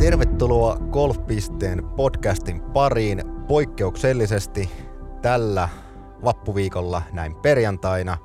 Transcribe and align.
Tervetuloa 0.00 0.76
Golfpisteen 0.76 1.84
podcastin 1.96 2.60
pariin 2.60 3.22
poikkeuksellisesti 3.48 4.70
tällä 5.22 5.68
vappuviikolla 6.24 7.02
näin 7.12 7.34
perjantaina. 7.34 8.18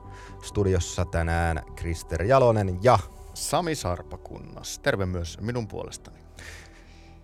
Studiossa 0.43 1.05
tänään 1.05 1.61
Krister 1.75 2.23
Jalonen 2.23 2.79
ja 2.83 2.99
Sami 3.33 3.75
Sarpakunnas. 3.75 4.79
Terve 4.79 5.05
myös 5.05 5.37
minun 5.41 5.67
puolestani. 5.67 6.17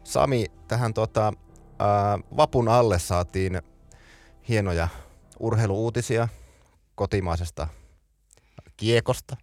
Sami, 0.03 0.45
tähän 0.67 0.93
tota, 0.93 1.33
ää, 1.79 2.19
vapun 2.37 2.67
alle 2.67 2.99
saatiin 2.99 3.61
hienoja 4.49 4.87
urheiluuutisia 5.39 6.27
kotimaisesta 6.95 7.67
kiekosta. 8.77 9.37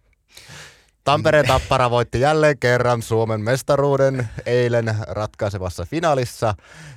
Tampereen 1.09 1.47
Tappara 1.47 1.89
voitti 1.89 2.19
jälleen 2.19 2.59
kerran 2.59 3.01
Suomen 3.01 3.41
mestaruuden 3.41 4.29
eilen 4.45 4.95
ratkaisevassa 5.07 5.85
finaalissa. 5.85 6.55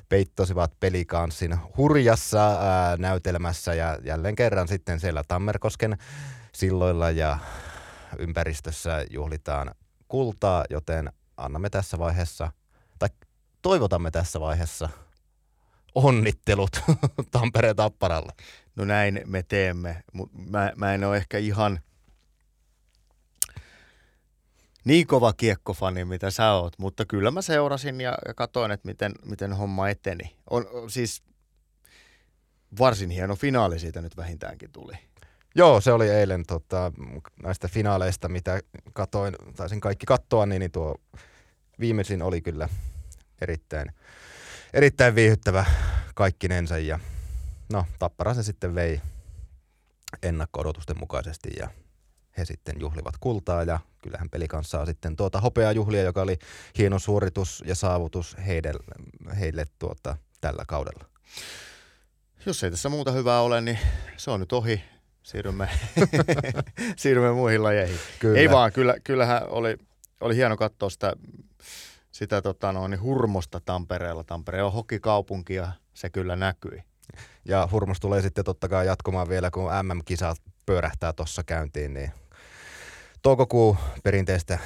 Peittosivat 0.08 0.72
pelikanssin 0.80 1.58
hurjassa 1.76 2.46
ää, 2.48 2.96
näytelmässä 2.96 3.74
ja 3.74 3.98
jälleen 4.04 4.36
kerran 4.36 4.68
sitten 4.68 5.00
siellä 5.00 5.22
Tammerkosken 5.28 5.98
silloilla 6.54 7.10
ja 7.10 7.38
ympäristössä 8.18 9.06
juhlitaan 9.10 9.74
kultaa, 10.08 10.64
joten 10.70 11.12
annamme 11.36 11.70
tässä 11.70 11.98
vaiheessa, 11.98 12.52
tai 12.98 13.08
toivotamme 13.62 14.10
tässä 14.10 14.40
vaiheessa 14.40 14.88
onnittelut 15.94 16.80
Tampereen 17.30 17.76
Tapparalle. 17.76 18.32
No 18.76 18.84
näin 18.84 19.20
me 19.26 19.42
teemme, 19.42 20.02
mutta 20.12 20.38
mä, 20.38 20.72
mä 20.76 20.94
en 20.94 21.04
ole 21.04 21.16
ehkä 21.16 21.38
ihan 21.38 21.80
niin 24.84 25.06
kova 25.06 25.32
kiekkofani, 25.32 26.04
mitä 26.04 26.30
sä 26.30 26.52
oot, 26.52 26.78
mutta 26.78 27.04
kyllä 27.04 27.30
mä 27.30 27.42
seurasin 27.42 28.00
ja, 28.00 28.14
ja 28.26 28.34
katsoin, 28.34 28.70
että 28.70 28.88
miten, 28.88 29.12
miten 29.24 29.52
homma 29.52 29.88
eteni. 29.88 30.36
On, 30.50 30.66
on 30.72 30.90
siis 30.90 31.22
varsin 32.78 33.10
hieno 33.10 33.36
finaali 33.36 33.78
siitä 33.78 34.00
nyt 34.00 34.16
vähintäänkin 34.16 34.72
tuli. 34.72 34.92
Joo, 35.54 35.80
se 35.80 35.92
oli 35.92 36.08
eilen 36.08 36.44
tota, 36.46 36.92
näistä 37.42 37.68
finaaleista, 37.68 38.28
mitä 38.28 38.60
katoin, 38.92 39.34
taisin 39.56 39.80
kaikki 39.80 40.06
katsoa, 40.06 40.46
niin, 40.46 40.60
niin 40.60 40.70
tuo 40.70 40.96
viimeisin 41.80 42.22
oli 42.22 42.40
kyllä 42.40 42.68
erittäin, 43.40 43.92
erittäin 44.72 45.14
viihyttävä 45.14 45.64
kaikkinensa 46.14 46.78
ja 46.78 46.98
no 47.72 47.86
Tappara 47.98 48.34
se 48.34 48.42
sitten 48.42 48.74
vei 48.74 49.00
ennakko-odotusten 50.22 50.98
mukaisesti 50.98 51.50
ja 51.58 51.68
he 52.38 52.44
sitten 52.44 52.76
juhlivat 52.80 53.14
kultaa 53.20 53.62
ja 53.62 53.80
kyllähän 54.02 54.30
peli 54.30 54.48
kanssa 54.48 54.78
saa 54.78 54.86
sitten 54.86 55.16
tuota 55.16 55.40
hopeaa 55.40 55.72
juhlia, 55.72 56.02
joka 56.02 56.22
oli 56.22 56.38
hieno 56.78 56.98
suoritus 56.98 57.64
ja 57.66 57.74
saavutus 57.74 58.36
heille, 58.46 58.72
heille 59.40 59.64
tuota, 59.78 60.16
tällä 60.40 60.64
kaudella. 60.68 61.04
Jos 62.46 62.64
ei 62.64 62.70
tässä 62.70 62.88
muuta 62.88 63.12
hyvää 63.12 63.40
ole, 63.40 63.60
niin 63.60 63.78
se 64.16 64.30
on 64.30 64.40
nyt 64.40 64.52
ohi. 64.52 64.84
Siirrymme, 65.22 65.68
siirrymme 66.96 67.32
muihin 67.32 67.62
lajeihin. 67.62 67.98
Kyllä. 68.18 68.38
Ei 68.38 68.50
vaan, 68.50 68.72
kyllä, 68.72 68.94
kyllähän 69.04 69.48
oli, 69.48 69.76
oli 70.20 70.36
hieno 70.36 70.56
katsoa 70.56 70.90
sitä, 70.90 71.12
sitä 72.12 72.42
tota 72.42 72.72
no, 72.72 72.88
niin 72.88 73.02
hurmosta 73.02 73.60
Tampereella. 73.64 74.24
Tampere 74.24 74.62
on 74.62 74.72
hokikaupunki 74.72 75.54
ja 75.54 75.72
se 75.94 76.10
kyllä 76.10 76.36
näkyi. 76.36 76.82
Ja 77.44 77.68
hurmos 77.72 78.00
tulee 78.00 78.22
sitten 78.22 78.44
totta 78.44 78.68
kai 78.68 78.86
jatkumaan 78.86 79.28
vielä, 79.28 79.50
kun 79.50 79.70
MM-kisat 79.82 80.38
pyörähtää 80.66 81.12
tuossa 81.12 81.44
käyntiin, 81.44 81.94
niin 81.94 82.12
toukokuu 83.22 83.76
perinteistä 84.02 84.58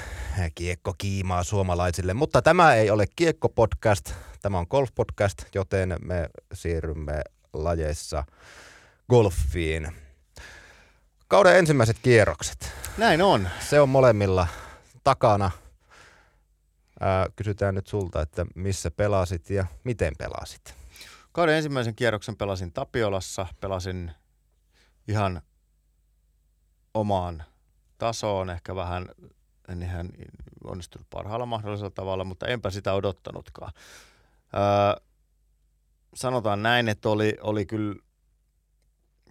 kiekko-kiimaa 0.55 1.45
suomalaisille. 1.45 2.15
Mutta 2.15 2.43
tämä 2.43 2.75
ei 2.75 2.91
ole 2.91 3.05
kiekko-podcast, 3.17 4.13
tämä 4.43 4.59
on 4.59 4.67
golf-podcast, 4.71 5.49
joten 5.55 5.97
me 6.03 6.29
siirrymme 6.53 7.23
lajeissa 7.53 8.25
golfiin. 9.11 9.93
Kauden 11.29 11.57
ensimmäiset 11.57 11.97
kierrokset. 12.03 12.73
Näin 12.99 13.23
on. 13.23 13.49
Se 13.61 13.81
on 13.81 13.89
molemmilla 13.89 14.47
takana. 15.05 15.51
Ää, 17.01 17.27
kysytään 17.37 17.75
nyt 17.75 17.87
sulta, 17.87 18.23
että 18.23 18.47
missä 18.55 18.91
pelasit 18.91 19.51
ja 19.51 19.67
miten 19.85 20.13
pelasit? 20.19 20.75
Kauden 21.33 21.55
ensimmäisen 21.55 21.95
kierroksen 21.95 22.37
pelasin 22.37 22.73
Tapiolassa, 22.73 23.47
pelasin 23.61 24.13
ihan 25.09 25.43
omaan 26.95 27.45
tasoon, 27.99 28.51
ehkä 28.51 28.75
vähän, 28.75 29.09
en 29.69 29.83
ihan 29.83 30.09
onnistunut 30.65 31.07
parhaalla 31.11 31.47
mahdollisella 31.47 31.91
tavalla, 31.91 32.25
mutta 32.25 32.47
enpä 32.47 32.71
sitä 32.71 32.93
odottanutkaan. 32.93 33.73
Öö, 34.55 35.03
sanotaan 36.15 36.63
näin, 36.63 36.89
että 36.89 37.09
oli, 37.09 37.37
oli 37.41 37.67
kyllä, 37.67 37.95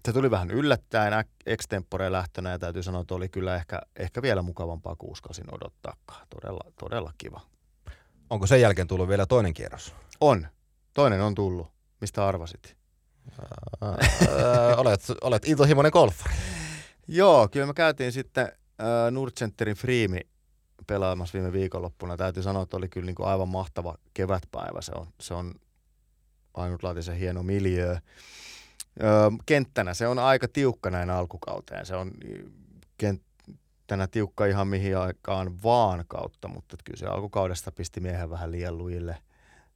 se 0.06 0.14
tuli 0.14 0.32
vähän 0.32 0.52
yllättäen 0.52 1.14
extempore 1.46 2.12
lähtönä 2.12 2.52
ja 2.52 2.60
täytyy 2.60 2.84
sanoa, 2.84 3.02
että 3.02 3.16
oli 3.16 3.30
kyllä 3.30 3.56
ehkä, 3.56 3.82
ehkä 3.96 4.22
vielä 4.22 4.42
mukavampaa 4.42 4.96
kuuskausin 4.96 5.54
odottaakaan. 5.54 6.28
Todella, 6.30 6.72
todella 6.80 7.14
kiva. 7.18 7.42
Onko 8.30 8.48
sen 8.48 8.62
jälkeen 8.62 8.88
tullut 8.88 9.08
vielä 9.08 9.26
toinen 9.26 9.54
kierros? 9.54 9.96
On. 10.22 10.48
Toinen 10.94 11.22
on 11.22 11.36
tullut. 11.36 11.68
Mistä 12.02 12.28
arvasit? 12.28 12.78
Öö, 13.84 14.76
olet, 14.76 15.02
olet 15.22 15.48
intohimoinen 15.48 15.92
golfari. 15.92 16.36
Joo, 17.08 17.48
kyllä 17.48 17.66
me 17.66 17.74
käytiin 17.74 18.12
sitten 18.12 18.44
äh, 18.46 19.12
Nordcenterin 19.12 19.76
Freemi 19.76 20.20
pelaamassa 20.88 21.34
viime 21.34 21.52
viikonloppuna. 21.54 22.18
Täytyy 22.18 22.44
sanoa, 22.44 22.64
että 22.64 22.78
oli 22.78 22.90
kyllä 22.90 23.06
niin 23.06 23.16
kuin 23.16 23.28
aivan 23.28 23.50
mahtava 23.50 23.96
kevätpäivä. 24.14 24.82
Se 24.82 24.92
on, 24.96 25.08
se 25.20 25.34
on 25.34 25.54
ainutlaatisen 26.54 27.16
hieno 27.16 27.44
miljö. 27.44 27.98
Öö, 29.04 29.30
kenttänä 29.46 29.94
se 29.94 30.08
on 30.08 30.20
aika 30.20 30.48
tiukka 30.48 30.90
näin 30.90 31.10
alkukauteen. 31.10 31.86
Se 31.86 31.96
on 31.96 32.12
kenttänä 32.98 34.08
tiukka 34.08 34.46
ihan 34.46 34.68
mihin 34.68 34.98
aikaan 34.98 35.64
vaan 35.64 36.06
kautta, 36.08 36.48
mutta 36.48 36.78
kyllä 36.84 36.98
se 36.98 37.06
alkukaudesta 37.06 37.72
pisti 37.72 38.00
miehen 38.00 38.30
vähän 38.30 38.52
liian 38.52 38.78
lujille. 38.78 39.18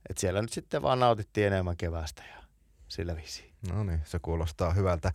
Et 0.09 0.17
siellä 0.17 0.41
nyt 0.41 0.53
sitten 0.53 0.81
vaan 0.81 0.99
nautittiin 0.99 1.47
enemmän 1.47 1.77
kevästä 1.77 2.23
ja 2.35 2.43
sillä 2.87 3.15
viisi. 3.15 3.51
No 3.71 3.83
niin, 3.83 4.01
se 4.05 4.19
kuulostaa 4.19 4.73
hyvältä. 4.73 5.11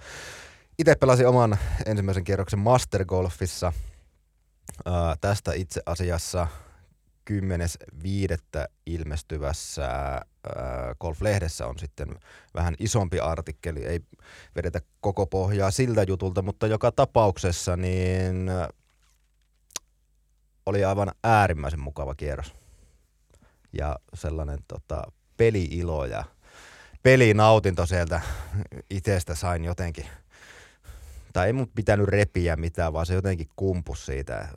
Itse 0.79 0.95
pelasin 0.95 1.29
oman 1.29 1.59
ensimmäisen 1.87 2.25
kierroksen 2.25 2.59
Mastergolfissa. 2.59 3.73
Ää, 4.85 5.17
tästä 5.21 5.53
itse 5.53 5.83
asiassa 5.87 6.47
10.5. 7.31 7.37
ilmestyvässä 8.87 9.87
ää, 9.87 10.25
Golf-lehdessä 11.01 11.67
on 11.67 11.79
sitten 11.79 12.09
vähän 12.55 12.75
isompi 12.79 13.21
artikkeli. 13.21 13.84
Ei 13.84 14.01
vedetä 14.57 14.81
koko 15.01 15.27
pohjaa 15.27 15.71
siltä 15.71 16.03
jutulta, 16.03 16.43
mutta 16.43 16.67
joka 16.67 16.93
tapauksessa 16.93 17.77
niin 17.77 18.51
oli 20.67 20.84
aivan 20.84 21.13
äärimmäisen 21.25 21.81
mukava 21.81 22.15
kierros. 22.15 22.55
Ja 23.73 23.97
sellainen 24.15 24.59
tota, 24.69 25.03
peli-ilo 25.37 26.05
ja 26.05 26.25
pelinautinto 27.03 27.87
sieltä 27.87 28.21
itsestä 28.91 29.34
sain 29.34 29.65
jotenkin– 29.65 30.07
tai 31.34 31.47
ei 31.47 31.53
mut 31.53 31.71
pitänyt 31.75 32.09
repiä 32.09 32.56
mitään, 32.56 32.93
vaan 32.93 33.06
se 33.06 33.15
jotenkin 33.15 33.49
kumpus 33.56 34.06
siitä. 34.06 34.49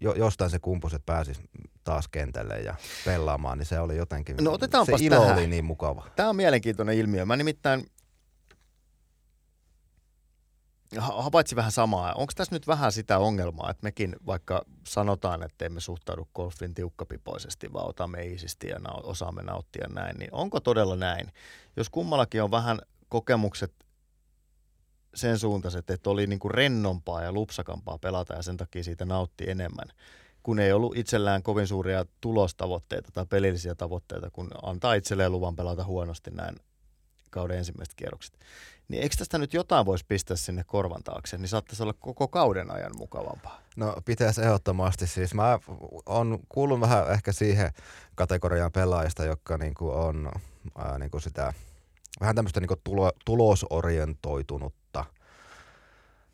Jo, 0.00 0.14
jostain 0.14 0.50
se 0.50 0.58
kumpus, 0.58 0.94
että 0.94 1.12
pääsis 1.12 1.40
taas 1.84 2.08
kentälle 2.08 2.60
ja 2.60 2.74
pelaamaan, 3.04 3.58
niin 3.58 3.66
se 3.66 3.80
oli 3.80 3.96
jotenkin, 3.96 4.36
no, 4.40 4.58
se 4.86 5.04
ilo 5.04 5.20
tähän. 5.20 5.36
oli 5.36 5.46
niin 5.46 5.64
mukava. 5.64 6.06
Tämä 6.16 6.28
on 6.28 6.36
mielenkiintoinen 6.36 6.96
ilmiö. 6.96 7.26
Mä 7.26 7.36
nimittäin 7.36 7.86
havaitsin 10.98 11.56
vähän 11.56 11.72
samaa. 11.72 12.12
Onko 12.12 12.32
tässä 12.36 12.54
nyt 12.54 12.66
vähän 12.66 12.92
sitä 12.92 13.18
ongelmaa, 13.18 13.70
että 13.70 13.82
mekin 13.82 14.16
vaikka 14.26 14.62
sanotaan, 14.86 15.42
että 15.42 15.64
emme 15.64 15.80
suhtaudu 15.80 16.28
golfin 16.34 16.74
tiukkapipoisesti, 16.74 17.72
vaan 17.72 17.88
otamme 17.88 18.26
iisisti 18.26 18.68
ja 18.68 18.78
osaamme 19.02 19.42
nauttia 19.42 19.86
näin, 19.88 20.16
niin 20.18 20.28
onko 20.32 20.60
todella 20.60 20.96
näin? 20.96 21.32
Jos 21.76 21.90
kummallakin 21.90 22.42
on 22.42 22.50
vähän 22.50 22.78
kokemukset 23.08 23.72
sen 25.14 25.38
suuntaiset, 25.38 25.90
että 25.90 26.10
oli 26.10 26.26
niin 26.26 26.38
kuin 26.38 26.54
rennompaa 26.54 27.22
ja 27.22 27.32
lupsakampaa 27.32 27.98
pelata 27.98 28.34
ja 28.34 28.42
sen 28.42 28.56
takia 28.56 28.84
siitä 28.84 29.04
nautti 29.04 29.50
enemmän, 29.50 29.88
kun 30.42 30.58
ei 30.58 30.72
ollut 30.72 30.96
itsellään 30.96 31.42
kovin 31.42 31.66
suuria 31.66 32.06
tulostavoitteita 32.20 33.10
tai 33.12 33.26
pelillisiä 33.26 33.74
tavoitteita, 33.74 34.30
kun 34.30 34.50
antaa 34.62 34.94
itselleen 34.94 35.32
luvan 35.32 35.56
pelata 35.56 35.84
huonosti 35.84 36.30
näin 36.30 36.56
kauden 37.30 37.58
ensimmäiset 37.58 37.94
kierrokset. 37.94 38.38
Niin 38.88 39.02
eikö 39.02 39.16
tästä 39.18 39.38
nyt 39.38 39.54
jotain 39.54 39.86
voisi 39.86 40.04
pistää 40.08 40.36
sinne 40.36 40.64
korvan 40.66 41.02
taakse, 41.02 41.38
niin 41.38 41.48
saattaisi 41.48 41.82
olla 41.82 41.92
koko 41.92 42.28
kauden 42.28 42.70
ajan 42.70 42.96
mukavampaa? 42.96 43.60
No 43.76 43.96
pitäisi 44.04 44.42
ehdottomasti 44.42 45.06
siis. 45.06 45.34
Mä 45.34 45.58
on 46.06 46.38
kuullut 46.48 46.80
vähän 46.80 47.12
ehkä 47.12 47.32
siihen 47.32 47.72
kategoriaan 48.14 48.72
pelaajista, 48.72 49.24
jotka 49.24 49.58
niinku 49.58 49.90
on 49.90 50.30
ää, 50.78 50.98
niinku 50.98 51.20
sitä 51.20 51.52
vähän 52.20 52.36
tämmöistä 52.36 52.60
niinku 52.60 52.76
tulo, 52.84 53.12
tulosorientoitunutta 53.24 55.04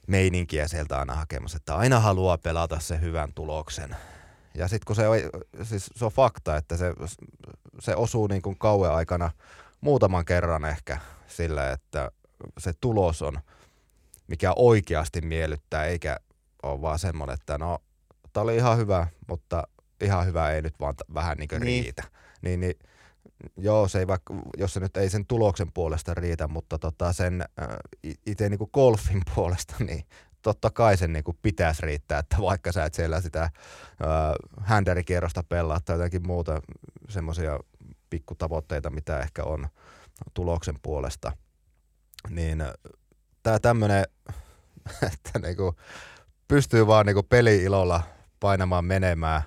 meininkiä 0.06 0.68
sieltä 0.68 0.98
aina 0.98 1.14
hakemassa, 1.14 1.56
että 1.56 1.76
aina 1.76 2.00
haluaa 2.00 2.38
pelata 2.38 2.80
se 2.80 3.00
hyvän 3.00 3.32
tuloksen. 3.34 3.96
Ja 4.54 4.68
sitten 4.68 4.86
kun 4.86 4.96
se 4.96 5.08
on, 5.08 5.18
siis 5.62 5.90
se 5.96 6.04
on 6.04 6.10
fakta, 6.12 6.56
että 6.56 6.76
se 6.76 6.92
se 7.80 7.96
osuu 7.96 8.26
niin 8.26 8.42
kuin 8.42 8.58
kauan 8.58 8.94
aikana 8.94 9.30
muutaman 9.80 10.24
kerran 10.24 10.64
ehkä 10.64 10.98
sillä, 11.26 11.70
että 11.72 12.10
se 12.58 12.72
tulos 12.80 13.22
on, 13.22 13.40
mikä 14.28 14.52
oikeasti 14.56 15.20
miellyttää, 15.20 15.84
eikä 15.84 16.16
ole 16.62 16.82
vaan 16.82 16.98
semmoinen, 16.98 17.34
että 17.34 17.58
no, 17.58 17.78
tämä 18.32 18.44
oli 18.44 18.56
ihan 18.56 18.78
hyvä, 18.78 19.06
mutta 19.28 19.62
ihan 20.00 20.26
hyvä 20.26 20.50
ei 20.50 20.62
nyt 20.62 20.80
vaan 20.80 20.96
t- 20.96 21.14
vähän 21.14 21.36
niin 21.36 21.48
kuin 21.48 21.60
Niin. 21.60 21.84
riitä. 21.84 22.02
Niin, 22.42 22.60
niin 22.60 22.74
joo, 23.56 23.88
se 23.88 23.98
ei 23.98 24.06
vaikka, 24.06 24.34
jos 24.56 24.74
se 24.74 24.80
nyt 24.80 24.96
ei 24.96 25.10
sen 25.10 25.26
tuloksen 25.26 25.72
puolesta 25.72 26.14
riitä, 26.14 26.48
mutta 26.48 26.78
tota 26.78 27.12
sen 27.12 27.42
äh, 27.42 27.68
itse 28.26 28.48
niin 28.48 28.58
kuin 28.58 28.70
golfin 28.72 29.22
puolesta, 29.34 29.74
niin 29.78 30.04
totta 30.42 30.70
kai 30.70 30.96
sen 30.96 31.12
niin 31.12 31.24
kuin 31.24 31.38
pitäisi 31.42 31.82
riittää, 31.82 32.18
että 32.18 32.36
vaikka 32.42 32.72
sä 32.72 32.84
et 32.84 32.94
siellä 32.94 33.20
sitä 33.20 33.42
äh, 33.42 33.50
händärikierrosta 34.60 35.42
pelaa 35.42 35.80
tai 35.80 35.96
jotakin 35.96 36.26
muuta 36.26 36.62
semmoisia 37.08 37.60
pikkutavoitteita, 38.10 38.90
mitä 38.90 39.20
ehkä 39.20 39.44
on 39.44 39.68
tuloksen 40.34 40.74
puolesta, 40.82 41.32
niin 42.30 42.64
tämä 43.42 43.58
tämmöinen, 43.58 44.04
että 45.12 45.38
niinku 45.38 45.74
pystyy 46.48 46.86
vaan 46.86 47.06
niinku 47.06 47.22
peli-ilolla 47.22 48.02
painamaan 48.40 48.84
menemään. 48.84 49.42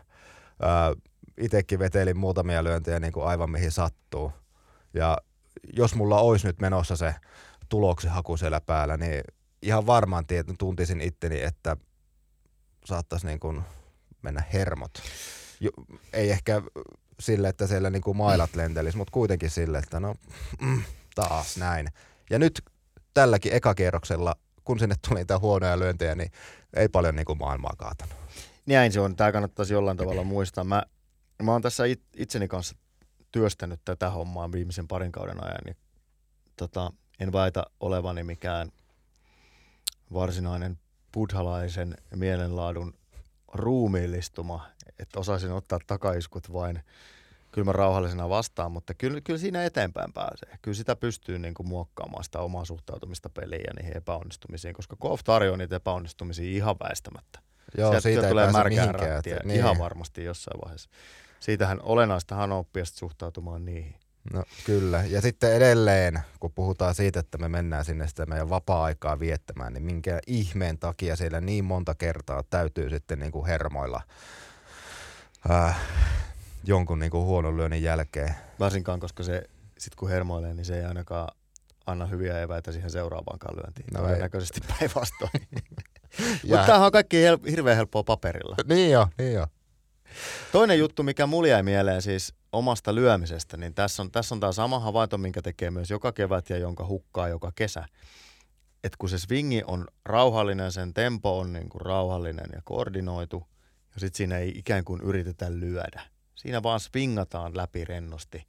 Itekin 1.38 1.80
vetelin 1.80 2.18
muutamia 2.18 2.64
lyöntejä 2.64 3.00
niinku 3.00 3.22
aivan 3.22 3.50
mihin 3.50 3.72
sattuu. 3.72 4.32
Ja 4.94 5.18
jos 5.74 5.96
mulla 5.96 6.20
olisi 6.20 6.48
nyt 6.48 6.60
menossa 6.60 6.96
se 6.96 7.16
tuloksen 7.70 8.12
haku 8.12 8.38
siellä 8.38 8.62
päällä, 8.62 8.98
niin 8.98 9.24
ihan 9.62 9.86
varmaan 9.86 10.24
tiet- 10.26 10.56
tuntisin 10.58 11.02
itteni, 11.02 11.42
että 11.42 11.78
saattaisi 12.86 13.26
niinku 13.28 13.62
mennä 14.22 14.44
hermot. 14.54 14.92
Jo, 15.60 15.72
ei 16.14 16.32
ehkä 16.32 16.62
sille, 17.20 17.50
että 17.50 17.68
siellä 17.68 17.90
niinku 17.90 18.14
mailat 18.14 18.56
lentelis, 18.56 18.96
mutta 18.96 19.12
kuitenkin 19.12 19.50
sille, 19.50 19.78
että 19.78 20.00
no 20.00 20.16
mm, 20.62 20.84
taas 21.16 21.58
näin. 21.58 21.88
Ja 22.30 22.40
nyt 22.40 22.62
tälläkin 23.14 23.54
ekakierroksella, 23.54 24.36
kun 24.64 24.80
sinne 24.80 24.96
tuli 25.08 25.20
niitä 25.20 25.40
huonoja 25.40 25.80
lyöntejä, 25.80 26.16
niin 26.16 26.32
ei 26.76 26.90
paljon 26.90 27.16
niinku 27.16 27.36
maailmaa 27.36 27.74
kaatanut. 27.78 28.16
Näin 28.66 28.92
se 28.92 29.00
on. 29.00 29.16
Tämä 29.16 29.32
kannattaisi 29.32 29.74
jollain 29.74 29.98
tavalla 29.98 30.24
muistaa. 30.24 30.64
Mä, 30.64 30.84
mä 31.42 31.52
oon 31.52 31.62
tässä 31.62 31.86
it, 31.86 32.02
itseni 32.16 32.48
kanssa 32.48 32.76
työstänyt 33.32 33.82
tätä 33.86 34.10
hommaa 34.10 34.52
viimeisen 34.52 34.88
parin 34.88 35.12
kauden 35.12 35.44
ajan. 35.44 35.62
Niin, 35.66 35.78
tota, 36.58 36.92
en 37.20 37.34
väitä 37.34 37.64
olevani 37.80 38.24
mikään 38.24 38.72
varsinainen 40.14 40.80
buddhalaisen 41.14 41.96
mielenlaadun 42.16 42.94
ruumiillistuma, 43.54 44.68
että 45.00 45.20
osaisin 45.20 45.52
ottaa 45.52 45.80
takaiskut 45.88 46.54
vain 46.54 46.84
kylmän 47.52 47.76
rauhallisena 47.76 48.30
vastaan, 48.30 48.72
mutta 48.72 48.94
kyllä, 48.94 49.22
kyllä 49.22 49.40
siinä 49.40 49.66
eteenpäin 49.66 50.14
pääsee. 50.14 50.58
Kyllä 50.62 50.76
sitä 50.76 50.96
pystyy 50.96 51.40
niin 51.40 51.54
kuin 51.54 51.68
muokkaamaan 51.68 52.24
sitä 52.24 52.40
omaa 52.40 52.66
suhtautumista 52.66 53.30
peliin 53.30 53.64
ja 53.68 53.74
niihin 53.74 53.98
epäonnistumisiin, 53.98 54.74
koska 54.74 54.96
golf 54.96 55.24
tarjoaa 55.24 55.58
niitä 55.58 55.76
epäonnistumisia 55.76 56.58
ihan 56.58 56.76
väistämättä. 56.84 57.40
Joo, 57.78 57.90
Sieltä 57.90 58.04
siitä 58.04 58.30
tulee 58.30 58.52
märkää 58.52 58.92
rattia 58.92 59.40
niin. 59.44 59.58
ihan 59.58 59.78
varmasti 59.78 60.24
jossain 60.24 60.62
vaiheessa. 60.62 60.90
Siitähän 61.42 61.80
olennaistahan 61.84 62.52
on 62.52 62.58
oppia 62.60 62.86
suhtautumaan 62.86 63.66
niihin. 63.66 63.96
No 64.34 64.44
kyllä. 64.66 65.04
Ja 65.04 65.22
sitten 65.22 65.54
edelleen, 65.54 66.20
kun 66.40 66.52
puhutaan 66.52 66.96
siitä, 66.96 67.20
että 67.20 67.38
me 67.38 67.50
mennään 67.50 67.86
sinne 67.86 68.08
sitä 68.08 68.26
meidän 68.26 68.50
vapaa-aikaa 68.50 69.20
viettämään, 69.20 69.74
niin 69.74 69.84
minkä 69.84 70.20
ihmeen 70.28 70.78
takia 70.78 71.16
siellä 71.16 71.42
niin 71.42 71.66
monta 71.66 71.96
kertaa 71.96 72.44
täytyy 72.50 72.90
sitten 72.90 73.20
niin 73.20 73.32
kuin 73.32 73.46
hermoilla 73.46 74.02
äh, 75.52 75.80
jonkun 76.64 77.00
niin 77.00 77.12
kuin 77.12 77.26
huonon 77.26 77.58
lyönnin 77.58 77.84
jälkeen. 77.84 78.36
Varsinkaan, 78.60 79.00
koska 79.00 79.24
se 79.24 79.44
sit 79.78 79.96
kun 79.96 80.10
hermoilee, 80.10 80.54
niin 80.54 80.66
se 80.66 80.78
ei 80.78 80.86
ainakaan 80.86 81.28
anna 81.86 82.06
hyviä 82.06 82.42
eväitä 82.42 82.72
siihen 82.72 82.92
seuraavaankaan 82.92 83.56
lyöntiin. 83.56 83.88
No. 83.94 84.02
Todennäköisesti 84.02 84.62
päinvastoin. 84.80 85.32
Mutta 86.50 86.66
tämähän 86.66 86.86
on 86.86 86.92
kaikki 86.92 87.18
hel- 87.18 87.50
hirveän 87.52 87.78
helppoa 87.78 88.04
paperilla. 88.04 88.56
Niin 88.68 88.92
jo, 88.92 89.08
niin 89.18 89.34
jo. 89.34 89.48
Toinen 90.52 90.80
juttu, 90.80 91.04
mikä 91.04 91.28
mulle 91.28 91.48
jäi 91.48 91.64
mieleen 91.64 92.02
siis 92.02 92.34
omasta 92.52 92.96
lyömisestä, 92.96 93.58
niin 93.58 93.74
tässä 93.74 94.04
on, 94.04 94.12
tässä 94.12 94.36
on 94.36 94.40
tämä 94.40 94.52
sama 94.52 94.80
havainto, 94.80 95.18
minkä 95.18 95.42
tekee 95.42 95.72
myös 95.72 95.90
joka 95.90 96.12
kevät 96.12 96.50
ja 96.50 96.58
jonka 96.58 96.86
hukkaa 96.86 97.28
joka 97.28 97.52
kesä. 97.56 97.86
Että 98.84 98.98
kun 99.00 99.10
se 99.10 99.20
swingi 99.20 99.64
on 99.68 99.88
rauhallinen, 100.06 100.72
sen 100.72 100.94
tempo 100.94 101.40
on 101.40 101.54
niin 101.54 101.70
kuin 101.70 101.82
rauhallinen 101.82 102.50
ja 102.54 102.62
koordinoitu, 102.64 103.48
ja 103.94 104.00
sitten 104.00 104.18
siinä 104.18 104.38
ei 104.38 104.50
ikään 104.56 104.86
kuin 104.86 105.02
yritetä 105.02 105.52
lyödä. 105.52 106.02
Siinä 106.36 106.64
vaan 106.64 106.80
swingataan 106.80 107.58
läpi 107.58 107.86
rennosti, 107.86 108.48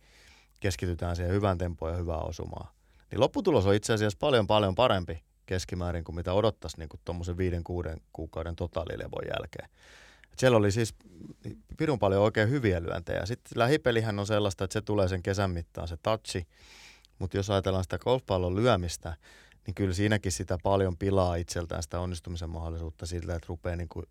keskitytään 0.60 1.16
siihen 1.16 1.32
hyvään 1.32 1.58
tempoon 1.58 1.92
ja 1.92 1.98
hyvään 1.98 2.26
osumaan. 2.26 2.68
Niin 3.10 3.20
lopputulos 3.20 3.66
on 3.66 3.74
itse 3.74 3.92
asiassa 3.92 4.18
paljon 4.20 4.46
paljon 4.46 4.74
parempi 4.74 5.22
keskimäärin 5.46 6.04
kuin 6.04 6.16
mitä 6.16 6.32
odottaisi 6.32 6.78
niin 6.78 6.88
tuommoisen 7.04 7.36
viiden, 7.36 7.64
kuuden 7.64 8.00
kuukauden 8.12 8.56
totaalilevon 8.56 9.22
jälkeen. 9.26 9.68
Et 10.32 10.38
siellä 10.38 10.58
oli 10.58 10.72
siis 10.72 10.94
pirun 11.76 11.98
paljon 11.98 12.22
oikein 12.22 12.50
hyviä 12.50 12.82
lyöntejä. 12.82 13.26
Sitten 13.26 13.58
lähipelihän 13.58 14.18
on 14.18 14.26
sellaista, 14.26 14.64
että 14.64 14.72
se 14.72 14.80
tulee 14.80 15.08
sen 15.08 15.22
kesän 15.22 15.50
mittaan 15.50 15.88
se 15.88 15.96
touchi, 16.02 16.46
mutta 17.18 17.36
jos 17.36 17.50
ajatellaan 17.50 17.84
sitä 17.84 17.98
golfpallon 17.98 18.56
lyömistä, 18.56 19.16
niin 19.66 19.74
kyllä 19.74 19.94
siinäkin 19.94 20.32
sitä 20.32 20.58
paljon 20.62 20.96
pilaa 20.96 21.36
itseltään 21.36 21.82
sitä 21.82 22.00
onnistumisen 22.00 22.50
mahdollisuutta 22.50 23.06
siltä, 23.06 23.34
että 23.34 23.46
rupeaa 23.48 23.76
niin 23.76 23.88
kuin 23.88 24.06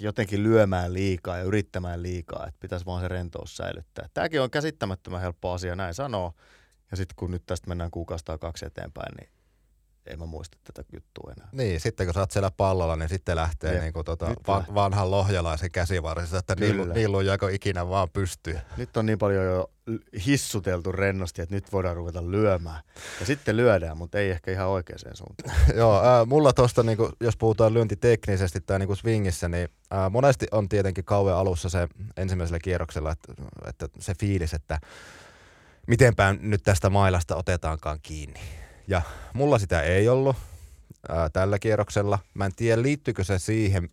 jotenkin 0.00 0.42
lyömään 0.42 0.92
liikaa 0.92 1.38
ja 1.38 1.44
yrittämään 1.44 2.02
liikaa, 2.02 2.46
että 2.46 2.60
pitäisi 2.60 2.86
vaan 2.86 3.02
se 3.02 3.08
rentous 3.08 3.56
säilyttää. 3.56 4.08
Tämäkin 4.14 4.40
on 4.40 4.50
käsittämättömän 4.50 5.20
helppo 5.20 5.52
asia 5.52 5.76
näin 5.76 5.94
sanoa, 5.94 6.32
ja 6.90 6.96
sitten 6.96 7.16
kun 7.16 7.30
nyt 7.30 7.42
tästä 7.46 7.68
mennään 7.68 7.90
kuukausi 7.90 8.24
tai 8.24 8.38
kaksi 8.38 8.66
eteenpäin, 8.66 9.14
niin 9.20 9.30
en 10.06 10.18
mä 10.18 10.26
muista 10.26 10.58
tätä 10.64 10.88
juttua 10.92 11.32
enää. 11.36 11.48
Niin, 11.52 11.80
sitten 11.80 12.06
kun 12.06 12.14
sä 12.14 12.20
oot 12.20 12.30
siellä 12.30 12.50
pallolla, 12.50 12.96
niin 12.96 13.08
sitten 13.08 13.36
lähtee 13.36 13.80
niin 13.80 13.92
kuin 13.92 14.04
tota, 14.04 14.28
Nyt 14.28 14.38
va- 14.46 14.64
vanhan 14.74 15.10
lohjalaisen 15.10 15.70
käsivarsista, 15.70 16.38
että 16.38 16.56
jääkö 17.24 17.50
ikinä 17.52 17.88
vaan 17.88 18.10
pystyy. 18.10 18.58
Nyt 18.76 18.96
on 18.96 19.06
niin 19.06 19.18
paljon 19.18 19.44
jo 19.44 19.70
hissuteltu 20.26 20.92
rennosti, 20.92 21.42
että 21.42 21.54
nyt 21.54 21.72
voidaan 21.72 21.96
ruveta 21.96 22.30
lyömään. 22.30 22.82
Ja 23.20 23.26
sitten 23.26 23.56
lyödään, 23.56 23.96
mutta 23.96 24.18
ei 24.18 24.30
ehkä 24.30 24.50
ihan 24.50 24.68
oikeaan 24.68 25.16
suuntaan. 25.16 25.56
Joo, 25.78 26.02
ää, 26.04 26.24
mulla 26.24 26.52
tosta, 26.52 26.82
niinku, 26.82 27.10
jos 27.20 27.36
puhutaan 27.36 27.74
lyöntiteknisesti 27.74 28.60
tai 28.60 28.78
niinku 28.78 28.96
swingissä, 28.96 29.48
niin 29.48 29.68
ää, 29.90 30.10
monesti 30.10 30.46
on 30.52 30.68
tietenkin 30.68 31.04
kauan 31.04 31.34
alussa 31.34 31.68
se 31.68 31.88
ensimmäisellä 32.16 32.58
kierroksella, 32.58 33.12
että, 33.12 33.32
että 33.66 33.88
se 33.98 34.14
fiilis, 34.20 34.54
että 34.54 34.80
mitenpä 35.86 36.34
nyt 36.40 36.62
tästä 36.62 36.90
mailasta 36.90 37.36
otetaankaan 37.36 37.98
kiinni. 38.02 38.40
Ja 38.88 39.02
mulla 39.32 39.58
sitä 39.58 39.82
ei 39.82 40.08
ollut 40.08 40.36
ää, 41.08 41.28
tällä 41.28 41.58
kierroksella. 41.58 42.18
Mä 42.34 42.46
en 42.46 42.54
tiedä, 42.56 42.82
liittyykö 42.82 43.24
se 43.24 43.38
siihen 43.38 43.90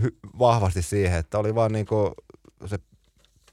hy- 0.00 0.16
vahvasti 0.38 0.82
siihen, 0.82 1.18
että 1.18 1.38
oli 1.38 1.54
vaan 1.54 1.72
niinku 1.72 2.14
se 2.66 2.78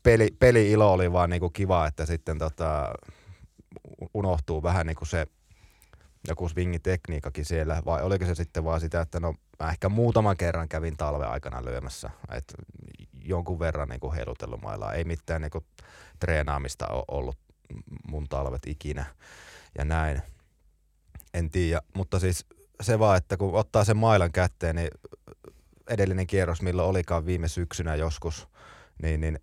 peli, 0.04 0.36
peli-ilo 0.40 0.94
oli 0.94 1.12
vaan 1.12 1.30
niinku 1.30 1.50
kiva, 1.50 1.88
että 1.88 2.06
sitten 2.06 2.38
tota, 2.40 2.94
unohtuu 4.14 4.64
vähän 4.64 4.86
niinku 4.86 5.06
se 5.06 5.28
joku 6.28 6.50
swingitekniikakin 6.50 7.46
siellä, 7.46 7.82
vai 7.86 8.02
oliko 8.02 8.26
se 8.26 8.36
sitten 8.36 8.64
vaan 8.64 8.80
sitä, 8.82 9.02
että 9.02 9.20
no 9.20 9.36
mä 9.60 9.70
ehkä 9.70 9.90
muutaman 9.90 10.38
kerran 10.38 10.70
kävin 10.70 10.98
talven 10.98 11.30
aikana 11.30 11.66
lyömässä, 11.66 12.10
että 12.32 12.54
jonkun 13.24 13.60
verran 13.60 13.90
niin 13.90 14.00
kuin 14.00 14.14
heilutellut 14.14 14.62
mailaa, 14.62 14.94
ei 14.94 15.04
mitään 15.04 15.42
niin 15.42 15.52
kuin 15.52 15.66
treenaamista 16.20 16.88
ole 16.88 17.04
ollut 17.08 17.38
mun 18.08 18.28
talvet 18.30 18.68
ikinä 18.68 19.06
ja 19.78 19.86
näin. 19.86 20.22
En 21.34 21.50
tiedä, 21.50 21.82
mutta 21.96 22.20
siis 22.20 22.46
se 22.82 23.00
vaan, 23.00 23.18
että 23.18 23.38
kun 23.38 23.56
ottaa 23.56 23.84
sen 23.84 23.98
mailan 23.98 24.32
kätteen, 24.32 24.76
niin 24.76 24.90
edellinen 25.90 26.28
kierros, 26.28 26.62
milloin 26.62 26.90
olikaan 26.90 27.26
viime 27.26 27.48
syksynä 27.48 27.96
joskus, 27.96 28.48
niin, 29.02 29.22
niin 29.22 29.40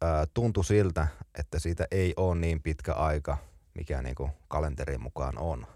ää, 0.00 0.26
tuntui 0.34 0.64
siltä, 0.64 1.08
että 1.38 1.58
siitä 1.58 1.86
ei 1.90 2.14
ole 2.16 2.38
niin 2.38 2.62
pitkä 2.62 2.92
aika, 2.92 3.38
mikä 3.74 4.02
niin 4.02 4.14
kuin 4.14 4.30
kalenterin 4.48 5.02
mukaan 5.02 5.38
on. 5.38 5.66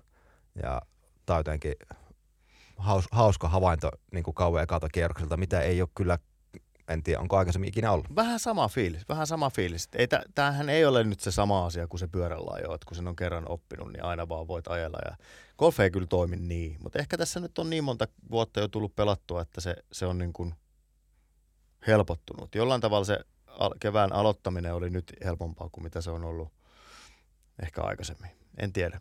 Ja 0.62 0.82
tämä 1.26 1.36
on 1.36 1.40
jotenkin 1.40 1.74
haus, 2.76 3.08
hauska 3.10 3.48
havainto 3.48 3.90
niin 4.12 4.24
kuin 4.24 4.34
kauan 4.34 4.62
ekalta 4.62 4.88
kierrokselta, 4.88 5.36
mitä 5.36 5.60
ei 5.60 5.80
ole 5.80 5.88
kyllä, 5.94 6.18
en 6.88 7.02
tiedä, 7.02 7.20
onko 7.20 7.36
aikaisemmin 7.36 7.68
ikinä 7.68 7.92
ollut. 7.92 8.16
Vähän 8.16 8.38
sama 8.38 8.68
fiilis, 8.68 9.08
vähän 9.08 9.26
sama 9.26 9.50
fiilis. 9.50 9.88
Ei, 9.92 10.08
tä- 10.08 10.22
tämähän 10.34 10.68
ei 10.68 10.84
ole 10.84 11.04
nyt 11.04 11.20
se 11.20 11.30
sama 11.30 11.66
asia 11.66 11.86
kuin 11.86 12.00
se 12.00 12.06
pyörälaajo, 12.06 12.74
että 12.74 12.86
kun 12.86 12.96
sen 12.96 13.08
on 13.08 13.16
kerran 13.16 13.48
oppinut, 13.48 13.92
niin 13.92 14.04
aina 14.04 14.28
vaan 14.28 14.48
voit 14.48 14.68
ajella. 14.68 14.98
Ja 15.04 15.16
golf 15.58 15.80
ei 15.80 15.90
kyllä 15.90 16.06
toimi 16.06 16.36
niin, 16.36 16.76
mutta 16.82 16.98
ehkä 16.98 17.16
tässä 17.16 17.40
nyt 17.40 17.58
on 17.58 17.70
niin 17.70 17.84
monta 17.84 18.08
vuotta 18.30 18.60
jo 18.60 18.68
tullut 18.68 18.96
pelattua, 18.96 19.42
että 19.42 19.60
se, 19.60 19.76
se 19.92 20.06
on 20.06 20.18
niin 20.18 20.32
kuin 20.32 20.54
helpottunut. 21.86 22.54
Jollain 22.54 22.80
tavalla 22.80 23.04
se 23.04 23.20
kevään 23.80 24.12
aloittaminen 24.12 24.74
oli 24.74 24.90
nyt 24.90 25.12
helpompaa 25.24 25.68
kuin 25.68 25.84
mitä 25.84 26.00
se 26.00 26.10
on 26.10 26.24
ollut 26.24 26.52
ehkä 27.62 27.82
aikaisemmin. 27.82 28.30
En 28.58 28.72
tiedä. 28.72 29.00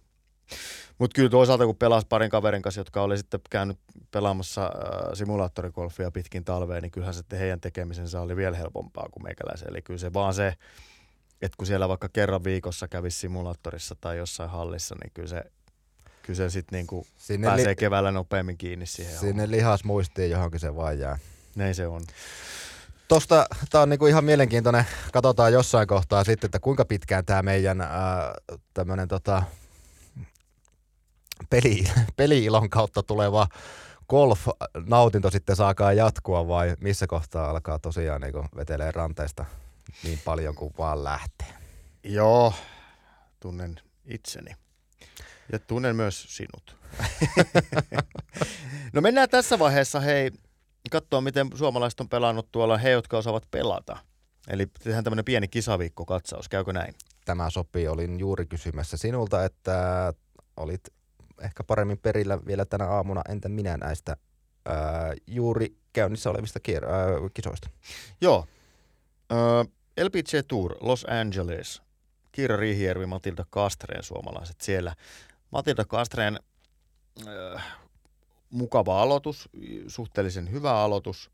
Mutta 0.98 1.16
kyllä 1.16 1.30
toisaalta 1.30 1.66
kun 1.66 1.76
pelasi 1.76 2.08
parin 2.10 2.30
kaverin 2.30 2.62
kanssa, 2.62 2.82
jotka 2.82 3.02
oli 3.02 3.18
sitten 3.18 3.40
käynyt 3.50 3.80
pelaamassa 4.12 4.64
äh, 4.66 4.72
simulaattorikolfia 5.14 6.12
pitkin 6.12 6.44
talveen, 6.46 6.82
niin 6.82 6.92
kyllähän 6.92 7.14
sitten 7.14 7.40
heidän 7.40 7.62
tekemisensä 7.62 8.22
oli 8.22 8.36
vielä 8.36 8.58
helpompaa 8.58 9.08
kuin 9.12 9.24
meikäläisen. 9.24 9.70
Eli 9.70 9.82
kyllä 9.82 10.00
se 10.00 10.14
vaan 10.14 10.34
se, 10.34 10.54
että 11.42 11.56
kun 11.58 11.68
siellä 11.68 11.90
vaikka 11.90 12.10
kerran 12.10 12.44
viikossa 12.44 12.88
kävisi 12.88 13.20
simulaattorissa 13.20 13.96
tai 14.02 14.18
jossain 14.18 14.50
hallissa, 14.50 14.96
niin 15.04 15.12
kyllä 15.14 15.28
se, 15.28 15.44
kyllä 16.22 16.38
se 16.38 16.50
sitten 16.50 16.78
niinku 16.78 17.08
Sinne, 17.18 17.48
pääsee 17.48 17.68
li- 17.70 17.76
keväällä 17.76 18.12
nopeammin 18.12 18.58
kiinni 18.58 18.86
siihen. 18.86 19.20
sinne 19.20 19.52
lihas 19.52 19.84
muistiin 19.84 20.32
johonkin 20.32 20.60
se 20.60 20.76
vaan 20.76 21.00
jää. 21.00 21.20
Näin 21.56 21.76
se 21.76 21.88
on. 21.88 22.02
Tosta, 23.08 23.46
tää 23.70 23.82
on 23.82 23.90
niinku 23.90 24.08
ihan 24.08 24.24
mielenkiintoinen, 24.24 24.86
katsotaan 25.14 25.54
jossain 25.54 25.88
kohtaa 25.88 26.24
sitten, 26.24 26.48
että 26.48 26.60
kuinka 26.60 26.86
pitkään 26.86 27.26
tämä 27.26 27.42
meidän 27.42 27.82
ää, 27.82 28.34
tämmönen 28.74 29.08
tota, 29.08 29.44
peli, 31.50 31.84
peli-ilon 32.18 32.70
kautta 32.70 33.04
tuleva 33.04 33.48
golf-nautinto 34.10 35.30
sitten 35.30 35.56
saakaan 35.56 35.98
jatkua 35.98 36.48
vai 36.48 36.76
missä 36.82 37.08
kohtaa 37.08 37.50
alkaa 37.50 37.80
tosiaan 37.80 38.22
niinku 38.22 38.46
vetelee 38.56 38.92
ranteesta 38.92 39.46
niin 40.04 40.20
paljon 40.26 40.56
kuin 40.56 40.74
vaan 40.78 41.04
lähtee. 41.04 41.54
Joo, 42.04 42.54
tunnen 43.40 43.76
itseni. 44.06 44.52
Ja 45.52 45.60
tunnen 45.60 45.96
myös 45.96 46.26
sinut. 46.38 46.78
no 48.94 49.02
mennään 49.02 49.30
tässä 49.30 49.60
vaiheessa, 49.60 50.00
hei, 50.00 50.32
katsoa 50.92 51.22
miten 51.22 51.50
suomalaiset 51.56 52.00
on 52.00 52.10
pelannut 52.10 52.52
tuolla, 52.52 52.78
he 52.78 52.90
jotka 52.90 53.18
osaavat 53.18 53.52
pelata. 53.52 53.98
Eli 54.48 54.66
tehdään 54.66 55.04
tämmöinen 55.04 55.26
pieni 55.26 55.48
kisaviikkokatsaus, 55.48 56.50
käykö 56.50 56.74
näin? 56.74 56.94
Tämä 57.26 57.50
sopii, 57.50 57.88
olin 57.88 58.20
juuri 58.20 58.46
kysymässä 58.46 58.98
sinulta, 58.98 59.46
että 59.46 60.14
olit 60.58 60.82
ehkä 61.42 61.64
paremmin 61.64 61.98
perillä 61.98 62.46
vielä 62.46 62.66
tänä 62.66 62.86
aamuna, 62.86 63.22
entä 63.30 63.50
minä 63.50 63.78
näistä 63.78 64.18
ää, 64.66 65.14
juuri 65.28 65.76
käynnissä 65.94 66.30
olevista 66.30 66.60
kier- 66.60 66.86
ää, 66.86 67.08
kisoista. 67.34 67.70
Joo. 68.22 68.48
Ö, 69.32 69.36
LPG 70.04 70.48
Tour, 70.48 70.76
Los 70.82 71.06
Angeles. 71.10 71.82
Kiira 72.32 72.58
Riihijärvi, 72.58 73.06
Matilda 73.06 73.46
Kastreen 73.50 74.04
suomalaiset 74.04 74.62
siellä. 74.62 74.96
Matilda 75.52 75.86
Kastreen 75.86 76.40
ö, 77.28 77.60
mukava 78.50 79.02
aloitus, 79.02 79.50
suhteellisen 79.88 80.52
hyvä 80.52 80.72
aloitus. 80.72 81.32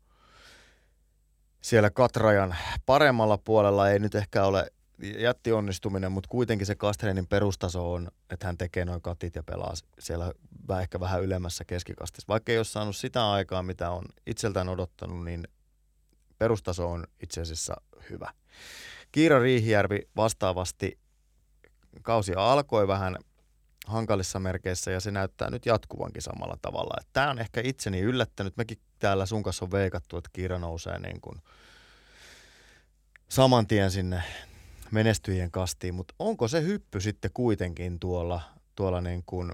Siellä 1.60 1.90
Katrajan 1.90 2.56
paremmalla 2.86 3.38
puolella 3.38 3.90
ei 3.90 3.98
nyt 3.98 4.14
ehkä 4.14 4.44
ole 4.44 4.72
jätti 5.02 5.52
onnistuminen, 5.52 6.12
mutta 6.12 6.28
kuitenkin 6.28 6.66
se 6.66 6.74
Kastreenin 6.74 7.26
perustaso 7.26 7.92
on, 7.92 8.08
että 8.30 8.46
hän 8.46 8.58
tekee 8.58 8.84
noin 8.84 9.02
katit 9.02 9.34
ja 9.34 9.42
pelaa 9.42 9.74
siellä 9.98 10.32
ehkä 10.82 11.00
vähän 11.00 11.22
ylemmässä 11.22 11.64
keskikastissa. 11.64 12.28
Vaikka 12.28 12.52
ei 12.52 12.58
ole 12.58 12.64
saanut 12.64 12.96
sitä 12.96 13.30
aikaa, 13.30 13.62
mitä 13.62 13.90
on 13.90 14.04
itseltään 14.26 14.68
odottanut, 14.68 15.24
niin 15.24 15.48
perustaso 16.38 16.90
on 16.90 17.06
itse 17.22 17.40
asiassa 17.40 17.76
hyvä. 18.10 18.32
Kiira 19.12 19.38
Riihijärvi 19.38 20.08
vastaavasti 20.16 20.98
kausi 22.02 22.34
alkoi 22.34 22.88
vähän 22.88 23.16
hankalissa 23.86 24.40
merkeissä 24.40 24.90
ja 24.90 25.00
se 25.00 25.10
näyttää 25.10 25.50
nyt 25.50 25.66
jatkuvankin 25.66 26.22
samalla 26.22 26.56
tavalla. 26.62 27.04
Tämä 27.12 27.30
on 27.30 27.38
ehkä 27.38 27.60
itseni 27.64 28.00
yllättänyt. 28.00 28.56
Mekin 28.56 28.78
täällä 28.98 29.26
sun 29.26 29.42
kanssa 29.42 29.64
on 29.64 29.70
veikattu, 29.70 30.16
että 30.16 30.30
Kiira 30.32 30.58
nousee 30.58 30.98
niin 30.98 31.20
kuin 31.20 31.38
saman 33.28 33.66
tien 33.66 33.90
sinne 33.90 34.22
menestyjien 34.92 35.50
kastiin, 35.50 35.94
mutta 35.94 36.14
onko 36.18 36.48
se 36.48 36.62
hyppy 36.62 37.00
sitten 37.00 37.30
kuitenkin 37.34 38.00
tuolla, 38.00 38.40
tuolla 38.74 39.00
niin 39.00 39.22
kuin 39.26 39.52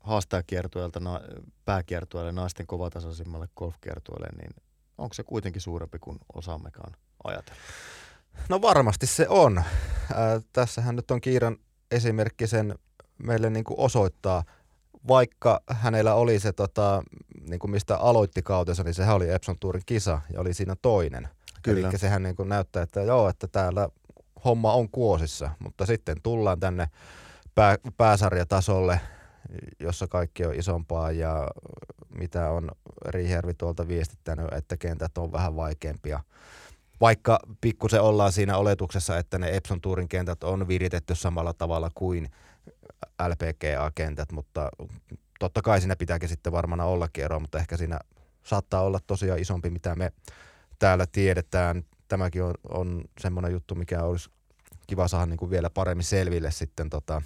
haastajakiertueelta 0.00 1.00
na, 1.00 1.20
pääkiertueelle, 1.64 2.32
naisten 2.32 2.66
kovatasoisimmalle 2.66 3.48
golfkiertueelle, 3.56 4.28
niin 4.36 4.50
onko 4.98 5.14
se 5.14 5.22
kuitenkin 5.22 5.62
suurempi 5.62 5.98
kuin 5.98 6.18
osaammekaan 6.34 6.96
ajatella? 7.24 7.60
No 8.48 8.62
varmasti 8.62 9.06
se 9.06 9.28
on. 9.28 9.58
Äh, 9.58 9.64
tässähän 10.52 10.96
nyt 10.96 11.10
on 11.10 11.20
Kiiran 11.20 11.56
esimerkki 11.90 12.46
sen 12.46 12.74
meille 13.18 13.50
niin 13.50 13.64
kuin 13.64 13.80
osoittaa, 13.80 14.44
vaikka 15.08 15.60
hänellä 15.70 16.14
oli 16.14 16.40
se, 16.40 16.52
tota, 16.52 17.02
niin 17.48 17.58
kuin 17.58 17.70
mistä 17.70 17.96
aloitti 17.96 18.42
kautensa, 18.42 18.82
niin 18.82 18.94
sehän 18.94 19.16
oli 19.16 19.30
Epson 19.30 19.58
Tourin 19.60 19.82
kisa 19.86 20.20
ja 20.32 20.40
oli 20.40 20.54
siinä 20.54 20.76
toinen. 20.82 21.28
Kyllä. 21.62 21.88
Eli 21.88 21.98
sehän 21.98 22.22
niin 22.22 22.36
kuin 22.36 22.48
näyttää, 22.48 22.82
että 22.82 23.02
joo, 23.02 23.28
että 23.28 23.48
täällä 23.48 23.88
homma 24.44 24.72
on 24.72 24.88
kuosissa, 24.90 25.50
mutta 25.58 25.86
sitten 25.86 26.16
tullaan 26.22 26.60
tänne 26.60 26.88
pää, 27.54 27.76
pääsarjatasolle, 27.96 29.00
jossa 29.80 30.06
kaikki 30.06 30.44
on 30.44 30.54
isompaa 30.54 31.10
ja 31.12 31.48
mitä 32.18 32.50
on 32.50 32.70
Riihjärvi 33.06 33.54
tuolta 33.54 33.88
viestittänyt, 33.88 34.52
että 34.52 34.76
kentät 34.76 35.18
on 35.18 35.32
vähän 35.32 35.56
vaikeampia. 35.56 36.20
Vaikka 37.00 37.38
pikkusen 37.60 38.02
ollaan 38.02 38.32
siinä 38.32 38.56
oletuksessa, 38.56 39.18
että 39.18 39.38
ne 39.38 39.56
Epson 39.56 39.80
Tourin 39.80 40.08
kentät 40.08 40.44
on 40.44 40.68
viritetty 40.68 41.14
samalla 41.14 41.52
tavalla 41.52 41.90
kuin 41.94 42.28
LPGA-kentät, 43.28 44.32
mutta 44.32 44.68
totta 45.38 45.62
kai 45.62 45.80
siinä 45.80 45.96
pitääkin 45.96 46.28
sitten 46.28 46.52
varmana 46.52 46.84
ollakin 46.84 47.24
ero, 47.24 47.40
mutta 47.40 47.58
ehkä 47.58 47.76
siinä 47.76 47.98
saattaa 48.42 48.82
olla 48.82 48.98
tosiaan 49.06 49.38
isompi, 49.38 49.70
mitä 49.70 49.94
me 49.94 50.12
täällä 50.78 51.06
tiedetään. 51.12 51.84
Tämäkin 52.08 52.42
on, 52.42 52.54
on 52.68 53.04
semmoinen 53.20 53.52
juttu, 53.52 53.74
mikä 53.74 54.02
olisi 54.02 54.30
kiva 54.86 55.08
saada 55.08 55.26
niin 55.26 55.36
kuin 55.36 55.50
vielä 55.50 55.70
paremmin 55.70 56.04
selville 56.04 56.50
sitten 56.50 56.90
tota, 56.90 57.22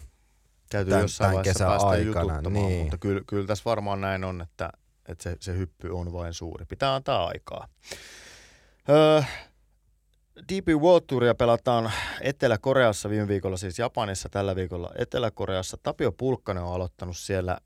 Täytyy 0.70 0.94
Tän- 0.94 1.00
jossain 1.00 1.35
vaiheessa 1.35 1.64
kesän 1.64 1.88
aikana, 1.88 2.40
niin. 2.50 2.80
mutta 2.80 2.99
kyllä, 2.99 3.20
kyllä 3.26 3.47
tässä 3.47 3.62
varmaan 3.64 4.00
näin 4.00 4.25
on, 4.25 4.40
että, 4.40 4.70
että 5.08 5.23
se, 5.23 5.37
se 5.40 5.56
hyppy 5.56 5.88
on 5.88 6.12
vain 6.12 6.35
suuri. 6.35 6.64
Pitää 6.64 6.94
antaa 6.94 7.26
aikaa. 7.26 7.68
Öö, 8.88 9.23
DP 10.49 10.68
World 10.68 11.04
Touria 11.06 11.35
pelataan 11.35 11.92
Etelä-Koreassa 12.20 13.11
viime 13.11 13.28
viikolla, 13.28 13.56
siis 13.56 13.78
Japanissa 13.78 14.28
tällä 14.28 14.56
viikolla 14.56 14.90
Etelä-Koreassa. 14.99 15.76
Tapio 15.82 16.12
Pulkkanen 16.12 16.62
on 16.62 16.75
aloittanut 16.75 17.16
siellä 17.16 17.58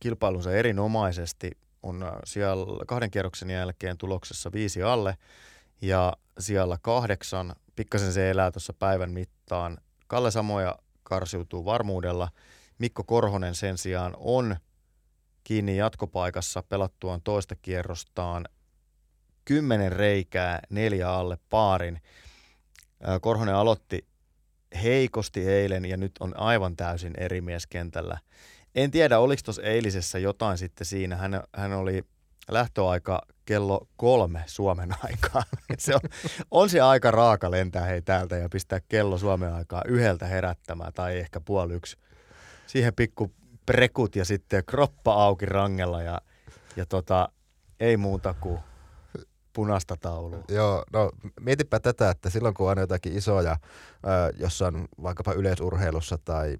kilpailunsa 0.00 0.52
erinomaisesti. 0.52 1.50
On 1.82 2.02
äh, 2.02 2.12
siellä 2.24 2.84
kahden 2.86 3.10
kierroksen 3.10 3.50
jälkeen 3.50 3.98
tuloksessa 3.98 4.52
viisi 4.52 4.82
alle 4.82 5.16
ja 5.82 6.12
siellä 6.38 6.78
kahdeksan. 6.82 7.54
Pikkasen 7.76 8.12
se 8.12 8.30
elää 8.30 8.50
tuossa 8.50 8.72
päivän 8.72 9.10
mittaan. 9.10 9.78
Kalle 10.06 10.30
Samoja 10.30 10.76
karsiutuu 11.02 11.64
varmuudella. 11.64 12.28
Mikko 12.78 13.04
Korhonen 13.04 13.54
sen 13.54 13.78
sijaan 13.78 14.14
on 14.16 14.56
kiinni 15.44 15.76
jatkopaikassa 15.76 16.62
pelattuaan 16.62 17.20
toista 17.22 17.56
kierrostaan. 17.56 18.44
Kymmenen 19.44 19.92
reikää, 19.92 20.60
neljä 20.70 21.10
alle 21.10 21.38
paarin. 21.50 22.02
Korhonen 23.20 23.54
aloitti 23.54 24.06
heikosti 24.82 25.48
eilen 25.48 25.84
ja 25.84 25.96
nyt 25.96 26.12
on 26.20 26.40
aivan 26.40 26.76
täysin 26.76 27.12
eri 27.16 27.40
mies 27.40 27.66
kentällä. 27.66 28.18
En 28.74 28.90
tiedä, 28.90 29.18
oliko 29.18 29.42
tuossa 29.44 29.62
eilisessä 29.62 30.18
jotain 30.18 30.58
sitten 30.58 30.86
siinä. 30.86 31.16
Hän, 31.16 31.42
hän 31.54 31.72
oli 31.72 32.04
lähtöaika 32.48 33.22
kello 33.44 33.88
kolme 33.96 34.42
Suomen 34.46 34.90
aikaa. 35.04 35.42
Se 35.78 35.94
on, 35.94 36.00
on 36.50 36.68
se 36.70 36.80
aika 36.80 37.10
raaka 37.10 37.50
lentää 37.50 37.84
hei 37.84 38.02
täältä 38.02 38.36
ja 38.36 38.48
pistää 38.48 38.80
kello 38.88 39.18
Suomen 39.18 39.52
aikaa 39.52 39.82
yhdeltä 39.86 40.26
herättämään 40.26 40.92
tai 40.92 41.18
ehkä 41.18 41.40
puoli 41.40 41.74
yksi. 41.74 41.96
Siihen 42.66 42.94
pikku 42.94 43.32
prekut 43.66 44.16
ja 44.16 44.24
sitten 44.24 44.64
kroppa 44.64 45.12
auki 45.12 45.46
rangella 45.46 46.02
ja, 46.02 46.20
ja 46.76 46.86
tota, 46.86 47.28
ei 47.80 47.96
muuta 47.96 48.34
kuin 48.40 48.60
punaista 49.52 49.96
taulua. 49.96 50.44
Joo, 50.48 50.84
no 50.92 51.10
mietipä 51.40 51.80
tätä, 51.80 52.10
että 52.10 52.30
silloin 52.30 52.54
kun 52.54 52.70
on 52.70 52.78
jotakin 52.78 53.16
isoja, 53.16 53.56
ää, 54.06 54.30
jossain 54.38 54.88
vaikkapa 55.02 55.32
yleisurheilussa 55.32 56.18
tai, 56.24 56.56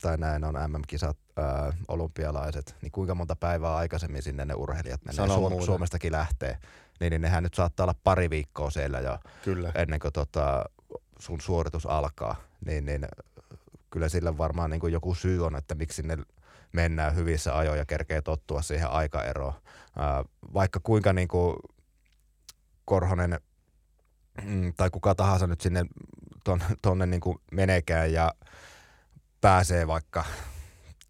tai 0.00 0.16
näin 0.16 0.44
on 0.44 0.54
MM-kisat, 0.54 1.16
ää, 1.36 1.72
olympialaiset, 1.88 2.76
niin 2.82 2.92
kuinka 2.92 3.14
monta 3.14 3.36
päivää 3.36 3.76
aikaisemmin 3.76 4.22
sinne 4.22 4.44
ne 4.44 4.54
urheilijat 4.54 5.04
menee, 5.04 5.16
Sano 5.16 5.34
Suom-. 5.34 5.62
Suomestakin 5.62 6.12
lähtee, 6.12 6.58
niin, 7.00 7.10
niin 7.10 7.22
nehän 7.22 7.42
nyt 7.42 7.54
saattaa 7.54 7.84
olla 7.84 7.94
pari 8.04 8.30
viikkoa 8.30 8.70
siellä 8.70 9.00
jo 9.00 9.18
Kyllä. 9.44 9.72
ennen 9.74 10.00
kuin 10.00 10.12
tota, 10.12 10.64
sun 11.18 11.40
suoritus 11.40 11.86
alkaa, 11.86 12.36
niin, 12.66 12.84
niin 12.84 13.08
kyllä 13.90 14.08
sillä 14.08 14.38
varmaan 14.38 14.70
niin 14.70 14.80
kuin 14.80 14.92
joku 14.92 15.14
syy 15.14 15.46
on, 15.46 15.56
että 15.56 15.74
miksi 15.74 15.96
sinne 15.96 16.18
mennään 16.72 17.14
hyvissä 17.16 17.56
ajoin 17.58 17.78
ja 17.78 17.86
kerkee 17.86 18.22
tottua 18.22 18.62
siihen 18.62 18.90
aikaeroon. 18.90 19.52
Ää, 19.98 20.24
vaikka 20.54 20.80
kuinka 20.82 21.12
niin 21.12 21.28
kuin 21.28 21.56
Korhonen 22.88 23.40
mm, 24.44 24.72
tai 24.76 24.90
kuka 24.90 25.14
tahansa 25.14 25.46
nyt 25.46 25.60
sinne 25.60 25.86
ton, 26.44 26.60
tonne 26.82 27.06
niin 27.06 27.20
kuin 27.20 27.38
menekään 27.52 28.12
ja 28.12 28.34
pääsee 29.40 29.86
vaikka 29.86 30.24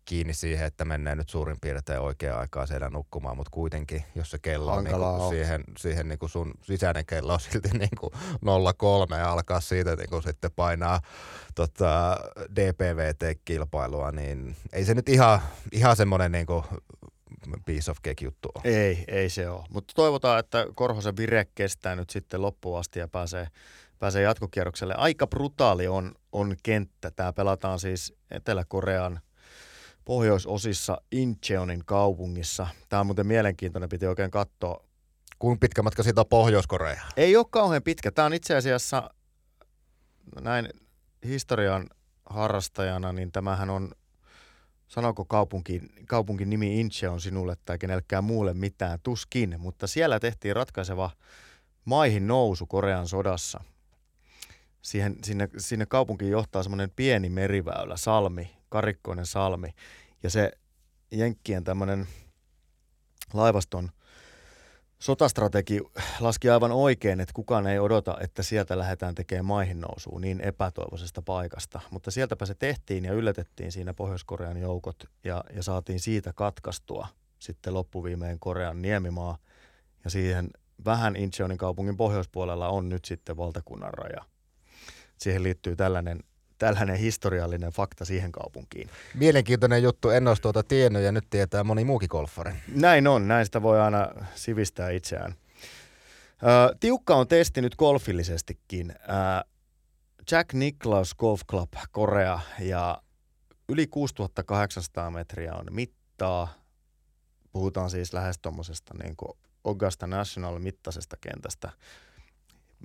kiinni 0.05 0.35
siihen, 0.35 0.67
että 0.67 0.85
menee 0.85 1.15
nyt 1.15 1.29
suurin 1.29 1.57
piirtein 1.61 2.01
oikeaan 2.01 2.41
aikaa 2.41 2.67
siellä 2.67 2.91
nukkumaan, 2.91 3.37
mutta 3.37 3.51
kuitenkin, 3.51 4.05
jos 4.15 4.31
se 4.31 4.39
kello 4.39 4.73
on, 4.73 4.85
niin 4.85 4.97
kuin 4.97 5.29
siihen, 5.29 5.65
siihen 5.79 6.09
niin 6.09 6.19
kuin 6.19 6.31
sun 6.31 6.55
sisäinen 6.63 7.07
kello 7.07 7.33
on 7.33 7.41
silti 7.41 7.69
niin 7.79 7.99
kuin 8.01 8.13
03 8.77 9.17
ja 9.17 9.33
alkaa 9.33 9.61
siitä 9.61 9.97
niin 9.97 10.11
kuin 10.11 10.23
sitten 10.23 10.51
painaa 10.57 11.01
tota, 11.55 12.17
DPVT-kilpailua, 12.55 14.13
niin 14.13 14.57
ei 14.73 14.85
se 14.85 14.95
nyt 14.95 15.09
ihan, 15.09 15.41
ihan 15.73 15.97
semmoinen 15.97 16.33
niin 16.33 16.47
kuin 16.47 16.65
piece 17.67 17.91
of 17.91 17.97
cake 17.97 18.25
juttu 18.25 18.49
on. 18.55 18.61
Ei, 18.65 19.05
ei 19.09 19.31
se 19.31 19.51
ole. 19.51 19.65
Mutta 19.71 19.95
toivotaan, 19.97 20.39
että 20.39 20.67
Korhosen 20.75 21.17
vire 21.17 21.47
kestää 21.55 21.97
nyt 21.97 22.11
sitten 22.11 22.43
loppuun 22.43 22.79
asti 22.79 22.99
ja 22.99 23.09
pääsee, 23.09 23.47
pääsee 23.99 24.23
jatkokierrokselle. 24.23 24.95
Aika 24.95 25.27
brutaali 25.27 25.89
on, 25.89 26.15
on 26.33 26.57
kenttä. 26.63 27.11
Tämä 27.11 27.33
pelataan 27.33 27.79
siis 27.79 28.15
Etelä-Korean 28.31 29.21
pohjoisosissa 30.05 31.01
Incheonin 31.13 31.85
kaupungissa. 31.85 32.67
Tämä 32.89 33.01
on 33.01 33.07
muuten 33.07 33.27
mielenkiintoinen, 33.27 33.89
piti 33.89 34.07
oikein 34.07 34.31
katsoa. 34.31 34.85
Kuinka 35.39 35.61
pitkä 35.61 35.83
matka 35.83 36.03
siitä 36.03 36.21
on 36.21 36.27
Pohjois-Koreaan? 36.27 37.13
Ei 37.17 37.37
ole 37.37 37.47
kauhean 37.51 37.83
pitkä. 37.83 38.11
Tämä 38.11 38.27
on 38.27 38.35
itse 38.35 38.57
asiassa 38.57 39.11
näin 40.41 40.69
historian 41.25 41.87
harrastajana, 42.27 43.13
niin 43.13 43.33
tämähän 43.33 43.71
on 43.71 43.93
Sanoiko 44.89 45.25
kaupunki, 45.25 45.83
kaupunkin 46.07 46.51
nimi 46.51 46.81
Incheon 46.81 47.21
sinulle 47.21 47.57
tai 47.65 47.79
kenellekään 47.79 48.25
muulle 48.25 48.55
mitään? 48.55 48.99
Tuskin, 49.03 49.55
mutta 49.59 49.87
siellä 49.87 50.21
tehtiin 50.21 50.57
ratkaiseva 50.57 51.11
maihin 51.85 52.27
nousu 52.27 52.67
Korean 52.67 53.09
sodassa. 53.09 53.65
Siihen, 54.83 55.17
sinne, 55.25 55.49
sinne 55.59 55.87
kaupunkiin 55.87 56.31
johtaa 56.31 56.63
semmoinen 56.63 56.91
pieni 56.97 57.29
meriväylä, 57.29 57.97
salmi, 57.97 58.51
karikkoinen 58.69 59.27
salmi. 59.27 59.75
Ja 60.23 60.31
se 60.31 60.53
Jenkkien 61.11 61.65
tämmöinen 61.65 62.07
laivaston 63.33 63.91
sotastrategi 64.99 65.81
laski 66.21 66.51
aivan 66.51 66.73
oikein, 66.73 67.21
että 67.21 67.33
kukaan 67.35 67.67
ei 67.67 67.79
odota, 67.79 68.17
että 68.21 68.43
sieltä 68.43 68.79
lähdetään 68.79 69.15
tekemään 69.15 69.45
maihin 69.45 69.81
nousuun 69.81 70.21
niin 70.21 70.41
epätoivoisesta 70.41 71.23
paikasta. 71.23 71.81
Mutta 71.91 72.11
sieltäpä 72.11 72.47
se 72.47 72.55
tehtiin 72.55 73.05
ja 73.05 73.13
yllätettiin 73.13 73.73
siinä 73.73 73.95
Pohjois-Korean 73.95 74.57
joukot 74.57 75.05
ja, 75.25 75.45
ja 75.57 75.63
saatiin 75.63 76.01
siitä 76.01 76.33
katkaistua 76.33 77.09
sitten 77.39 77.75
loppuviimeen 77.75 78.39
Korean 78.39 78.83
niemimaa. 78.83 79.39
Ja 80.05 80.11
siihen 80.11 80.51
vähän 80.85 81.17
Incheonin 81.17 81.59
kaupungin 81.59 81.97
pohjoispuolella 81.97 82.69
on 82.69 82.89
nyt 82.89 83.05
sitten 83.05 83.37
valtakunnan 83.37 83.95
raja. 83.95 84.25
Siihen 85.17 85.43
liittyy 85.43 85.77
tällainen 85.77 86.21
tällainen 86.59 86.97
historiallinen 86.97 87.73
fakta 87.73 88.05
siihen 88.05 88.33
kaupunkiin. 88.33 88.91
Mielenkiintoinen 89.15 89.83
juttu, 89.83 90.11
en 90.11 90.29
olisi 90.29 90.43
tuota 90.43 90.63
tiennyt 90.63 91.03
ja 91.03 91.13
nyt 91.13 91.25
tietää 91.31 91.65
moni 91.65 91.85
muukin 91.85 92.09
golfari. 92.11 92.53
Näin 92.75 93.07
on, 93.07 93.29
näin 93.29 93.47
sitä 93.47 93.63
voi 93.63 93.81
aina 93.81 94.09
sivistää 94.35 94.91
itseään. 94.91 95.35
Ö, 96.43 96.77
tiukka 96.81 97.15
on 97.15 97.29
testi 97.29 97.61
nyt 97.61 97.77
golfillisestikin. 97.77 98.91
Ö, 98.91 99.49
Jack 100.31 100.53
Nicklaus 100.53 101.15
Golf 101.15 101.41
Club 101.51 101.73
Korea 101.91 102.41
ja 102.61 103.03
yli 103.69 103.87
6800 103.87 105.11
metriä 105.11 105.55
on 105.55 105.67
mittaa. 105.71 106.55
Puhutaan 107.53 107.91
siis 107.91 108.13
lähes 108.13 108.39
tuommoisesta 108.39 108.95
niin 109.03 109.17
Augusta 109.65 110.07
National 110.07 110.59
mittaisesta 110.59 111.17
kentästä. 111.21 111.73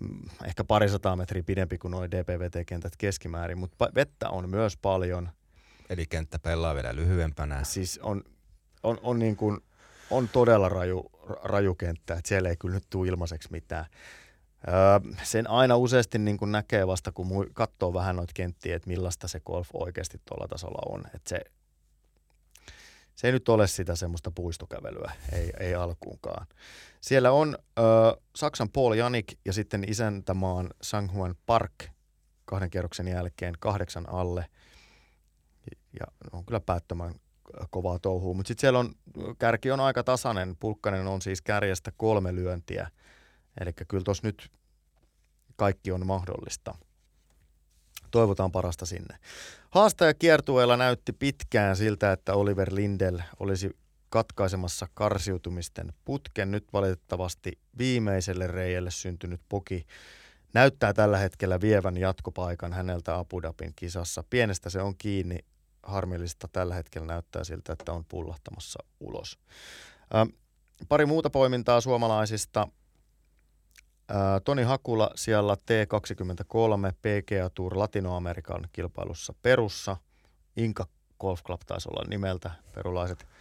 Mm, 0.01 0.29
ehkä 0.45 0.63
parisataa 0.63 1.15
metriä 1.15 1.43
pidempi 1.43 1.77
kuin 1.77 1.91
noin 1.91 2.12
DPVT-kentät 2.12 2.93
keskimäärin, 2.97 3.57
mutta 3.57 3.89
vettä 3.95 4.29
on 4.29 4.50
myös 4.50 4.77
paljon. 4.77 5.29
Eli 5.89 6.05
kenttä 6.05 6.39
pelaa 6.39 6.75
vielä 6.75 6.95
lyhyempänä. 6.95 7.63
Siis 7.63 8.00
on, 8.03 8.23
on, 8.83 9.00
on, 9.01 9.19
niin 9.19 9.35
kuin, 9.35 9.59
on 10.09 10.29
todella 10.29 10.69
raju, 10.69 11.12
raju 11.43 11.75
kenttä, 11.75 12.13
että 12.13 12.27
siellä 12.29 12.50
ei 12.50 12.57
kyllä 12.57 12.75
nyt 12.75 12.88
tule 12.89 13.07
ilmaiseksi 13.07 13.51
mitään. 13.51 13.85
Öö, 14.67 15.13
sen 15.23 15.50
aina 15.50 15.77
useasti 15.77 16.19
niin 16.19 16.38
kuin 16.38 16.51
näkee 16.51 16.88
vasta, 16.88 17.12
kun 17.12 17.50
katsoo 17.53 17.93
vähän 17.93 18.15
noita 18.15 18.31
kenttiä, 18.35 18.75
että 18.75 18.89
millaista 18.89 19.27
se 19.27 19.39
golf 19.39 19.69
oikeasti 19.73 20.21
tuolla 20.25 20.47
tasolla 20.47 20.93
on. 20.93 21.03
Että 21.15 21.29
se, 21.29 21.41
se 23.15 23.27
ei 23.27 23.31
nyt 23.31 23.50
ole 23.50 23.67
sitä 23.67 23.95
semmoista 23.95 24.31
puistokävelyä, 24.31 25.12
ei, 25.31 25.53
ei 25.59 25.75
alkuunkaan. 25.75 26.47
Siellä 27.03 27.31
on 27.31 27.57
ö, 27.79 27.81
Saksan 28.36 28.69
Paul 28.69 28.93
Janik 28.93 29.25
ja 29.45 29.53
sitten 29.53 29.89
isäntämaan 29.89 30.69
Sanghuan 30.81 31.36
Park 31.45 31.74
kahden 32.45 32.69
kierroksen 32.69 33.08
jälkeen 33.08 33.54
kahdeksan 33.60 34.10
alle. 34.10 34.45
Ja 35.99 36.06
on 36.32 36.45
kyllä 36.45 36.60
päättömän 36.60 37.15
kovaa 37.69 37.99
touhua, 37.99 38.34
mutta 38.34 38.47
sitten 38.47 38.62
siellä 38.62 38.80
on, 38.80 38.93
kärki 39.39 39.71
on 39.71 39.80
aika 39.80 40.04
tasainen, 40.04 40.56
Pulkkanen 40.60 41.08
on 41.08 41.21
siis 41.21 41.41
kärjestä 41.41 41.91
kolme 41.97 42.36
lyöntiä, 42.36 42.91
eli 43.60 43.73
kyllä 43.88 44.04
tuossa 44.04 44.27
nyt 44.27 44.51
kaikki 45.56 45.91
on 45.91 46.06
mahdollista. 46.06 46.75
Toivotaan 48.12 48.51
parasta 48.51 48.86
sinne. 48.86 49.17
Haastaja 49.69 50.13
kiertueella 50.13 50.77
näytti 50.77 51.13
pitkään 51.13 51.75
siltä, 51.75 52.12
että 52.12 52.34
Oliver 52.34 52.75
Lindel 52.75 53.19
olisi 53.39 53.77
katkaisemassa 54.13 54.88
karsiutumisten 54.93 55.93
putken. 56.06 56.52
Nyt 56.52 56.73
valitettavasti 56.73 57.60
viimeiselle 57.78 58.47
reijälle 58.47 58.91
syntynyt 58.91 59.41
poki 59.49 59.86
näyttää 60.54 60.93
tällä 60.93 61.17
hetkellä 61.17 61.62
vievän 61.62 61.97
jatkopaikan 61.97 62.73
häneltä 62.73 63.17
Abu 63.17 63.41
Dhabin 63.41 63.73
kisassa. 63.76 64.23
Pienestä 64.30 64.69
se 64.69 64.82
on 64.82 64.97
kiinni. 64.97 65.39
Harmillista 65.84 66.47
tällä 66.52 66.76
hetkellä 66.76 67.08
näyttää 67.08 67.43
siltä, 67.43 67.73
että 67.73 67.93
on 67.93 68.06
pullahtamassa 68.06 68.84
ulos. 68.99 69.39
Ähm, 70.15 70.30
pari 70.89 71.06
muuta 71.06 71.30
poimintaa 71.30 71.82
suomalaisista. 71.82 72.67
Toni 74.43 74.63
Hakula 74.63 75.12
siellä 75.15 75.54
T23 75.54 76.93
PGA 77.02 77.49
Tour 77.49 77.80
Latinoamerikan 77.80 78.67
kilpailussa 78.73 79.34
Perussa. 79.41 79.97
Inka 80.58 80.86
Golf 81.19 81.43
Club 81.43 81.62
taisi 81.65 81.89
olla 81.89 82.04
nimeltä. 82.10 82.52
Perulaiset 82.76 83.33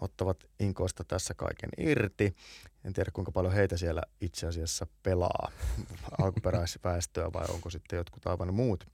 ottavat 0.00 0.44
Inkoista 0.60 1.04
tässä 1.04 1.34
kaiken 1.34 1.70
irti. 1.78 2.34
En 2.84 2.92
tiedä 2.92 3.10
kuinka 3.10 3.32
paljon 3.32 3.54
heitä 3.54 3.76
siellä 3.76 4.02
itse 4.20 4.46
asiassa 4.46 4.86
pelaa, 5.02 5.50
alkuperäisväestöä 6.22 7.32
vai 7.32 7.44
onko 7.48 7.70
sitten 7.70 7.96
jotkut 7.96 8.26
aivan 8.26 8.54
muut. 8.54 8.86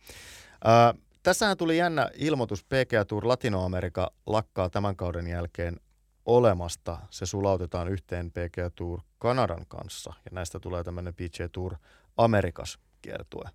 Ää, 0.65 0.95
tässähän 1.23 1.57
tuli 1.57 1.77
jännä 1.77 2.11
ilmoitus, 2.15 2.65
PGA 2.65 3.05
Tour 3.05 3.29
Latinoamerika 3.29 4.11
lakkaa 4.27 4.71
tämän 4.71 4.97
kauden 4.97 5.27
jälkeen 5.27 5.81
olemasta. 6.27 6.99
Se 7.11 7.27
sulautetaan 7.27 7.89
yhteen 7.89 8.31
PGA 8.31 8.71
Tour 8.75 9.01
Kanadan 9.19 9.67
kanssa 9.69 10.13
ja 10.25 10.31
näistä 10.33 10.61
tulee 10.61 10.85
tämmöinen 10.85 11.15
PGA 11.15 11.49
Tour 11.53 11.75
Amerikas 12.17 12.79
kiertue 13.03 13.51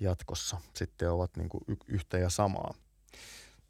jatkossa. 0.00 0.56
Sitten 0.74 1.10
ovat 1.10 1.36
niin 1.36 1.48
kuin 1.48 1.64
yhtä 1.86 2.18
ja 2.18 2.30
samaa. 2.30 2.74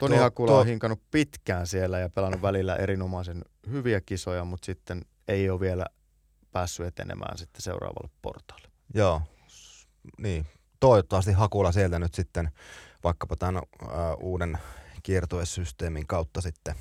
Toni 0.00 0.14
tuo, 0.14 0.22
Hakula 0.22 0.50
tuo... 0.50 0.60
on 0.60 0.66
hinkannut 0.66 1.00
pitkään 1.10 1.66
siellä 1.66 1.98
ja 1.98 2.10
pelannut 2.10 2.42
välillä 2.42 2.76
erinomaisen 2.76 3.44
hyviä 3.70 4.00
kisoja, 4.00 4.44
mutta 4.44 4.66
sitten 4.66 5.02
ei 5.28 5.50
ole 5.50 5.60
vielä 5.60 5.86
päässyt 6.52 6.86
etenemään 6.86 7.38
sitten 7.38 7.62
seuraavalle 7.62 8.10
portaalle. 8.22 8.68
Joo, 8.94 9.22
niin. 10.18 10.46
Toivottavasti 10.80 11.32
Hakula 11.32 11.72
sieltä 11.72 11.98
nyt 11.98 12.14
sitten 12.14 12.50
vaikkapa 13.04 13.36
tämän 13.36 13.62
uh, 13.82 13.88
uuden 14.20 14.58
kiertuesysteemin 15.02 16.06
kautta 16.06 16.40
sitten 16.40 16.74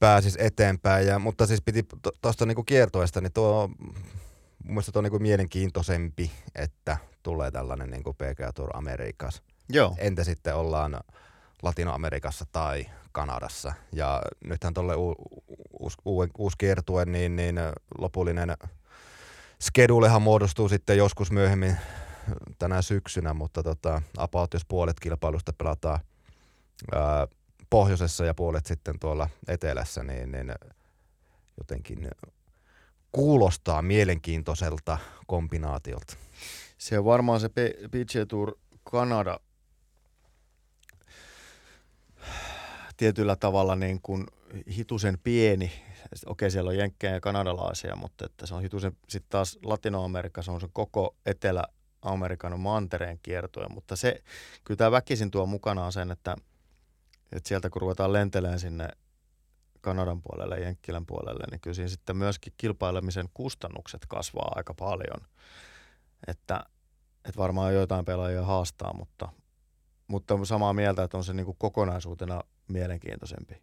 pääsisi 0.00 0.38
eteenpäin. 0.40 1.06
Ja, 1.06 1.18
mutta 1.18 1.46
siis 1.46 1.62
piti 1.62 1.84
tuosta 2.22 2.46
niinku 2.46 2.64
kiertueesta, 2.64 3.20
niin 3.20 3.32
tuo 3.32 3.70
mun 4.64 4.74
mielestä 4.74 4.92
tuo 4.92 5.00
on 5.00 5.04
niinku 5.04 5.18
mielenkiintoisempi, 5.18 6.30
että 6.54 6.96
tulee 7.22 7.50
tällainen 7.50 7.90
niinku 7.90 8.12
PGA 8.12 8.52
Tour 8.54 8.76
Amerikas. 8.76 9.42
Joo. 9.68 9.94
Entä 9.98 10.24
sitten 10.24 10.56
ollaan 10.56 11.00
Latinoamerikassa 11.64 12.44
tai 12.52 12.86
Kanadassa. 13.12 13.72
Ja 13.92 14.22
nythän 14.44 14.74
tuolle 14.74 14.94
uusi, 14.96 15.96
uusi 16.38 16.58
kiertue, 16.58 17.04
niin, 17.04 17.36
niin 17.36 17.56
lopullinen 17.98 18.56
skedulehan 19.62 20.22
muodostuu 20.22 20.68
sitten 20.68 20.96
joskus 20.96 21.30
myöhemmin 21.30 21.76
tänä 22.58 22.82
syksynä, 22.82 23.34
mutta 23.34 23.62
tota, 23.62 24.02
about 24.18 24.54
jos 24.54 24.64
puolet 24.64 25.00
kilpailusta 25.00 25.52
pelataan 25.52 26.00
ää, 26.94 27.26
pohjoisessa 27.70 28.24
ja 28.24 28.34
puolet 28.34 28.66
sitten 28.66 28.98
tuolla 28.98 29.28
etelässä, 29.48 30.02
niin, 30.02 30.32
niin 30.32 30.54
jotenkin 31.58 32.10
kuulostaa 33.12 33.82
mielenkiintoiselta 33.82 34.98
kombinaatiolta. 35.26 36.16
Se 36.78 36.98
on 36.98 37.04
varmaan 37.04 37.40
se 37.40 37.48
PGA 37.48 38.26
Tour 38.28 38.58
Kanada 38.84 39.40
tietyllä 42.96 43.36
tavalla 43.36 43.76
niin 43.76 44.00
kuin 44.02 44.26
hitusen 44.76 45.18
pieni. 45.22 45.72
Okei, 46.26 46.50
siellä 46.50 46.68
on 46.68 46.76
jenkkejä 46.76 47.12
ja 47.12 47.20
kanadalaisia, 47.20 47.96
mutta 47.96 48.26
että 48.26 48.46
se 48.46 48.54
on 48.54 48.62
hitusen, 48.62 48.96
sitten 49.08 49.30
taas 49.30 49.58
Latinoamerikka, 49.62 50.42
se 50.42 50.50
on 50.50 50.60
se 50.60 50.68
koko 50.72 51.16
Etelä-Amerikan 51.26 52.60
mantereen 52.60 53.18
kiertoja, 53.22 53.68
mutta 53.68 53.96
se, 53.96 54.22
kyllä 54.64 54.78
tämä 54.78 54.90
väkisin 54.90 55.30
tuo 55.30 55.46
mukanaan 55.46 55.92
sen, 55.92 56.10
että 56.10 56.36
että 57.32 57.48
sieltä 57.48 57.70
kun 57.70 57.82
ruvetaan 57.82 58.12
lentelemään 58.12 58.60
sinne 58.60 58.88
Kanadan 59.80 60.22
puolelle 60.22 60.58
ja 60.58 60.64
Jenkkilän 60.64 61.06
puolelle, 61.06 61.44
niin 61.50 61.60
kyllä 61.60 61.74
siinä 61.74 61.88
sitten 61.88 62.16
myöskin 62.16 62.52
kilpailemisen 62.56 63.28
kustannukset 63.34 64.06
kasvaa 64.08 64.52
aika 64.54 64.74
paljon. 64.74 65.28
Että, 66.26 66.60
että 67.24 67.38
varmaan 67.38 67.74
joitain 67.74 68.04
pelaajia 68.04 68.44
haastaa, 68.44 68.92
mutta, 68.96 69.28
mutta 70.06 70.44
samaa 70.44 70.72
mieltä, 70.72 71.02
että 71.02 71.16
on 71.16 71.24
se 71.24 71.34
niin 71.34 71.46
kuin 71.46 71.56
kokonaisuutena 71.58 72.40
mielenkiintoisempi. 72.68 73.62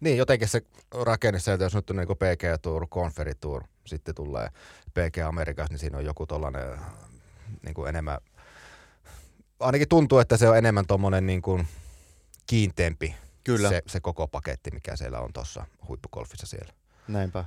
Niin, 0.00 0.16
jotenkin 0.16 0.48
se 0.48 0.62
rakenne 1.04 1.40
sieltä, 1.40 1.64
jos 1.64 1.74
nyt 1.74 1.90
on 1.90 1.96
niin 1.96 2.08
PG 2.08 2.62
Tour, 2.62 2.88
Conferi 2.88 3.34
Tour, 3.34 3.64
sitten 3.86 4.14
tulee 4.14 4.48
PG 4.94 5.18
Amerikassa, 5.26 5.72
niin 5.72 5.78
siinä 5.78 5.98
on 5.98 6.04
joku 6.04 6.26
tollainen 6.26 6.78
niin 7.64 7.74
kuin 7.74 7.88
enemmän, 7.88 8.18
ainakin 9.60 9.88
tuntuu, 9.88 10.18
että 10.18 10.36
se 10.36 10.48
on 10.48 10.58
enemmän 10.58 10.86
tuommoinen 10.86 11.26
niin 11.26 11.42
kuin 11.42 11.66
kiinteämpi 12.46 13.14
Kyllä. 13.44 13.68
Se, 13.68 13.82
se 13.86 14.00
koko 14.00 14.28
paketti, 14.28 14.70
mikä 14.70 14.96
siellä 14.96 15.20
on 15.20 15.32
tuossa 15.32 15.66
huippugolfissa 15.88 16.46
siellä. 16.46 16.72
Näinpä. 17.08 17.44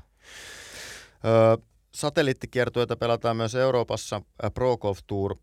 Öö, 1.26 1.58
satelliittikiertueita 1.96 2.98
pelataan 2.98 3.38
myös 3.38 3.56
Euroopassa. 3.56 4.22
Pro 4.54 4.78
Golf 4.78 5.00
Tour 5.08 5.36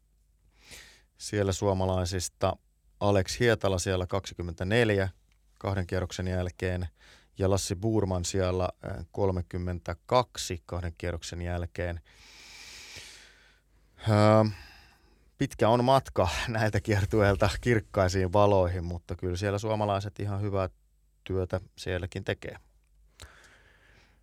siellä 1.19 1.53
suomalaisista. 1.53 2.57
Alex 3.03 3.41
Hietala 3.41 3.79
siellä 3.79 4.07
24 4.07 5.09
kahden 5.59 5.87
kierroksen 5.87 6.29
jälkeen 6.29 6.89
ja 7.39 7.51
Lassi 7.51 7.77
Burman 7.77 8.25
siellä 8.25 8.69
32 9.11 10.63
kahden 10.67 10.95
kierroksen 10.99 11.43
jälkeen. 11.43 12.01
Öö, 14.09 14.45
pitkä 15.39 15.69
on 15.69 15.85
matka 15.85 16.29
näiltä 16.49 16.81
kiertueilta 16.81 17.51
kirkkaisiin 17.61 18.33
valoihin, 18.33 18.85
mutta 18.85 19.17
kyllä 19.17 19.37
siellä 19.37 19.59
suomalaiset 19.59 20.21
ihan 20.21 20.41
hyvää 20.41 20.69
työtä 21.25 21.61
sielläkin 21.79 22.25
tekee. 22.25 22.57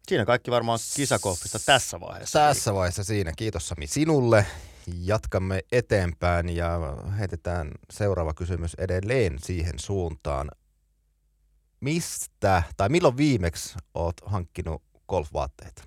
Siinä 0.07 0.25
kaikki 0.25 0.51
varmaan 0.51 0.79
kisakolfista 0.95 1.59
tässä 1.65 1.99
vaiheessa. 1.99 2.39
Tässä 2.39 2.73
vaiheessa 2.73 3.03
siinä. 3.03 3.31
Kiitos 3.37 3.67
Sami 3.67 3.87
sinulle. 3.87 4.45
Jatkamme 4.95 5.61
eteenpäin 5.71 6.49
ja 6.49 6.79
heitetään 7.19 7.71
seuraava 7.91 8.33
kysymys 8.33 8.73
edelleen 8.73 9.39
siihen 9.39 9.79
suuntaan. 9.79 10.51
Mistä 11.79 12.63
tai 12.77 12.89
milloin 12.89 13.17
viimeksi 13.17 13.77
oot 13.93 14.15
hankkinut 14.25 14.83
golfvaatteita? 15.07 15.83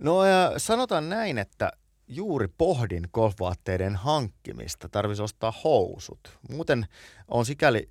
no 0.00 0.24
ja 0.24 0.52
sanotaan 0.56 1.08
näin, 1.08 1.38
että 1.38 1.72
juuri 2.08 2.48
pohdin 2.58 3.08
golfvaatteiden 3.12 3.96
hankkimista. 3.96 4.88
Tarvisi 4.88 5.22
ostaa 5.22 5.52
housut. 5.64 6.38
Muuten 6.50 6.86
on 7.28 7.46
sikäli 7.46 7.90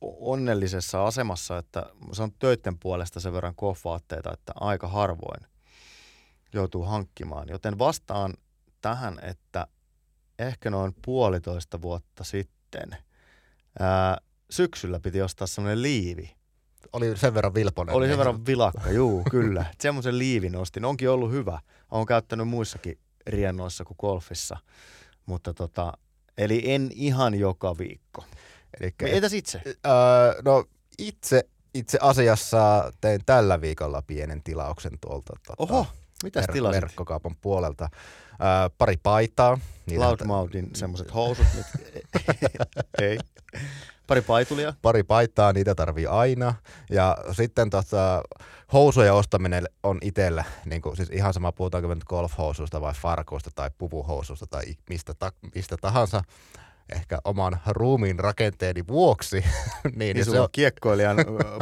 onnellisessa 0.00 1.06
asemassa, 1.06 1.58
että 1.58 1.86
on 2.18 2.32
töiden 2.38 2.78
puolesta 2.78 3.20
sen 3.20 3.32
verran 3.32 3.54
golfvaatteita, 3.58 4.32
että 4.32 4.52
aika 4.54 4.88
harvoin 4.88 5.49
joutuu 6.52 6.84
hankkimaan. 6.84 7.48
Joten 7.48 7.78
vastaan 7.78 8.34
tähän, 8.80 9.18
että 9.22 9.66
ehkä 10.38 10.70
noin 10.70 10.94
puolitoista 11.04 11.82
vuotta 11.82 12.24
sitten 12.24 12.96
ää, 13.78 14.18
syksyllä 14.50 15.00
piti 15.00 15.22
ostaa 15.22 15.46
semmoinen 15.46 15.82
liivi. 15.82 16.36
Oli 16.92 17.16
sen 17.16 17.34
verran 17.34 17.54
vilponen. 17.54 17.94
Oli 17.94 18.08
sen 18.08 18.18
verran 18.18 18.46
vilakka, 18.46 18.90
juu, 18.90 19.22
kyllä. 19.30 19.64
Semmoisen 19.80 20.18
liivin 20.18 20.56
ostin. 20.56 20.84
Onkin 20.84 21.10
ollut 21.10 21.30
hyvä. 21.30 21.60
Olen 21.90 22.06
käyttänyt 22.06 22.48
muissakin 22.48 22.98
riennoissa 23.26 23.84
kuin 23.84 23.96
golfissa. 24.00 24.56
Mutta 25.26 25.54
tota, 25.54 25.92
eli 26.38 26.72
en 26.72 26.90
ihan 26.94 27.34
joka 27.34 27.78
viikko. 27.78 28.24
Elikkä, 28.80 29.06
Entäs 29.06 29.32
itse? 29.32 29.62
Öö, 29.66 30.42
no 30.44 30.64
itse, 30.98 31.48
itse 31.74 31.98
asiassa 32.00 32.92
tein 33.00 33.20
tällä 33.26 33.60
viikolla 33.60 34.02
pienen 34.02 34.42
tilauksen 34.42 34.98
tuolta 35.00 35.32
tota, 35.46 35.62
Oho, 35.62 35.86
mitäs 36.24 36.44
ver- 36.44 36.52
tilasit? 36.52 36.82
verkkokaupan 36.82 37.36
puolelta. 37.40 37.88
Öö, 38.32 38.70
pari 38.78 38.96
paitaa. 39.02 39.58
Loudmouthin 39.96 40.70
semmoiset 40.80 41.14
housut. 41.14 41.46
ei. 43.02 43.18
Pari 44.06 44.22
paitulia. 44.22 44.74
Pari 44.82 45.02
paitaa, 45.02 45.52
niitä 45.52 45.74
tarvii 45.74 46.06
aina. 46.06 46.54
Ja 46.90 47.16
sitten 47.32 47.70
tota, 47.70 48.22
housujen 48.72 49.12
ostaminen 49.12 49.68
on 49.82 49.98
itsellä, 50.02 50.44
niin 50.64 50.82
kuin, 50.82 50.96
siis 50.96 51.10
ihan 51.10 51.34
sama 51.34 51.52
puhutaanko 51.52 51.94
nyt 51.94 52.04
golfhousuista 52.04 52.80
vai 52.80 52.94
farkuista 52.94 53.50
tai 53.54 53.70
puvuhousuista 53.78 54.46
tai 54.46 54.62
mistä, 54.88 55.14
ta, 55.14 55.32
mistä 55.54 55.76
tahansa 55.80 56.22
ehkä 56.94 57.18
oman 57.24 57.60
ruumiin 57.66 58.18
rakenteeni 58.18 58.86
vuoksi. 58.88 59.36
niin, 59.96 60.16
niin, 60.16 60.24
se 60.24 60.40
on 60.40 60.48
kiekkoilijan 60.52 61.16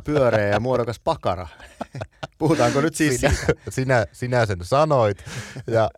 pyöreä 0.05 0.49
ja 0.49 0.61
muodokas 0.61 1.01
pakara. 1.01 1.49
Puhutaanko 2.39 2.81
nyt 2.81 2.95
siis 2.95 3.21
sinä, 3.21 3.33
siitä? 3.33 3.55
Sinä, 3.71 4.07
sinä 4.13 4.47
sen 4.47 4.59
sanoit. 4.63 5.25
Ja 5.67 5.91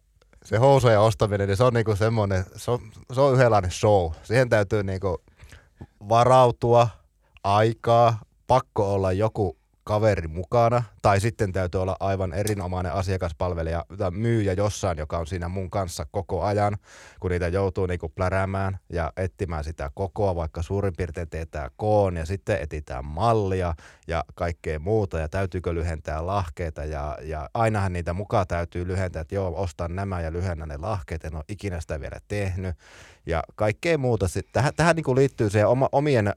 se 0.44 0.56
housujen 0.56 1.00
ostaminen, 1.00 1.48
niin 1.48 1.56
se 1.56 1.64
on 1.64 1.74
niinku 1.74 1.96
semmoinen, 1.96 2.44
se 2.56 2.70
on, 2.70 2.80
se 3.12 3.20
on 3.20 3.34
yhdenlainen 3.34 3.70
show. 3.70 4.12
Siihen 4.22 4.48
täytyy 4.48 4.82
niinku 4.82 5.22
varautua, 6.08 6.88
aikaa, 7.44 8.20
pakko 8.46 8.94
olla 8.94 9.12
joku 9.12 9.59
kaveri 9.90 10.28
mukana, 10.28 10.82
tai 11.02 11.20
sitten 11.20 11.52
täytyy 11.52 11.82
olla 11.82 11.96
aivan 12.00 12.32
erinomainen 12.32 12.92
asiakaspalvelija 12.92 13.84
tai 13.98 14.10
myyjä 14.10 14.52
jossain, 14.52 14.98
joka 14.98 15.18
on 15.18 15.26
siinä 15.26 15.48
mun 15.48 15.70
kanssa 15.70 16.06
koko 16.10 16.42
ajan, 16.42 16.76
kun 17.20 17.30
niitä 17.30 17.48
joutuu 17.48 17.86
niinku 17.86 18.08
pläräämään 18.08 18.78
ja 18.92 19.12
etsimään 19.16 19.64
sitä 19.64 19.90
kokoa, 19.94 20.34
vaikka 20.34 20.62
suurin 20.62 20.92
piirtein 20.96 21.28
teetään 21.28 21.70
koon 21.76 22.16
ja 22.16 22.26
sitten 22.26 22.58
etitään 22.60 23.04
mallia 23.04 23.74
ja 24.06 24.24
kaikkea 24.34 24.78
muuta 24.78 25.18
ja 25.18 25.28
täytyykö 25.28 25.74
lyhentää 25.74 26.26
lahkeita 26.26 26.84
ja, 26.84 27.18
ja 27.22 27.50
ainahan 27.54 27.92
niitä 27.92 28.12
mukaan 28.12 28.46
täytyy 28.46 28.86
lyhentää, 28.86 29.22
että 29.22 29.34
joo, 29.34 29.52
ostan 29.56 29.94
nämä 29.94 30.20
ja 30.20 30.32
lyhennä 30.32 30.66
ne 30.66 30.76
lahkeet, 30.76 31.24
en 31.24 31.36
ole 31.36 31.44
ikinä 31.48 31.80
sitä 31.80 32.00
vielä 32.00 32.20
tehnyt 32.28 32.76
ja 33.26 33.42
kaikkea 33.54 33.98
muuta. 33.98 34.26
Tähän, 34.52 34.72
tähän 34.76 34.96
niin 34.96 35.16
liittyy 35.16 35.50
se 35.50 35.66
oma, 35.66 35.88
omien 35.92 36.32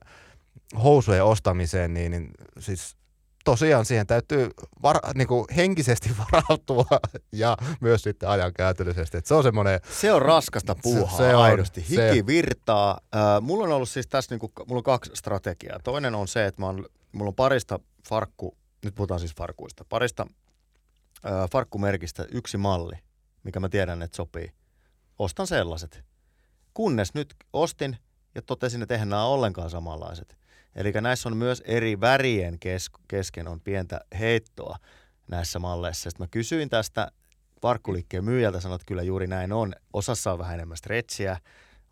housujen 0.82 1.24
ostamiseen, 1.24 1.94
niin, 1.94 2.10
niin 2.10 2.30
siis 2.58 2.96
tosiaan 3.44 3.84
siihen 3.84 4.06
täytyy 4.06 4.50
var, 4.82 4.98
niin 5.14 5.28
kuin 5.28 5.46
henkisesti 5.56 6.10
varautua 6.32 6.98
ja 7.32 7.56
myös 7.80 8.02
sitten 8.02 8.28
ajankäytöllisesti. 8.28 9.16
Et 9.16 9.26
se 9.26 9.34
on 9.34 9.42
semmoinen... 9.42 9.80
Se 9.90 10.12
on 10.12 10.22
raskasta 10.22 10.76
puuhaa 10.82 11.16
se, 11.16 11.22
se 11.22 11.36
on, 11.36 11.42
aidosti. 11.42 11.80
Hiki 11.80 11.96
se... 11.96 12.26
virtaa. 12.26 13.00
Äh, 13.14 13.20
mulla 13.40 13.64
on 13.64 13.72
ollut 13.72 13.88
siis 13.88 14.06
tässä, 14.06 14.34
niin 14.34 14.40
kuin, 14.40 14.52
mulla 14.66 14.78
on 14.78 14.84
kaksi 14.84 15.10
strategiaa. 15.14 15.78
Toinen 15.84 16.14
on 16.14 16.28
se, 16.28 16.46
että 16.46 16.62
mä 16.62 16.68
on, 16.68 16.86
mulla 17.12 17.28
on 17.28 17.34
parista 17.34 17.80
farkku, 18.08 18.56
nyt 18.84 18.94
puhutaan 18.94 19.20
siis 19.20 19.34
farkuista, 19.34 19.84
parista 19.88 20.26
äh, 21.26 21.50
farkkumerkistä 21.50 22.26
yksi 22.30 22.56
malli, 22.56 22.96
mikä 23.42 23.60
mä 23.60 23.68
tiedän, 23.68 24.02
että 24.02 24.16
sopii. 24.16 24.52
Ostan 25.18 25.46
sellaiset. 25.46 26.04
Kunnes 26.74 27.14
nyt 27.14 27.34
ostin 27.52 27.96
ja 28.34 28.42
totesin, 28.42 28.82
että 28.82 28.94
eihän 28.94 29.08
nämä 29.08 29.24
ollenkaan 29.24 29.70
samanlaiset. 29.70 30.36
Eli 30.76 30.92
näissä 30.92 31.28
on 31.28 31.36
myös 31.36 31.62
eri 31.66 32.00
värien 32.00 32.58
kes- 32.58 32.90
kesken 33.08 33.48
on 33.48 33.60
pientä 33.60 34.00
heittoa 34.18 34.76
näissä 35.30 35.58
malleissa. 35.58 36.10
Sitten 36.10 36.24
mä 36.24 36.28
kysyin 36.30 36.68
tästä 36.68 37.10
parkkuliikkeen 37.60 38.24
myyjältä, 38.24 38.60
sanoit 38.60 38.80
että 38.80 38.88
kyllä 38.88 39.02
juuri 39.02 39.26
näin 39.26 39.52
on. 39.52 39.72
Osassa 39.92 40.32
on 40.32 40.38
vähän 40.38 40.54
enemmän 40.54 40.76
stretchiä, 40.76 41.36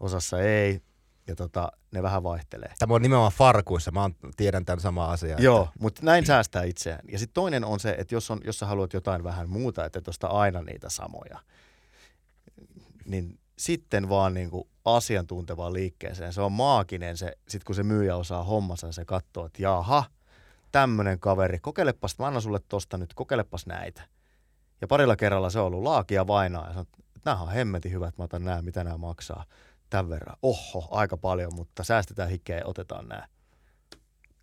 osassa 0.01 0.41
ei. 0.41 0.81
Ja 1.27 1.37
tota, 1.37 1.73
ne 1.91 2.03
vähän 2.03 2.23
vaihtelee. 2.23 2.75
Tämä 2.79 2.95
on 2.95 3.03
nimenomaan 3.03 3.33
farkuissa, 3.33 3.91
mä 3.91 4.11
tiedän 4.37 4.65
tämän 4.65 4.81
sama 4.81 5.13
asia. 5.13 5.37
Joo, 5.41 5.63
että... 5.63 5.75
mutta 5.79 6.03
näin 6.05 6.27
säästää 6.27 6.63
itseään. 6.63 7.01
Ja 7.13 7.19
sitten 7.19 7.35
toinen 7.35 7.65
on 7.65 7.81
se, 7.81 7.95
että 7.99 8.15
jos, 8.15 8.31
on, 8.31 8.41
jos 8.45 8.59
sä 8.59 8.67
haluat 8.67 8.93
jotain 8.93 9.25
vähän 9.25 9.49
muuta, 9.49 9.85
että 9.85 9.99
et 9.99 10.09
osta 10.09 10.27
aina 10.27 10.63
niitä 10.63 10.89
samoja, 10.89 11.39
niin 13.05 13.39
sitten 13.63 14.09
vaan 14.09 14.35
niin 14.35 14.51
kuin 14.51 14.69
asiantuntevaan 14.85 15.73
liikkeeseen. 15.73 16.33
Se 16.33 16.41
on 16.41 16.53
maaginen 16.53 17.17
se, 17.17 17.33
sit 17.49 17.65
kun 17.65 17.75
se 17.75 17.83
myyjä 17.83 18.17
osaa 18.17 18.45
hommansa, 18.45 18.93
se 18.93 19.05
katsoo, 19.05 19.47
että 19.47 19.63
jaha, 19.63 20.05
tämmöinen 20.73 21.21
kaveri, 21.21 21.59
kokeilepas, 21.59 22.19
mä 22.19 22.27
annan 22.27 22.43
sulle 22.43 22.61
tosta 22.69 22.99
nyt, 22.99 23.15
kokeilepas 23.15 23.67
näitä. 23.67 24.03
Ja 24.81 24.89
parilla 24.89 25.17
kerralla 25.17 25.51
se 25.51 25.59
on 25.59 25.67
ollut 25.67 25.83
laakia 25.83 26.27
vainaa 26.27 26.67
ja 26.67 26.73
sanoo, 26.73 26.83
että 26.83 27.21
nämä 27.25 27.43
on 27.43 27.53
hemmetin 27.53 27.93
hyvät, 27.93 28.19
mä 28.19 28.25
otan 28.25 28.45
nämä, 28.45 28.63
mitä 28.63 28.85
nämä 28.85 28.97
maksaa 28.97 29.45
tämän 29.91 30.09
verran. 30.09 30.37
Oho, 30.43 30.89
aika 30.91 31.17
paljon, 31.17 31.55
mutta 31.55 31.85
säästetään 31.85 32.31
hikeä 32.31 32.59
ja 32.59 32.67
otetaan 32.67 33.09
nämä. 33.09 33.27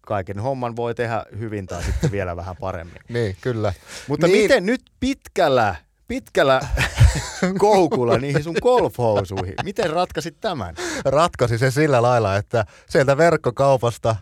Kaiken 0.01 0.39
homman 0.39 0.75
voi 0.75 0.95
tehdä 0.95 1.25
hyvin 1.39 1.65
tai 1.65 1.84
sitten 1.84 2.12
vielä 2.12 2.36
vähän 2.36 2.58
paremmin. 2.58 3.01
niin, 3.10 3.38
kyllä. 3.41 3.73
Mutta 4.08 4.27
niin. 4.27 4.41
miten 4.41 4.65
nyt 4.65 4.82
pitkällä 4.99 5.75
pitkällä 6.10 6.62
koukulla 7.60 8.17
niihin 8.17 8.43
sun 8.43 8.56
golfhousuihin. 8.62 9.56
Miten 9.63 9.89
ratkasit 9.89 10.39
tämän? 10.41 10.76
Ratkasi 11.06 11.58
se 11.58 11.72
sillä 11.72 12.02
lailla, 12.02 12.36
että 12.36 12.65
sieltä 12.89 13.17
verkkokaupasta 13.17 14.15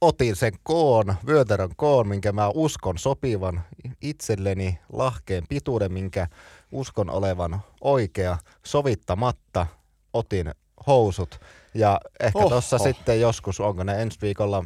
otin 0.00 0.36
sen 0.36 0.52
koon, 0.62 1.14
vyötärön 1.26 1.70
koon, 1.76 2.08
minkä 2.08 2.32
mä 2.32 2.48
uskon 2.48 2.98
sopivan 2.98 3.62
itselleni, 4.00 4.78
lahkeen 4.92 5.44
pituuden, 5.48 5.92
minkä 5.92 6.26
uskon 6.72 7.10
olevan 7.10 7.60
oikea, 7.80 8.38
sovittamatta 8.64 9.66
otin 10.12 10.50
housut 10.86 11.40
Ja 11.74 12.00
ehkä 12.20 12.38
Oho. 12.38 12.48
tuossa 12.48 12.78
sitten 12.78 13.20
joskus, 13.20 13.60
onko 13.60 13.84
ne 13.84 14.02
ensi 14.02 14.18
viikolla 14.22 14.64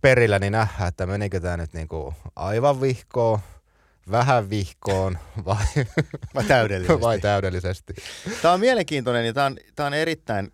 perillä, 0.00 0.38
niin 0.38 0.52
nähdään, 0.52 0.88
että 0.88 1.06
menikö 1.06 1.40
tämä 1.40 1.56
nyt 1.56 1.72
niinku 1.72 2.14
aivan 2.36 2.80
vihkoon, 2.80 3.38
vähän 4.10 4.50
vihkoon 4.50 5.18
vai, 5.44 5.64
Vai 6.34 6.44
täydellisesti? 6.44 7.00
vai 7.00 7.18
täydellisesti. 7.18 7.94
Tämä 8.42 8.54
on 8.54 8.60
mielenkiintoinen 8.60 9.26
ja 9.26 9.32
tämä 9.32 9.46
on, 9.46 9.56
tämä 9.74 9.86
on 9.86 9.94
erittäin 9.94 10.52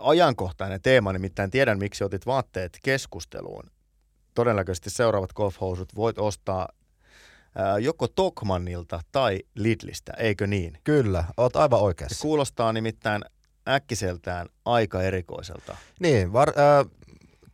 ajankohtainen 0.00 0.82
teema, 0.82 1.12
nimittäin 1.12 1.50
tiedän 1.50 1.78
miksi 1.78 2.04
otit 2.04 2.26
vaatteet 2.26 2.78
keskusteluun. 2.82 3.70
Todennäköisesti 4.34 4.90
seuraavat 4.90 5.32
golfhousut 5.32 5.94
voit 5.94 6.18
ostaa 6.18 6.68
joko 7.80 8.08
Tokmannilta 8.08 9.00
tai 9.12 9.40
Lidlistä, 9.54 10.12
eikö 10.18 10.46
niin? 10.46 10.78
Kyllä, 10.84 11.24
oot 11.36 11.56
aivan 11.56 11.78
Se 11.78 11.84
oikeassa. 11.84 12.22
kuulostaa 12.22 12.72
nimittäin 12.72 13.22
äkkiseltään 13.68 14.48
aika 14.64 15.02
erikoiselta. 15.02 15.76
Niin, 16.00 16.32
var, 16.32 16.48
äh, 16.48 16.86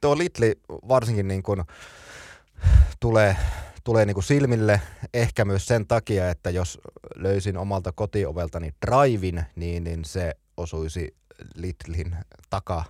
tuo 0.01 0.19
Litli 0.19 0.55
varsinkin 0.69 1.29
niin 1.29 1.43
kuin 1.43 1.63
tulee, 3.01 3.37
tulee 3.85 4.07
niin 4.07 4.15
kuin 4.15 4.25
silmille 4.25 4.81
ehkä 5.15 5.45
myös 5.45 5.67
sen 5.67 5.87
takia, 5.87 6.31
että 6.31 6.51
jos 6.51 6.79
löysin 7.15 7.57
omalta 7.57 7.93
kotioveltani 7.93 8.75
Drivin, 8.87 9.45
niin, 9.57 9.85
niin 9.85 10.05
se 10.05 10.35
osuisi 10.57 11.15
Litlin 11.55 12.17
taka, 12.51 12.85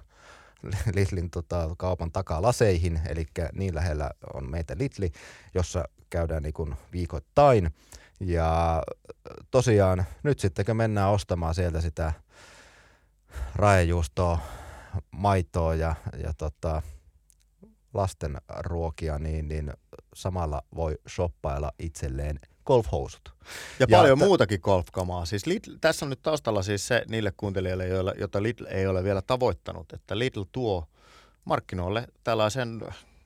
Litlin 0.95 1.31
tota, 1.31 1.75
kaupan 1.79 2.13
takalaseihin, 2.13 3.01
eli 3.09 3.27
niin 3.53 3.75
lähellä 3.75 4.11
on 4.35 4.51
meitä 4.51 4.75
Litli, 4.79 5.13
jossa 5.55 5.85
käydään 6.11 6.43
niin 6.43 6.53
kuin 6.53 6.75
viikoittain. 6.93 7.75
Ja 8.21 8.83
tosiaan 9.51 10.05
nyt 10.23 10.41
sitten 10.41 10.65
kun 10.65 10.77
mennään 10.77 11.11
ostamaan 11.11 11.55
sieltä 11.55 11.81
sitä 11.81 12.13
raejuustoa, 13.55 14.39
maitoa 15.11 15.75
ja, 15.75 15.95
ja 16.23 16.33
tota, 16.39 16.83
lasten 17.95 18.37
ruokia, 18.59 19.19
niin, 19.19 19.49
niin 19.49 19.73
samalla 20.15 20.63
voi 20.77 20.99
shoppailla 21.09 21.73
itselleen 21.79 22.41
golfhousut. 22.67 23.23
Ja, 23.27 23.33
Ja 23.79 23.87
paljon 23.97 24.19
tä- 24.19 24.25
muutakin 24.25 24.61
golfkamaa. 24.63 25.25
Siis 25.25 25.47
Lidl, 25.47 25.75
tässä 25.81 26.07
on 26.07 26.11
nyt 26.11 26.23
taustalla 26.23 26.63
siis 26.63 26.87
se 26.87 27.03
niille 27.09 27.33
kuuntelijoille, 27.37 27.87
joilla, 27.89 28.13
jota 28.19 28.43
Lidl 28.43 28.65
ei 28.69 28.87
ole 28.87 29.05
vielä 29.05 29.23
tavoittanut, 29.23 29.93
että 29.93 30.19
Lidl 30.19 30.43
tuo 30.53 30.87
markkinoille 31.45 32.07
tällaisen 32.25 32.81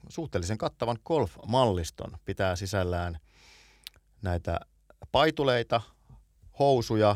suhteellisen 0.09 0.57
kattavan 0.57 0.97
golf-malliston. 1.05 2.17
Pitää 2.25 2.55
sisällään 2.55 3.19
näitä 4.21 4.59
paituleita, 5.11 5.81
housuja. 6.59 7.15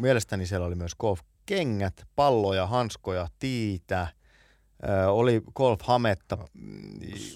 Mielestäni 0.00 0.46
siellä 0.46 0.66
oli 0.66 0.74
myös 0.74 0.94
golf-kengät, 0.94 2.06
palloja, 2.16 2.66
hanskoja, 2.66 3.28
tiitä. 3.38 4.08
Oli 5.08 5.42
golf-hametta. 5.54 6.38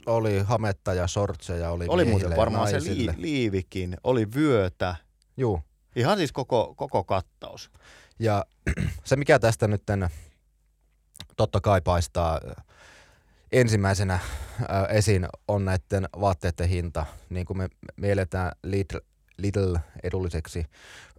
Oli 0.07 0.39
hametta 0.39 0.95
ja 0.95 1.07
sortseja, 1.07 1.71
oli, 1.71 1.87
Oli 1.89 2.05
muuten 2.05 2.37
varmaan 2.37 2.69
se 2.69 2.81
lii, 2.81 3.09
liivikin. 3.17 3.97
Oli 4.05 4.27
vyötä. 4.35 4.97
Juu. 5.37 5.61
Ihan 5.97 6.19
siis 6.19 6.33
koko, 6.33 6.75
koko 6.77 7.05
kattaus. 7.05 7.71
Ja 8.19 8.45
se, 9.05 9.17
mikä 9.17 9.39
tästä 9.39 9.69
nyt 9.69 9.83
totta 11.37 11.61
kai 11.61 11.81
paistaa 11.81 12.41
ensimmäisenä 13.53 14.19
esiin, 14.89 15.29
on 15.49 15.65
näiden 15.65 16.09
vaatteiden 16.21 16.69
hinta. 16.69 17.07
Niin 17.31 17.47
kuin 17.47 17.59
me 17.59 17.69
mielletään 17.97 18.53
Lidl, 18.63 18.99
Lidl 19.39 19.77
edulliseksi 20.03 20.67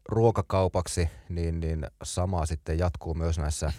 ruokakaupaksi, 0.10 1.10
niin, 1.30 1.60
niin 1.60 1.88
sama 2.04 2.46
sitten 2.46 2.80
jatkuu 2.80 3.13
myös 3.13 3.38
näissä 3.38 3.74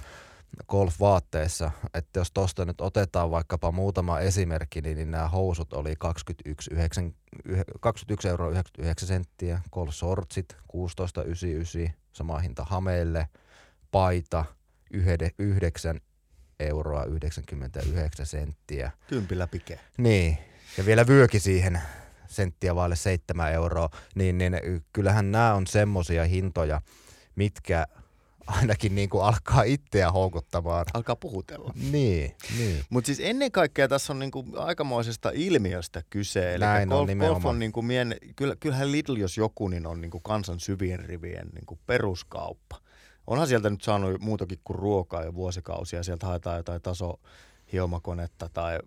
golf-vaatteissa. 0.69 1.71
Että 1.95 2.21
jos 2.21 2.33
tuosta 2.33 2.65
nyt 2.65 2.81
otetaan 2.81 3.31
vaikkapa 3.31 3.73
muutama 3.73 4.21
esimerkki, 4.21 4.81
niin, 4.81 4.97
niin 4.97 5.11
nämä 5.11 5.29
housut 5.29 5.73
oli 5.73 5.95
21, 5.99 6.71
21 7.81 8.29
euroa 8.29 8.51
99 8.51 9.09
senttiä, 9.09 9.61
golf-sortsit 9.73 10.57
16,99, 11.89 11.91
sama 12.13 12.39
hinta 12.39 12.65
hameille, 12.65 13.29
paita 13.91 14.45
yhde- 14.91 15.31
9 15.39 16.01
euroa 16.61 17.05
99 17.05 18.27
senttiä. 18.27 18.91
Kympillä 19.07 19.47
pike. 19.47 19.81
Niin, 19.99 20.39
ja 20.79 20.87
vielä 20.87 21.07
vyökin 21.07 21.41
siihen 21.41 21.81
senttiä 22.27 22.75
vaille 22.75 22.97
7 22.97 23.53
euroa, 23.53 23.89
niin, 24.15 24.39
niin 24.39 24.55
kyllähän 24.93 25.33
nämä 25.33 25.55
on 25.55 25.67
semmosia 25.67 26.25
hintoja, 26.25 26.81
mitkä 27.37 27.87
ainakin 28.47 28.95
niin 28.95 29.11
kuin 29.11 29.25
alkaa 29.25 29.63
itseä 29.63 30.11
houkuttamaan. 30.11 30.87
Alkaa 30.95 31.17
puhutella. 31.17 31.73
Niin, 31.91 32.37
niin. 32.59 32.85
Mutta 32.91 33.07
siis 33.07 33.21
ennen 33.23 33.53
kaikkea 33.53 33.89
tässä 33.89 34.13
on 34.13 34.19
niinku 34.19 34.45
aikamoisesta 34.57 35.31
ilmiöstä 35.35 36.03
kyse. 36.11 36.55
Eli 36.55 36.65
Näin 36.65 36.83
on 36.83 36.89
golf, 36.89 36.99
golf 36.99 37.09
nimenomaan. 37.09 37.47
on 37.47 37.59
niinku 37.59 37.83
mien, 37.83 38.17
kyllä, 38.37 38.57
kyllähän 38.61 38.93
Lidl 38.93 39.17
jos 39.17 39.37
joku, 39.37 39.69
niin 39.69 39.87
on 39.87 40.01
niinku 40.01 40.21
kansan 40.21 40.61
syvien 40.61 41.01
rivien 41.01 41.49
niinku 41.55 41.79
peruskauppa. 41.87 42.81
Onhan 43.27 43.49
sieltä 43.49 43.71
nyt 43.71 43.83
saanut 43.83 44.21
muutakin 44.21 44.59
kuin 44.65 44.79
ruokaa 44.79 45.25
jo 45.25 45.35
vuosikausia. 45.35 46.03
Sieltä 46.03 46.27
haetaan 46.27 46.57
jotain 46.57 46.83
tasohiomakonetta 46.83 48.49
tai 48.53 48.79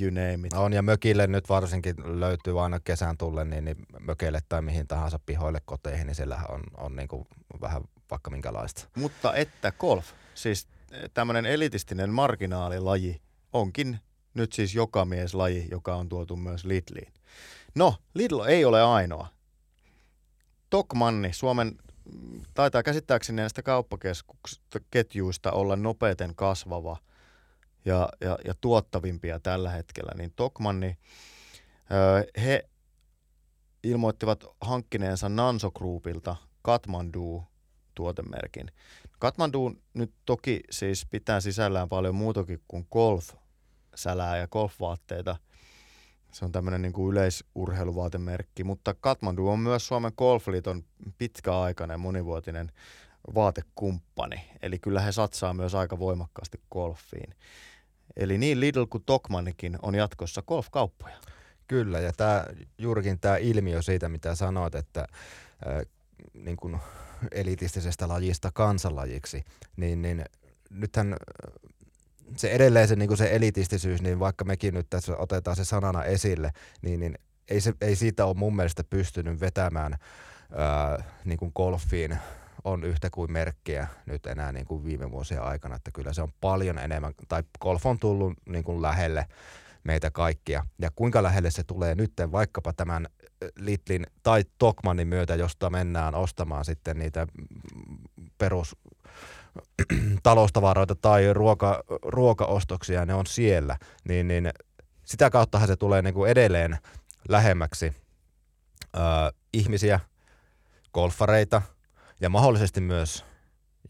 you 0.00 0.10
name 0.10 0.46
it. 0.46 0.52
On 0.52 0.72
ja 0.72 0.82
mökille 0.82 1.26
nyt 1.26 1.48
varsinkin 1.48 1.94
löytyy 2.20 2.62
aina 2.62 2.80
kesän 2.80 3.16
tullen, 3.18 3.50
niin, 3.50 3.64
niin 3.64 3.76
mökeille 4.00 4.40
tai 4.48 4.62
mihin 4.62 4.86
tahansa 4.86 5.18
pihoille 5.26 5.60
koteihin, 5.64 6.06
niin 6.06 6.14
siellähän 6.14 6.50
on, 6.50 6.62
on 6.76 6.96
niin 6.96 7.08
kuin 7.08 7.26
vähän 7.60 7.82
vaikka 8.12 8.30
minkälaista. 8.30 8.88
Mutta 8.96 9.34
että 9.34 9.72
golf, 9.72 10.12
siis 10.34 10.68
tämmöinen 11.14 11.46
elitistinen 11.46 12.10
marginaalilaji, 12.10 13.20
onkin 13.52 13.98
nyt 14.34 14.52
siis 14.52 14.74
joka 14.74 15.04
mies 15.04 15.34
laji, 15.34 15.68
joka 15.70 15.96
on 15.96 16.08
tuotu 16.08 16.36
myös 16.36 16.64
Lidliin. 16.64 17.12
No, 17.74 17.94
Lidl 18.14 18.40
ei 18.40 18.64
ole 18.64 18.82
ainoa. 18.82 19.26
Tokmanni, 20.70 21.32
Suomen 21.32 21.78
mm, 22.12 22.40
taitaa 22.54 22.82
käsittääkseni 22.82 23.36
näistä 23.36 23.62
kauppaketjuista 23.62 25.52
olla 25.52 25.76
nopeiten 25.76 26.34
kasvava 26.34 26.96
ja, 27.84 28.08
ja, 28.20 28.38
ja 28.44 28.54
tuottavimpia 28.60 29.40
tällä 29.40 29.70
hetkellä, 29.70 30.12
niin 30.16 30.32
Tokmanni, 30.36 30.96
ö, 31.90 32.40
he 32.42 32.68
ilmoittivat 33.82 34.44
hankkineensa 34.60 35.28
Nanso 35.28 35.70
Groupilta 35.70 36.36
Katmandu 36.62 37.44
tuotemerkin. 37.94 38.66
Katmandu 39.18 39.72
nyt 39.94 40.12
toki 40.24 40.60
siis 40.70 41.06
pitää 41.06 41.40
sisällään 41.40 41.88
paljon 41.88 42.14
muutakin 42.14 42.62
kuin 42.68 42.86
golf-sälää 42.92 44.36
ja 44.36 44.48
golfvaatteita. 44.48 45.36
Se 46.32 46.44
on 46.44 46.52
tämmöinen 46.52 46.82
niin 46.82 46.92
kuin 46.92 47.12
yleisurheiluvaatemerkki, 47.12 48.64
mutta 48.64 48.94
Katmandu 48.94 49.48
on 49.48 49.58
myös 49.58 49.86
Suomen 49.86 50.12
Golfliiton 50.18 50.84
pitkäaikainen 51.18 52.00
monivuotinen 52.00 52.72
vaatekumppani. 53.34 54.50
Eli 54.62 54.78
kyllä 54.78 55.00
he 55.00 55.12
satsaa 55.12 55.54
myös 55.54 55.74
aika 55.74 55.98
voimakkaasti 55.98 56.60
golfiin. 56.70 57.34
Eli 58.16 58.38
niin 58.38 58.60
Lidl 58.60 58.84
kuin 58.84 59.04
Tokmannikin 59.06 59.78
on 59.82 59.94
jatkossa 59.94 60.42
golfkauppoja. 60.42 61.16
Kyllä, 61.68 62.00
ja 62.00 62.12
tää, 62.16 62.46
juurikin 62.78 63.20
tämä 63.20 63.36
ilmiö 63.36 63.82
siitä, 63.82 64.08
mitä 64.08 64.34
sanoit, 64.34 64.74
että 64.74 65.00
äh, 65.66 65.82
niin 66.34 66.56
kun 66.56 66.78
elitistisestä 67.30 68.08
lajista 68.08 68.50
kansanlajiksi, 68.54 69.44
niin, 69.76 70.02
niin 70.02 70.24
nythän 70.70 71.12
äh, 71.12 71.18
se 72.36 72.50
edelleen 72.50 72.88
se, 72.88 72.96
niin 72.96 73.16
se 73.16 73.28
elitistisyys, 73.36 74.02
niin 74.02 74.20
vaikka 74.20 74.44
mekin 74.44 74.74
nyt 74.74 74.86
tässä 74.90 75.16
otetaan 75.16 75.56
se 75.56 75.64
sanana 75.64 76.04
esille, 76.04 76.50
niin, 76.82 77.00
niin 77.00 77.18
ei, 77.48 77.60
se, 77.60 77.72
ei 77.80 77.96
siitä 77.96 78.26
ole 78.26 78.36
mun 78.36 78.56
mielestä 78.56 78.84
pystynyt 78.84 79.40
vetämään 79.40 79.96
ää, 80.56 81.04
niin 81.24 81.38
kuin 81.38 81.52
golfiin 81.54 82.18
on 82.64 82.84
yhtä 82.84 83.10
kuin 83.10 83.32
merkkiä 83.32 83.88
nyt 84.06 84.26
enää 84.26 84.52
niin 84.52 84.66
kuin 84.66 84.84
viime 84.84 85.10
vuosien 85.10 85.42
aikana, 85.42 85.76
että 85.76 85.90
kyllä 85.90 86.12
se 86.12 86.22
on 86.22 86.32
paljon 86.40 86.78
enemmän, 86.78 87.14
tai 87.28 87.42
golf 87.60 87.86
on 87.86 87.98
tullut 87.98 88.32
niin 88.48 88.64
kuin 88.64 88.82
lähelle 88.82 89.26
meitä 89.84 90.10
kaikkia. 90.10 90.66
Ja 90.78 90.90
kuinka 90.96 91.22
lähelle 91.22 91.50
se 91.50 91.64
tulee 91.64 91.94
nyt 91.94 92.12
vaikkapa 92.32 92.72
tämän 92.72 93.06
Litlin 93.56 94.06
tai 94.22 94.44
Tokmannin 94.58 95.08
myötä, 95.08 95.34
josta 95.34 95.70
mennään 95.70 96.14
ostamaan 96.14 96.64
sitten 96.64 96.98
niitä 96.98 97.26
perus 98.38 98.76
taloustavaroita 100.22 100.94
tai 100.94 101.32
ruoka, 101.32 101.84
ruokaostoksia, 102.02 103.06
ne 103.06 103.14
on 103.14 103.26
siellä, 103.26 103.76
niin, 104.08 104.28
niin 104.28 104.50
sitä 105.04 105.30
kauttahan 105.30 105.68
se 105.68 105.76
tulee 105.76 106.02
niin 106.02 106.14
kuin 106.14 106.30
edelleen 106.30 106.78
lähemmäksi 107.28 107.92
ö, 108.96 108.98
ihmisiä, 109.52 110.00
golfareita 110.94 111.62
ja 112.20 112.28
mahdollisesti 112.28 112.80
myös 112.80 113.24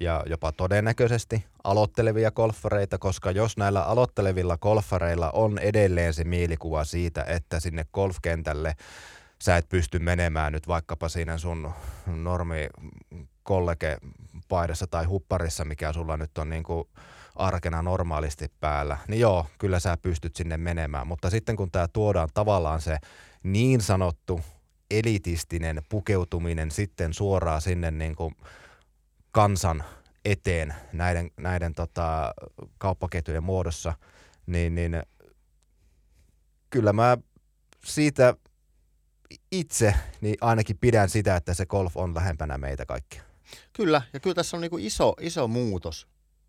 ja 0.01 0.23
jopa 0.27 0.53
todennäköisesti 0.53 1.45
aloittelevia 1.65 2.31
golfareita, 2.31 2.99
koska 2.99 3.31
jos 3.31 3.57
näillä 3.57 3.83
aloittelevilla 3.83 4.59
golfareilla 4.59 5.31
on 5.31 5.59
edelleen 5.59 6.15
se 6.15 6.25
mielikuva 6.25 6.85
siitä, 6.85 7.25
että 7.25 7.61
sinne 7.61 7.87
golfkentälle 7.93 8.77
sä 9.43 9.57
et 9.57 9.69
pysty 9.69 9.99
menemään 9.99 10.53
nyt 10.53 10.69
vaikkapa 10.69 11.09
siinä 11.09 11.39
sun 11.39 11.71
normi 12.07 12.69
kollege 13.43 13.97
paidassa 14.49 14.87
tai 14.87 15.05
hupparissa, 15.05 15.65
mikä 15.65 15.93
sulla 15.93 16.17
nyt 16.17 16.39
on 16.39 16.51
niin 16.51 16.63
kuin 16.63 16.89
arkena 17.37 17.83
normaalisti 17.83 18.53
päällä, 18.61 18.99
niin 19.09 19.21
joo, 19.21 19.47
kyllä 19.59 19.81
sä 19.81 19.97
pystyt 20.03 20.37
sinne 20.37 20.57
menemään. 20.57 21.07
Mutta 21.07 21.31
sitten 21.31 21.57
kun 21.57 21.71
tämä 21.71 21.89
tuodaan 21.89 22.29
tavallaan 22.35 22.81
se 22.81 22.99
niin 23.43 23.81
sanottu 23.81 24.41
elitistinen 24.91 25.83
pukeutuminen 25.89 26.71
sitten 26.71 27.15
suoraan 27.15 27.61
sinne 27.61 27.91
niin 27.91 28.17
kuin 28.17 28.37
kansan 29.33 29.85
eteen 30.25 30.75
näiden, 30.93 31.31
näiden 31.37 31.75
tota, 31.75 32.35
kauppaketjujen 32.79 33.45
muodossa, 33.45 33.95
niin, 34.47 34.75
niin 34.75 35.03
kyllä 36.71 36.93
mä 36.93 37.19
siitä 37.85 38.35
itse 39.53 39.95
niin 40.21 40.37
ainakin 40.41 40.79
pidän 40.79 41.09
sitä, 41.09 41.37
että 41.37 41.55
se 41.55 41.67
golf 41.67 41.97
on 41.97 42.15
lähempänä 42.15 42.59
meitä 42.59 42.87
kaikkia. 42.87 43.23
Kyllä, 43.73 44.03
ja 44.13 44.21
kyllä 44.21 44.35
tässä 44.35 44.57
on 44.57 44.61
niin 44.61 44.79
iso, 44.79 45.15
iso 45.21 45.49
muutos 45.49 46.09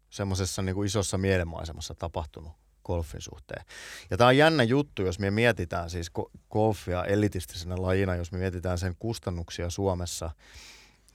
semmoisessa 0.10 0.62
niin 0.62 0.86
isossa 0.86 1.17
mielenmaisemassa 1.17 1.96
tapahtunut 1.96 2.52
golfin 2.84 3.22
suhteen. 3.22 3.65
Ja 4.12 4.17
tämä 4.17 4.28
on 4.28 4.38
jännä 4.38 4.63
juttu, 4.63 5.02
jos 5.02 5.19
me 5.19 5.32
mietitään 5.32 5.89
siis 5.89 6.12
golfia 6.52 7.06
elitistisenä 7.06 7.76
lajina, 7.78 8.15
jos 8.15 8.32
me 8.32 8.38
mietitään 8.38 8.78
sen 8.78 8.96
kustannuksia 9.00 9.69
Suomessa. 9.69 10.32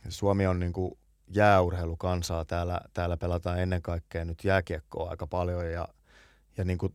Suomi 0.09 0.47
on 0.47 0.61
niin 0.61 0.73
kuin 0.73 0.99
jääurheilukansaa. 1.29 2.45
Täällä, 2.45 2.81
täällä 2.95 3.17
pelataan 3.17 3.61
ennen 3.61 3.83
kaikkea 3.83 4.25
nyt 4.25 4.45
jääkiekkoa 4.45 5.11
aika 5.11 5.27
paljon 5.27 5.73
ja, 5.73 5.89
ja 6.57 6.65
niin 6.65 6.79
kuin 6.79 6.93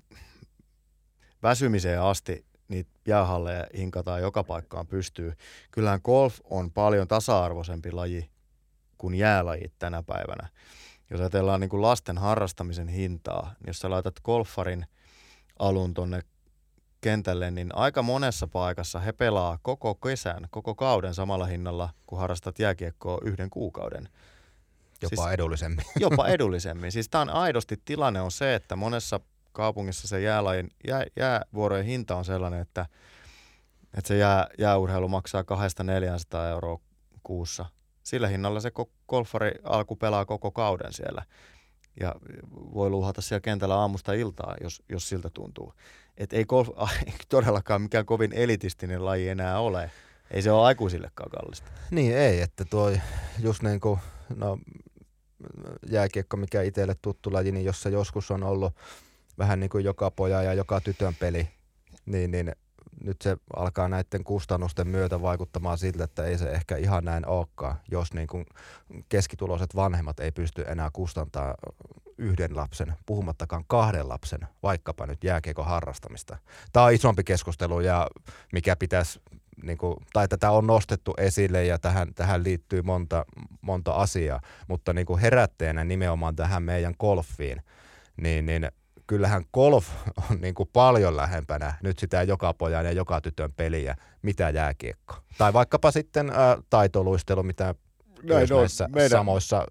väsymiseen 1.43 2.01
asti 2.01 2.45
niitä 2.73 2.91
jäähalleja 3.07 3.67
hinkataan 3.77 4.21
joka 4.21 4.43
paikkaan 4.43 4.87
pystyy. 4.87 5.33
Kyllähän 5.71 5.99
golf 6.03 6.39
on 6.43 6.71
paljon 6.71 7.07
tasa-arvoisempi 7.07 7.91
laji 7.91 8.29
kuin 8.97 9.15
jäälajit 9.15 9.73
tänä 9.79 10.03
päivänä. 10.03 10.49
Jos 11.09 11.19
ajatellaan 11.19 11.59
niin 11.59 11.69
kuin 11.69 11.81
lasten 11.81 12.17
harrastamisen 12.17 12.87
hintaa, 12.87 13.53
niin 13.59 13.67
jos 13.67 13.79
sä 13.79 13.89
laitat 13.89 14.19
golfarin 14.23 14.85
alun 15.59 15.93
tonne 15.93 16.21
kentälle, 17.01 17.51
niin 17.51 17.75
aika 17.75 18.01
monessa 18.01 18.47
paikassa 18.47 18.99
he 18.99 19.11
pelaa 19.11 19.59
koko 19.61 19.95
kesän, 19.95 20.47
koko 20.51 20.75
kauden 20.75 21.13
samalla 21.13 21.45
hinnalla, 21.45 21.89
kun 22.07 22.19
harrastat 22.19 22.59
jääkiekkoa 22.59 23.17
yhden 23.23 23.49
kuukauden. 23.49 24.09
Jopa 25.01 25.23
siis, 25.23 25.33
edullisemmin. 25.33 25.85
Jopa 25.99 26.27
edullisemmin. 26.35 26.91
Siis 26.91 27.09
tämä 27.09 27.21
on 27.21 27.29
aidosti 27.29 27.81
tilanne 27.85 28.21
on 28.21 28.31
se, 28.31 28.55
että 28.55 28.75
monessa 28.75 29.19
kaupungissa 29.53 30.07
se 30.07 30.21
jäälajin, 30.21 30.71
jää, 30.87 31.05
jäävuorojen 31.15 31.85
hinta 31.85 32.15
on 32.15 32.25
sellainen, 32.25 32.61
että, 32.61 32.85
että 33.97 34.07
se 34.07 34.17
jää, 34.17 34.47
jääurheilu 34.59 35.07
maksaa 35.07 35.41
200-400 35.41 36.49
euroa 36.49 36.79
kuussa. 37.23 37.65
Sillä 38.03 38.27
hinnalla 38.27 38.59
se 38.59 38.71
golfari 39.09 39.51
alku 39.63 39.95
pelaa 39.95 40.25
koko 40.25 40.51
kauden 40.51 40.93
siellä 40.93 41.23
ja 41.99 42.15
voi 42.51 42.89
luuhata 42.89 43.21
siellä 43.21 43.41
kentällä 43.41 43.75
aamusta 43.75 44.13
iltaa, 44.13 44.55
jos, 44.61 44.81
jos 44.89 45.09
siltä 45.09 45.29
tuntuu. 45.29 45.73
Et 46.17 46.33
ei 46.33 46.45
golf 46.45 46.69
ei 47.07 47.13
todellakaan 47.29 47.81
mikään 47.81 48.05
kovin 48.05 48.33
elitistinen 48.33 49.05
laji 49.05 49.29
enää 49.29 49.59
ole. 49.59 49.91
Ei 50.31 50.41
se 50.41 50.51
ole 50.51 50.65
aikuisillekaan 50.65 51.29
kallista. 51.29 51.71
Niin 51.91 52.17
ei, 52.17 52.41
että 52.41 52.65
tuo 52.65 52.91
just 53.39 53.63
niin 53.63 53.79
kuin, 53.79 53.99
no 54.35 54.57
jääkiekko, 55.89 56.37
mikä 56.37 56.61
itselle 56.61 56.95
tuttu 57.01 57.33
laji, 57.33 57.51
niin 57.51 57.65
jossa 57.65 57.89
joskus 57.89 58.31
on 58.31 58.43
ollut 58.43 58.73
vähän 59.37 59.59
niin 59.59 59.69
kuin 59.69 59.83
joka 59.83 60.11
poja 60.11 60.41
ja 60.41 60.53
joka 60.53 60.81
tytön 60.81 61.15
peli, 61.19 61.49
niin, 62.05 62.31
niin 62.31 62.51
nyt 63.03 63.21
se 63.21 63.37
alkaa 63.55 63.87
näiden 63.87 64.23
kustannusten 64.23 64.87
myötä 64.87 65.21
vaikuttamaan 65.21 65.77
siltä, 65.77 66.03
että 66.03 66.25
ei 66.25 66.37
se 66.37 66.49
ehkä 66.49 66.77
ihan 66.77 67.05
näin 67.05 67.27
olekaan, 67.27 67.75
jos 67.91 68.13
niin 68.13 68.27
kuin 68.27 68.45
keskituloiset 69.09 69.75
vanhemmat 69.75 70.19
ei 70.19 70.31
pysty 70.31 70.65
enää 70.67 70.89
kustantaa 70.93 71.55
yhden 72.17 72.55
lapsen, 72.55 72.93
puhumattakaan 73.05 73.63
kahden 73.67 74.09
lapsen, 74.09 74.39
vaikkapa 74.63 75.05
nyt 75.05 75.23
jääkiekon 75.23 75.65
harrastamista. 75.65 76.37
Tämä 76.73 76.85
on 76.85 76.93
isompi 76.93 77.23
keskustelu 77.23 77.79
ja 77.79 78.07
mikä 78.53 78.75
pitäisi, 78.75 79.21
niin 79.63 79.77
kuin, 79.77 79.97
tai 80.13 80.27
tätä 80.27 80.51
on 80.51 80.67
nostettu 80.67 81.13
esille 81.17 81.65
ja 81.65 81.79
tähän, 81.79 82.13
tähän 82.13 82.43
liittyy 82.43 82.81
monta, 82.81 83.25
monta 83.61 83.93
asiaa, 83.93 84.41
mutta 84.67 84.93
niin 84.93 85.05
kuin 85.05 85.19
herätteenä 85.19 85.83
nimenomaan 85.83 86.35
tähän 86.35 86.63
meidän 86.63 86.93
golfiin, 86.99 87.61
niin, 88.21 88.45
niin 88.45 88.71
kyllähän 89.13 89.45
golf 89.53 89.87
on 90.29 90.41
niin 90.41 90.53
kuin 90.53 90.69
paljon 90.73 91.17
lähempänä 91.17 91.73
nyt 91.83 91.99
sitä 91.99 92.23
joka 92.23 92.53
pojan 92.53 92.85
ja 92.85 92.91
joka 92.91 93.21
tytön 93.21 93.53
peliä, 93.53 93.95
mitä 94.21 94.49
jääkiekko. 94.49 95.15
Tai 95.37 95.53
vaikkapa 95.53 95.91
sitten 95.91 96.29
ä, 96.29 96.33
taitoluistelu, 96.69 97.43
mitä 97.43 97.75
Näin 98.23 98.53
on, 98.53 98.59
näissä 98.59 98.87
meidän, 98.87 99.09
samoissa 99.09 99.65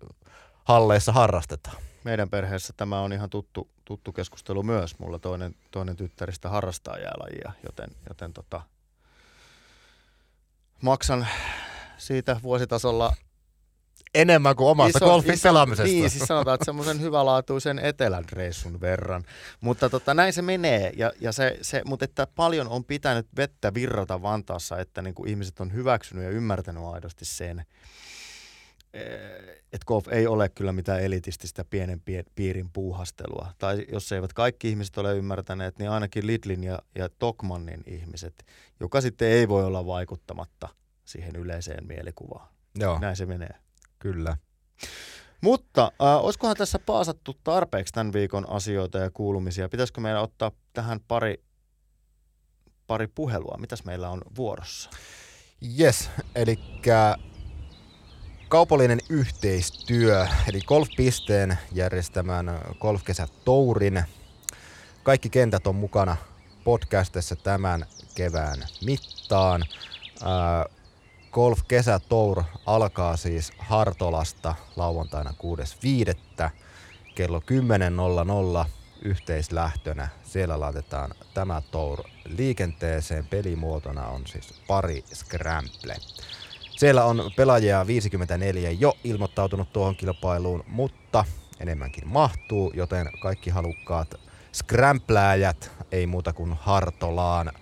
halleissa 0.65 1.13
harrastetaan. 1.13 1.77
Meidän 2.05 2.31
perheessä 2.31 2.73
tämä 2.77 3.01
on 3.01 3.13
ihan 3.13 3.31
tuttu, 3.31 3.69
tuttu 3.85 4.13
keskustelu 4.13 4.63
myös. 4.63 4.99
Mulla 4.99 5.19
toinen, 5.19 5.55
toinen 5.71 5.97
tyttäristä 5.97 6.49
harrastaa 6.49 6.99
jäälajia, 6.99 7.53
joten, 7.67 7.91
joten 8.09 8.33
tota, 8.33 8.63
maksan 10.83 11.27
siitä 11.99 12.41
vuositasolla 12.43 13.15
enemmän 14.15 14.57
kuin 14.57 14.69
omasta 14.69 14.99
iso, 14.99 15.07
golfin 15.07 15.35
iso, 15.35 15.49
pelaamisesta. 15.49 15.93
Niin, 15.93 16.11
siis 16.11 16.25
sanotaan, 16.25 16.55
että 16.55 16.65
semmoisen 16.65 17.01
hyvälaatuisen 17.01 17.79
etelän 17.79 18.25
reissun 18.33 18.81
verran. 18.81 19.25
Mutta 19.61 19.91
tota, 19.91 20.15
näin 20.15 20.33
se 20.33 20.43
menee, 20.43 20.93
ja, 20.97 21.13
ja 21.21 21.33
se, 21.33 21.59
se, 21.63 21.83
mutta 21.85 22.05
että 22.05 22.27
paljon 22.35 22.69
on 22.69 22.85
pitänyt 22.85 23.27
vettä 23.37 23.75
virrata 23.75 24.23
Vantaassa, 24.23 24.79
että 24.79 25.03
niin 25.03 25.15
kuin 25.15 25.29
ihmiset 25.29 25.61
on 25.61 25.73
hyväksynyt 25.73 26.25
ja 26.25 26.31
ymmärtänyt 26.31 26.85
aidosti 26.85 27.25
sen, 27.25 27.59
eh, 28.95 29.07
että 29.73 29.87
golf 29.87 30.09
ei 30.09 30.27
ole 30.27 30.49
kyllä 30.49 30.73
mitään 30.73 31.01
elitististä 31.01 31.65
pienen 31.65 32.03
piirin 32.35 32.71
puuhastelua. 32.73 33.53
Tai 33.59 33.87
jos 33.93 34.13
eivät 34.13 34.33
kaikki 34.33 34.69
ihmiset 34.69 34.99
ole 34.99 35.17
ymmärtäneet, 35.17 35.79
niin 35.79 35.91
ainakin 35.91 36.27
Lidlin 36.27 36.65
ja, 36.65 36.79
ja 36.95 37.09
Tokmannin 37.09 37.83
ihmiset, 37.87 38.47
joka 38.81 39.01
sitten 39.01 39.29
ei 39.29 39.49
voi 39.49 39.65
olla 39.65 39.87
vaikuttamatta 39.87 40.69
siihen 41.05 41.37
yleiseen 41.37 41.87
mielikuvaan. 41.87 42.49
Joo. 42.79 42.99
Näin 42.99 43.17
se 43.17 43.27
menee. 43.27 43.55
Kyllä. 44.03 44.37
Mutta 45.41 45.93
äh, 46.03 46.25
olisikohan 46.25 46.57
tässä 46.57 46.79
paasattu 46.79 47.37
tarpeeksi 47.45 47.93
tämän 47.93 48.13
viikon 48.13 48.51
asioita 48.51 48.99
ja 48.99 49.11
kuulumisia? 49.11 49.69
Pitäisikö 49.69 50.01
meidän 50.01 50.23
ottaa 50.23 50.53
tähän 50.73 51.01
pari, 51.09 51.45
pari 52.87 53.07
puhelua? 53.07 53.57
Mitäs 53.59 53.85
meillä 53.85 54.11
on 54.11 54.21
vuorossa? 54.37 54.91
Yes, 55.81 56.11
eli 56.35 56.59
kaupallinen 58.49 58.99
yhteistyö, 59.09 60.27
eli 60.49 60.61
Golfpisteen 60.61 61.59
järjestämään 61.73 62.61
golfkesä 62.81 63.27
Tourin. 63.45 64.05
Kaikki 65.03 65.31
kentät 65.31 65.67
on 65.67 65.75
mukana 65.75 66.17
podcastissa 66.65 67.37
tämän 67.37 67.87
kevään 68.15 68.59
mittaan. 68.85 69.65
Äh, 70.23 70.82
Golf 71.33 71.59
Kesä 71.69 72.01
Tour 72.09 72.43
alkaa 72.67 73.17
siis 73.17 73.53
Hartolasta 73.59 74.55
lauantaina 74.77 75.35
6.5. 76.45 76.51
kello 77.15 77.43
10.00 78.65 78.69
yhteislähtönä. 79.03 80.09
Siellä 80.25 80.61
laitetaan 80.61 81.11
tämä 81.35 81.63
Tour 81.71 82.03
liikenteeseen. 82.25 83.27
Pelimuotona 83.27 84.07
on 84.07 84.27
siis 84.27 84.55
pari 84.67 85.05
Scramble. 85.15 85.97
Siellä 86.71 87.05
on 87.05 87.31
pelaajia 87.37 87.87
54 87.87 88.71
jo 88.71 88.97
ilmoittautunut 89.05 89.73
tuohon 89.73 89.97
kilpailuun, 89.97 90.65
mutta 90.69 91.25
enemmänkin 91.61 92.09
mahtuu, 92.09 92.73
joten 92.75 93.11
kaikki 93.23 93.51
halukkaat 93.51 94.15
scramplääjät 94.55 95.71
ei 95.93 96.07
muuta 96.07 96.33
kuin 96.33 96.53
Hartolaan. 96.61 97.53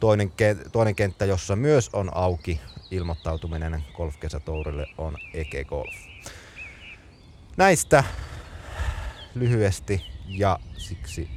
Toinen, 0.00 0.28
ke- 0.28 0.68
toinen 0.72 0.94
kenttä, 0.94 1.24
jossa 1.24 1.56
myös 1.56 1.90
on 1.92 2.16
auki, 2.16 2.60
ilmoittautuminen 2.90 3.84
golfkesätourille 3.94 4.86
on 4.98 5.16
Eke 5.34 5.64
Golf. 5.64 5.94
Näistä 7.56 8.04
lyhyesti 9.34 10.02
ja 10.28 10.58
siksi 10.72 11.28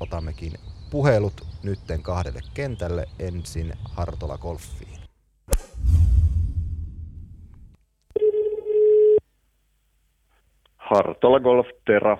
otammekin 0.00 0.52
puhelut 0.90 1.46
nytten 1.62 2.02
kahdelle 2.02 2.40
kentälle 2.54 3.06
ensin 3.18 3.72
Hartola 3.84 4.38
Golfiin. 4.38 5.00
Hartola 10.76 11.40
Golf 11.40 11.66
Tera. 11.86 12.18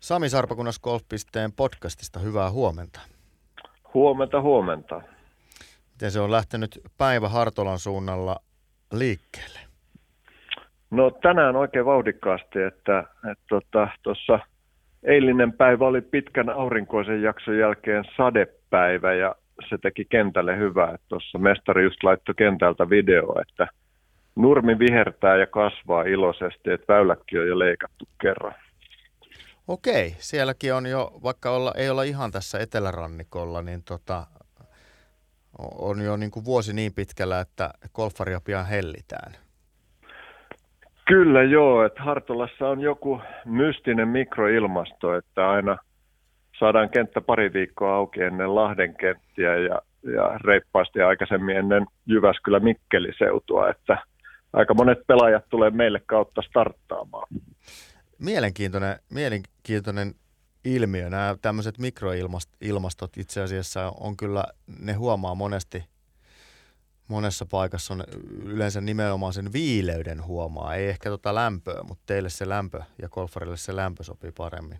Sami 0.00 0.28
Sarpakunnas 0.28 0.78
Golfpisteen 0.78 1.52
podcastista 1.52 2.20
hyvää 2.20 2.50
huomenta. 2.50 3.00
Huomenta, 3.94 4.40
huomenta. 4.40 5.02
Miten 5.96 6.10
se 6.10 6.20
on 6.20 6.32
lähtenyt 6.32 6.80
päivä 6.98 7.28
Hartolan 7.28 7.78
suunnalla 7.78 8.36
liikkeelle? 8.92 9.58
No 10.90 11.10
tänään 11.10 11.56
oikein 11.56 11.84
vauhdikkaasti, 11.84 12.62
että 12.62 13.04
tuossa 14.02 14.34
että 14.34 14.46
eilinen 15.02 15.52
päivä 15.52 15.86
oli 15.86 16.00
pitkän 16.00 16.50
aurinkoisen 16.50 17.22
jakson 17.22 17.58
jälkeen 17.58 18.04
sadepäivä 18.16 19.14
ja 19.14 19.34
se 19.68 19.78
teki 19.82 20.04
kentälle 20.04 20.58
hyvää. 20.58 20.96
Tuossa 21.08 21.38
mestari 21.38 21.84
just 21.84 22.02
laittoi 22.02 22.34
kentältä 22.34 22.90
video, 22.90 23.34
että 23.40 23.68
nurmi 24.34 24.78
vihertää 24.78 25.36
ja 25.36 25.46
kasvaa 25.46 26.02
iloisesti, 26.02 26.70
että 26.70 26.92
väyläkin 26.94 27.40
on 27.40 27.48
jo 27.48 27.58
leikattu 27.58 28.08
kerran. 28.20 28.54
Okei, 29.68 30.16
sielläkin 30.18 30.74
on 30.74 30.86
jo, 30.86 31.12
vaikka 31.22 31.50
olla, 31.50 31.72
ei 31.76 31.90
olla 31.90 32.02
ihan 32.02 32.32
tässä 32.32 32.58
etelärannikolla, 32.58 33.62
niin 33.62 33.82
tota, 33.82 34.26
on 35.58 36.00
jo 36.02 36.16
niin 36.16 36.30
kuin 36.30 36.44
vuosi 36.44 36.72
niin 36.72 36.92
pitkällä, 36.92 37.40
että 37.40 37.70
golfaria 37.94 38.40
pian 38.40 38.66
hellitään. 38.66 39.32
Kyllä 41.08 41.42
joo, 41.42 41.84
että 41.84 42.02
Hartolassa 42.02 42.68
on 42.68 42.80
joku 42.80 43.20
mystinen 43.44 44.08
mikroilmasto, 44.08 45.16
että 45.16 45.50
aina 45.50 45.78
saadaan 46.58 46.90
kenttä 46.90 47.20
pari 47.20 47.52
viikkoa 47.52 47.94
auki 47.94 48.22
ennen 48.22 48.54
Lahden 48.54 48.96
kenttiä 48.96 49.56
ja, 49.56 49.82
ja 50.14 50.38
reippaasti 50.44 51.00
aikaisemmin 51.00 51.56
ennen 51.56 51.86
Jyväskylä 52.06 52.60
Mikkeliseutua, 52.60 53.70
että 53.70 53.98
aika 54.52 54.74
monet 54.74 55.06
pelaajat 55.06 55.44
tulee 55.48 55.70
meille 55.70 56.00
kautta 56.06 56.42
starttaamaan. 56.42 57.28
Mielenkiintoinen, 58.18 58.96
mielenkiintoinen 59.10 60.14
ilmiö. 60.66 61.10
Nämä 61.10 61.36
tämmöiset 61.42 61.78
mikroilmastot 61.78 63.16
itse 63.16 63.42
asiassa 63.42 63.92
on 64.00 64.16
kyllä, 64.16 64.44
ne 64.80 64.92
huomaa 64.92 65.34
monesti– 65.34 65.84
monessa 67.08 67.46
paikassa 67.50 67.94
on 67.94 68.04
yleensä 68.44 68.80
nimenomaan 68.80 69.32
sen 69.32 69.52
viileyden 69.52 70.26
huomaa, 70.26 70.74
ei 70.74 70.88
ehkä 70.88 71.10
tota 71.10 71.34
lämpöä, 71.34 71.82
mutta 71.88 72.02
teille 72.06 72.28
se 72.28 72.48
lämpö 72.48 72.80
ja 73.02 73.08
golfarille 73.08 73.56
se 73.56 73.76
lämpö 73.76 74.02
sopii 74.02 74.32
paremmin. 74.36 74.78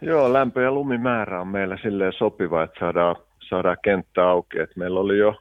Joo, 0.00 0.32
lämpö- 0.32 0.62
ja 0.62 0.72
lumimäärä 0.72 1.40
on 1.40 1.48
meillä 1.48 1.78
silleen 1.82 2.12
sopiva, 2.12 2.62
että 2.62 2.80
saadaan, 2.80 3.16
saadaan 3.48 3.76
kenttä 3.84 4.28
auki. 4.28 4.58
Et 4.58 4.76
meillä 4.76 5.00
oli 5.00 5.18
jo 5.18 5.34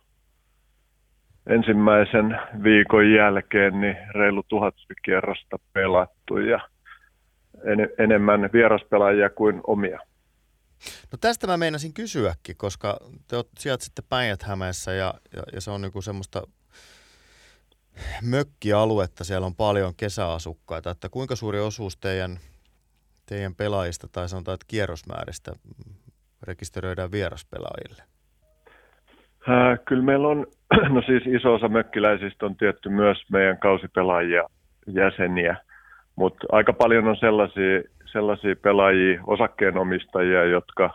ensimmäisen 1.47 2.39
viikon 2.63 3.11
jälkeen 3.11 3.81
niin 3.81 3.97
reilu 4.15 4.43
tuhat 4.47 4.75
kierrosta 5.05 5.59
pelattu 5.73 6.37
ja 6.37 6.59
en, 7.65 7.89
enemmän 7.97 8.49
vieraspelaajia 8.53 9.29
kuin 9.29 9.61
omia. 9.67 9.99
No 11.11 11.17
tästä 11.21 11.47
mä 11.47 11.57
meinasin 11.57 11.93
kysyäkin, 11.93 12.57
koska 12.57 12.97
te 13.27 13.35
sieltä 13.57 13.83
sitten 13.83 14.05
Päijät-Hämeessä 14.09 14.93
ja, 14.93 15.13
ja, 15.35 15.43
ja 15.53 15.61
se 15.61 15.71
on 15.71 15.81
niinku 15.81 16.01
semmoista 16.01 16.41
mökkialuetta, 18.29 19.23
siellä 19.23 19.45
on 19.45 19.55
paljon 19.55 19.93
kesäasukkaita, 19.97 20.91
että 20.91 21.09
kuinka 21.09 21.35
suuri 21.35 21.59
osuus 21.59 21.97
teidän, 21.97 22.37
teidän 23.29 23.55
pelaajista 23.55 24.07
tai 24.11 24.29
sanotaan, 24.29 24.53
että 24.53 24.65
kierrosmääristä 24.67 25.51
rekisteröidään 26.43 27.11
vieraspelaajille? 27.11 28.03
Äh, 29.49 29.79
kyllä 29.85 30.03
meillä 30.03 30.27
on, 30.27 30.47
no 30.95 31.01
siis 31.01 31.23
iso 31.39 31.53
osa 31.53 31.67
mökkiläisistä 31.67 32.45
on 32.45 32.55
tietty 32.55 32.89
myös 32.89 33.17
meidän 33.31 33.57
kausipelaajia 33.57 34.43
jäseniä, 34.87 35.57
mutta 36.21 36.47
aika 36.51 36.73
paljon 36.73 37.07
on 37.07 37.17
sellaisia 37.17 37.81
sellaisia 38.11 38.55
pelaajia, 38.55 39.21
osakkeenomistajia, 39.27 40.43
jotka, 40.43 40.89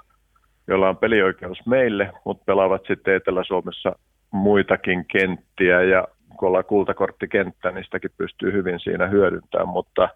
joilla 0.67 0.89
on 0.89 0.97
pelioikeus 0.97 1.67
meille, 1.67 2.13
mutta 2.25 2.45
pelaavat 2.45 2.83
sitten 2.87 3.15
Etelä-Suomessa 3.15 3.99
muitakin 4.31 5.05
kenttiä 5.05 5.83
ja 5.83 6.09
kun 6.37 6.49
ollaan 6.49 6.65
kultakorttikenttä, 6.65 7.71
niin 7.71 7.85
sitäkin 7.85 8.11
pystyy 8.17 8.53
hyvin 8.53 8.81
siinä 8.81 9.07
hyödyntämään, 9.07 9.69
mutta, 9.69 10.09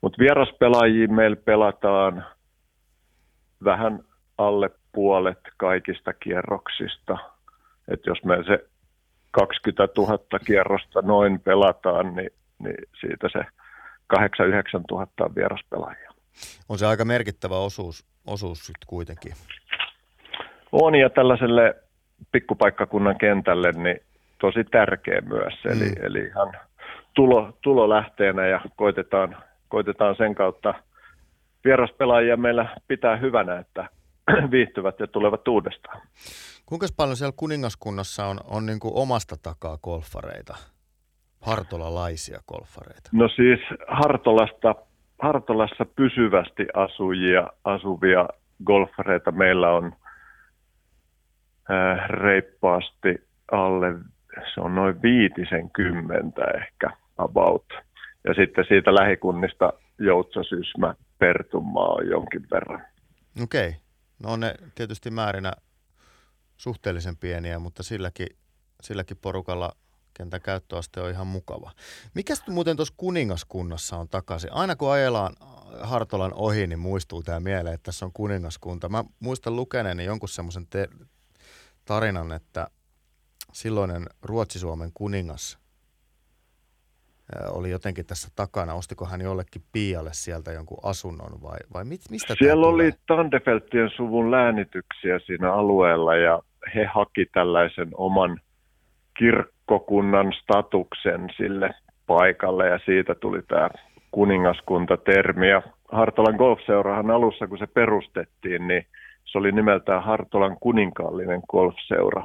mutta 0.00 0.18
vieraspelaajia 0.18 1.08
meillä 1.08 1.36
pelataan 1.36 2.24
vähän 3.64 4.00
alle 4.38 4.70
puolet 4.92 5.40
kaikista 5.56 6.12
kierroksista. 6.12 7.18
että 7.88 8.10
jos 8.10 8.24
me 8.24 8.44
se 8.46 8.64
20 9.30 9.88
000 9.96 10.18
kierrosta 10.46 11.02
noin 11.02 11.40
pelataan, 11.40 12.14
niin, 12.14 12.30
niin 12.58 12.88
siitä 13.00 13.28
se 13.32 13.59
8-9 14.16 14.16
000 14.90 15.06
on 15.20 15.34
vieraspelaajia. 15.34 16.10
On 16.68 16.78
se 16.78 16.86
aika 16.86 17.04
merkittävä 17.04 17.56
osuus, 17.56 18.04
osuus 18.26 18.66
sitten 18.66 18.86
kuitenkin. 18.86 19.32
On 20.72 20.94
ja 20.94 21.10
tällaiselle 21.10 21.74
pikkupaikkakunnan 22.32 23.18
kentälle 23.18 23.72
niin 23.72 24.00
tosi 24.40 24.64
tärkeä 24.64 25.20
myös. 25.20 25.54
Eli, 25.64 25.88
mm. 25.88 26.06
eli 26.06 26.20
ihan 26.26 26.52
tulo, 27.14 27.52
tulolähteenä 27.62 28.46
ja 28.46 28.60
koitetaan, 28.76 29.36
koitetaan 29.68 30.16
sen 30.16 30.34
kautta 30.34 30.74
vieraspelaajia 31.64 32.36
meillä 32.36 32.76
pitää 32.88 33.16
hyvänä, 33.16 33.58
että 33.58 33.88
viihtyvät 34.50 35.00
ja 35.00 35.06
tulevat 35.06 35.48
uudestaan. 35.48 36.00
Kuinka 36.66 36.86
paljon 36.96 37.16
siellä 37.16 37.34
kuningaskunnassa 37.36 38.26
on, 38.26 38.40
on 38.44 38.66
niin 38.66 38.80
kuin 38.80 38.94
omasta 38.94 39.36
takaa 39.42 39.78
golfareita, 39.78 40.56
hartolalaisia 41.40 42.40
golfareita? 42.48 43.10
No 43.12 43.28
siis 43.28 43.60
Hartolasta 43.88 44.74
Hartolassa 45.22 45.84
pysyvästi 45.84 46.66
asujia, 46.74 47.50
asuvia 47.64 48.28
golfareita 48.64 49.32
meillä 49.32 49.70
on 49.70 49.92
äh, 51.70 52.08
reippaasti 52.08 53.28
alle, 53.52 53.86
se 54.54 54.60
on 54.60 54.74
noin 54.74 55.02
viitisen 55.02 55.70
kymmentä 55.70 56.42
ehkä 56.44 56.90
about. 57.18 57.66
Ja 58.24 58.34
sitten 58.34 58.64
siitä 58.68 58.94
lähikunnista 58.94 59.72
Joutsa, 59.98 60.42
Sysmä, 60.42 60.94
Pertummaa 61.18 61.94
on 61.94 62.08
jonkin 62.08 62.46
verran. 62.50 62.84
Okei. 63.42 63.68
Okay. 63.68 63.80
No 64.22 64.32
on 64.32 64.40
ne 64.40 64.54
tietysti 64.74 65.10
määrinä 65.10 65.52
suhteellisen 66.56 67.16
pieniä, 67.16 67.58
mutta 67.58 67.82
silläkin, 67.82 68.26
silläkin 68.82 69.16
porukalla– 69.22 69.72
kentän 70.14 70.40
käyttöaste 70.40 71.00
on 71.00 71.10
ihan 71.10 71.26
mukava. 71.26 71.70
Mikä 72.14 72.34
muuten 72.48 72.76
tuossa 72.76 72.94
kuningaskunnassa 72.96 73.96
on 73.96 74.08
takaisin? 74.08 74.52
Aina 74.52 74.76
kun 74.76 74.92
ajellaan 74.92 75.36
Hartolan 75.80 76.34
ohi, 76.34 76.66
niin 76.66 76.78
muistuu 76.78 77.22
tämä 77.22 77.40
mieleen, 77.40 77.74
että 77.74 77.84
tässä 77.84 78.06
on 78.06 78.12
kuningaskunta. 78.12 78.88
Mä 78.88 79.04
muistan 79.20 79.56
lukeneeni 79.56 80.04
jonkun 80.04 80.28
semmoisen 80.28 80.66
te- 80.66 80.88
tarinan, 81.84 82.32
että 82.32 82.66
silloinen 83.52 84.06
Ruotsi-Suomen 84.22 84.90
kuningas 84.94 85.58
oli 87.50 87.70
jotenkin 87.70 88.06
tässä 88.06 88.28
takana. 88.36 88.74
Ostiko 88.74 89.04
hän 89.06 89.20
jollekin 89.20 89.62
Pialle 89.72 90.10
sieltä 90.12 90.52
jonkun 90.52 90.78
asunnon 90.82 91.42
vai, 91.42 91.58
vai 91.74 91.84
mit, 91.84 92.00
mistä 92.10 92.34
Siellä 92.38 92.66
oli 92.66 92.92
Tandefeltien 93.06 93.90
suvun 93.96 94.30
läänityksiä 94.30 95.18
siinä 95.26 95.52
alueella 95.52 96.16
ja 96.16 96.42
he 96.74 96.84
haki 96.84 97.26
tällaisen 97.26 97.88
oman 97.94 98.40
kirkkokunnan 99.20 100.32
statuksen 100.42 101.28
sille 101.36 101.70
paikalle 102.06 102.68
ja 102.68 102.78
siitä 102.84 103.14
tuli 103.14 103.42
tämä 103.42 103.70
kuningaskunta-termi. 104.10 105.48
Ja 105.48 105.62
Hartolan 105.92 106.34
golfseurahan 106.36 107.10
alussa, 107.10 107.46
kun 107.46 107.58
se 107.58 107.66
perustettiin, 107.66 108.68
niin 108.68 108.86
se 109.24 109.38
oli 109.38 109.52
nimeltään 109.52 110.02
Hartolan 110.02 110.56
kuninkaallinen 110.60 111.40
golfseura. 111.50 112.22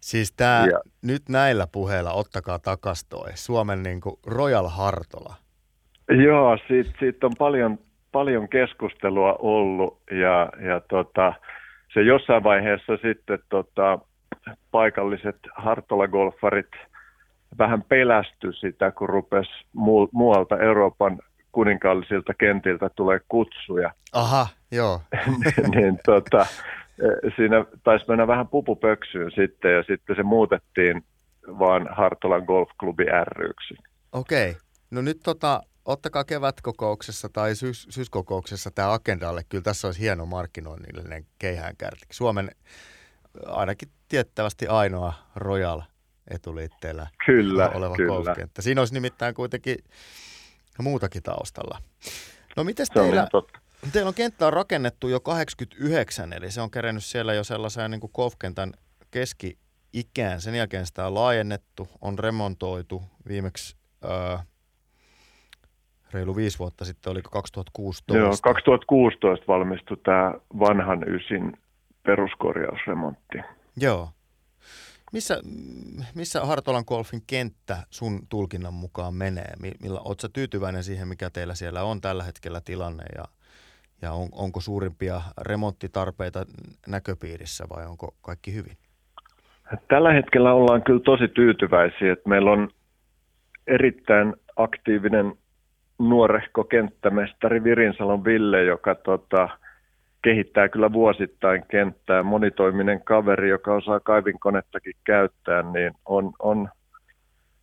Siis 0.00 0.32
tämä 0.32 0.66
ja, 0.70 0.80
nyt 1.02 1.22
näillä 1.28 1.66
puheilla, 1.72 2.12
ottakaa 2.12 2.58
takas 2.58 3.04
toi, 3.04 3.30
Suomen 3.34 3.82
niin 3.82 4.00
kuin 4.00 4.16
Royal 4.26 4.68
Hartola. 4.68 5.34
Joo, 6.24 6.58
siitä, 6.68 6.90
siitä 6.98 7.26
on 7.26 7.32
paljon, 7.38 7.78
paljon 8.12 8.48
keskustelua 8.48 9.36
ollut 9.38 10.00
ja, 10.10 10.48
ja 10.68 10.80
tota, 10.88 11.32
se 11.94 12.02
jossain 12.02 12.42
vaiheessa 12.42 12.96
sitten 13.02 13.38
tota, 13.48 13.98
paikalliset 14.70 15.36
Hartola-golfarit 15.56 16.72
vähän 17.58 17.82
pelästy 17.82 18.52
sitä, 18.52 18.90
kun 18.90 19.08
rupesi 19.08 19.50
muualta 20.12 20.58
Euroopan 20.58 21.18
kuninkaallisilta 21.52 22.34
kentiltä 22.34 22.90
tulee 22.96 23.20
kutsuja. 23.28 23.92
Aha, 24.12 24.46
joo. 24.70 25.00
niin 25.74 25.98
tota, 26.04 26.46
siinä 27.36 27.64
taisi 27.84 28.04
mennä 28.08 28.26
vähän 28.26 28.48
pupupöksyyn 28.48 29.30
sitten 29.30 29.72
ja 29.72 29.82
sitten 29.82 30.16
se 30.16 30.22
muutettiin 30.22 31.04
vaan 31.58 31.88
Hartolan 31.90 32.44
golfklubi 32.44 33.04
ryksi. 33.36 33.74
Okei. 34.12 34.50
Okay. 34.50 34.62
No 34.90 35.00
nyt 35.02 35.20
tota, 35.24 35.62
ottakaa 35.84 36.24
kevätkokouksessa 36.24 37.28
tai 37.32 37.54
syys- 37.54 37.86
syyskokouksessa 37.90 38.70
tämä 38.70 38.92
agendalle. 38.92 39.42
Kyllä 39.48 39.62
tässä 39.62 39.88
olisi 39.88 40.00
hieno 40.00 40.26
markkinoinnillinen 40.26 41.26
keihäänkärki. 41.38 42.06
Suomen 42.12 42.50
ainakin 43.46 43.88
tiettävästi 44.08 44.66
ainoa 44.66 45.12
Royal 45.36 45.82
etuliitteellä 46.30 47.06
kyllä, 47.26 47.68
oleva 47.68 47.96
kyllä. 47.96 48.08
golfkenttä. 48.08 48.62
Siinä 48.62 48.80
olisi 48.80 48.94
nimittäin 48.94 49.34
kuitenkin 49.34 49.76
muutakin 50.82 51.22
taustalla. 51.22 51.78
No 52.56 52.64
miten 52.64 52.86
teillä, 52.94 53.28
teillä 53.92 54.08
on 54.08 54.14
kenttä 54.14 54.46
on 54.46 54.52
rakennettu 54.52 55.08
jo 55.08 55.20
89, 55.20 56.32
eli 56.32 56.50
se 56.50 56.60
on 56.60 56.70
kerennyt 56.70 57.04
siellä 57.04 57.34
jo 57.34 57.44
sellaisen 57.44 57.90
niin 57.90 58.00
kuin 58.00 58.10
golfkentän 58.14 58.72
keski-ikään. 59.10 60.40
Sen 60.40 60.54
jälkeen 60.54 60.86
sitä 60.86 61.06
on 61.06 61.14
laajennettu, 61.14 61.88
on 62.00 62.18
remontoitu 62.18 63.02
viimeksi 63.28 63.76
öö, 64.04 64.38
reilu 66.12 66.36
viisi 66.36 66.58
vuotta 66.58 66.84
sitten, 66.84 67.10
oliko 67.10 67.30
2016? 67.30 68.16
Joo, 68.16 68.32
2016 68.42 69.44
valmistui 69.48 69.96
tämä 69.96 70.34
vanhan 70.58 71.08
ysin 71.08 71.56
peruskorjausremontti. 72.02 73.38
Joo. 73.80 74.08
Missä, 75.12 75.40
missä 76.14 76.40
Hartolan 76.40 76.84
golfin 76.86 77.22
kenttä 77.26 77.76
sun 77.90 78.20
tulkinnan 78.28 78.74
mukaan 78.74 79.14
menee? 79.14 79.52
Millä, 79.82 80.00
ootko 80.00 80.28
tyytyväinen 80.32 80.84
siihen, 80.84 81.08
mikä 81.08 81.30
teillä 81.30 81.54
siellä 81.54 81.82
on 81.82 82.00
tällä 82.00 82.22
hetkellä 82.22 82.60
tilanne 82.64 83.04
ja, 83.16 83.24
ja 84.02 84.12
on, 84.12 84.28
onko 84.32 84.60
suurimpia 84.60 85.20
remonttitarpeita 85.40 86.44
näköpiirissä 86.88 87.64
vai 87.76 87.86
onko 87.86 88.14
kaikki 88.22 88.54
hyvin? 88.54 88.76
Tällä 89.88 90.12
hetkellä 90.12 90.52
ollaan 90.52 90.82
kyllä 90.82 91.00
tosi 91.04 91.28
tyytyväisiä, 91.28 92.12
että 92.12 92.28
meillä 92.28 92.50
on 92.50 92.68
erittäin 93.66 94.34
aktiivinen 94.56 95.32
nuorehko 95.98 96.64
kenttämestari 96.64 97.64
Virinsalon 97.64 98.24
Ville, 98.24 98.64
joka 98.64 98.94
tota, 98.94 99.48
kehittää 100.22 100.68
kyllä 100.68 100.92
vuosittain 100.92 101.64
kenttää. 101.68 102.22
Monitoiminen 102.22 103.04
kaveri, 103.04 103.48
joka 103.48 103.74
osaa 103.74 104.00
kaivinkonettakin 104.00 104.94
käyttää, 105.04 105.62
niin 105.62 105.92
on, 106.06 106.32
on 106.38 106.68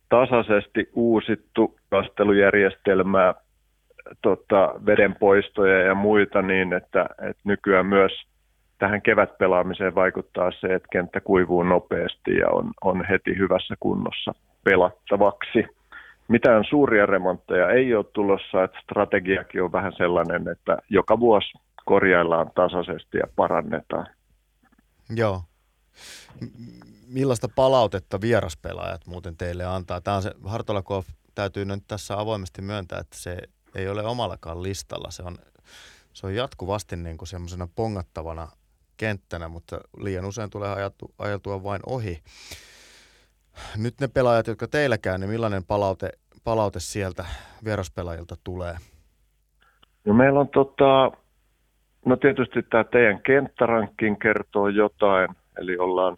tasaisesti 0.08 0.90
uusittu 0.94 1.76
kastelujärjestelmää, 1.90 3.34
tota, 4.22 4.74
vedenpoistoja 4.86 5.78
ja 5.78 5.94
muita 5.94 6.42
niin, 6.42 6.72
että, 6.72 7.06
että 7.28 7.42
nykyään 7.44 7.86
myös 7.86 8.12
tähän 8.78 9.02
kevätpelaamiseen 9.02 9.94
vaikuttaa 9.94 10.50
se, 10.50 10.74
että 10.74 10.88
kenttä 10.92 11.20
kuivuu 11.20 11.62
nopeasti 11.62 12.36
ja 12.36 12.48
on, 12.50 12.70
on 12.84 13.04
heti 13.04 13.38
hyvässä 13.38 13.74
kunnossa 13.80 14.34
pelattavaksi. 14.64 15.64
Mitään 16.28 16.64
suuria 16.64 17.06
remontteja 17.06 17.70
ei 17.70 17.94
ole 17.94 18.04
tulossa, 18.12 18.64
että 18.64 18.78
strategiakin 18.82 19.62
on 19.62 19.72
vähän 19.72 19.92
sellainen, 19.96 20.48
että 20.48 20.78
joka 20.90 21.20
vuosi 21.20 21.52
korjaillaan 21.86 22.50
tasaisesti 22.54 23.18
ja 23.18 23.26
parannetaan. 23.36 24.06
Joo. 25.16 25.42
Millaista 27.06 27.48
palautetta 27.56 28.20
vieraspelaajat 28.20 29.06
muuten 29.06 29.36
teille 29.36 29.64
antaa? 29.64 30.00
Tämä 30.00 30.16
on 30.16 30.22
se, 30.22 30.32
Hartola 30.44 30.82
Golf 30.82 31.06
täytyy 31.34 31.64
nyt 31.64 31.84
tässä 31.88 32.20
avoimesti 32.20 32.62
myöntää, 32.62 32.98
että 32.98 33.16
se 33.18 33.38
ei 33.74 33.88
ole 33.88 34.02
omallakaan 34.02 34.62
listalla. 34.62 35.10
Se 35.10 35.22
on, 35.22 35.38
se 36.12 36.26
on 36.26 36.34
jatkuvasti 36.34 36.96
niin 36.96 37.18
kuin 37.18 37.28
semmoisena 37.28 37.68
pongattavana 37.76 38.48
kenttänä, 38.96 39.48
mutta 39.48 39.80
liian 39.96 40.24
usein 40.24 40.50
tulee 40.50 40.70
ajatu, 40.70 41.14
ajeltua 41.18 41.62
vain 41.62 41.80
ohi. 41.86 42.22
Nyt 43.76 44.00
ne 44.00 44.08
pelaajat, 44.08 44.46
jotka 44.46 44.68
teillä 44.68 44.98
käy, 44.98 45.18
niin 45.18 45.30
millainen 45.30 45.64
palaute, 45.64 46.10
palaute 46.44 46.80
sieltä 46.80 47.24
vieraspelaajilta 47.64 48.36
tulee? 48.44 48.76
No 50.04 50.14
meillä 50.14 50.40
on 50.40 50.48
tota, 50.48 51.12
No 52.06 52.16
tietysti 52.16 52.62
tämä 52.62 52.84
teidän 52.84 53.22
kenttärankkin 53.22 54.18
kertoo 54.18 54.68
jotain, 54.68 55.28
eli 55.58 55.76
ollaan 55.78 56.16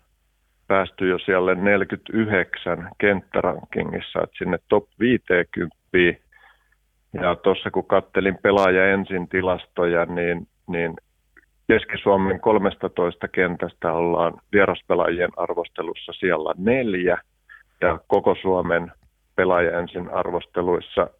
päästy 0.66 1.08
jo 1.08 1.18
siellä 1.18 1.54
49 1.54 2.90
kenttärankingissa, 2.98 4.22
että 4.22 4.38
sinne 4.38 4.58
top 4.68 4.84
50. 5.00 5.76
Ja 7.12 7.34
tuossa 7.34 7.70
kun 7.70 7.86
kattelin 7.86 8.38
pelaaja 8.42 8.92
ensin 8.92 9.28
tilastoja, 9.28 10.04
niin, 10.04 10.48
niin 10.66 10.96
Keski-Suomen 11.66 12.40
13 12.40 13.28
kentästä 13.28 13.92
ollaan 13.92 14.34
vieraspelaajien 14.52 15.30
arvostelussa 15.36 16.12
siellä 16.12 16.54
neljä 16.58 17.18
ja 17.80 17.98
koko 18.06 18.36
Suomen 18.42 18.92
pelaaja 19.36 19.78
ensin 19.78 20.10
arvosteluissa 20.10 21.10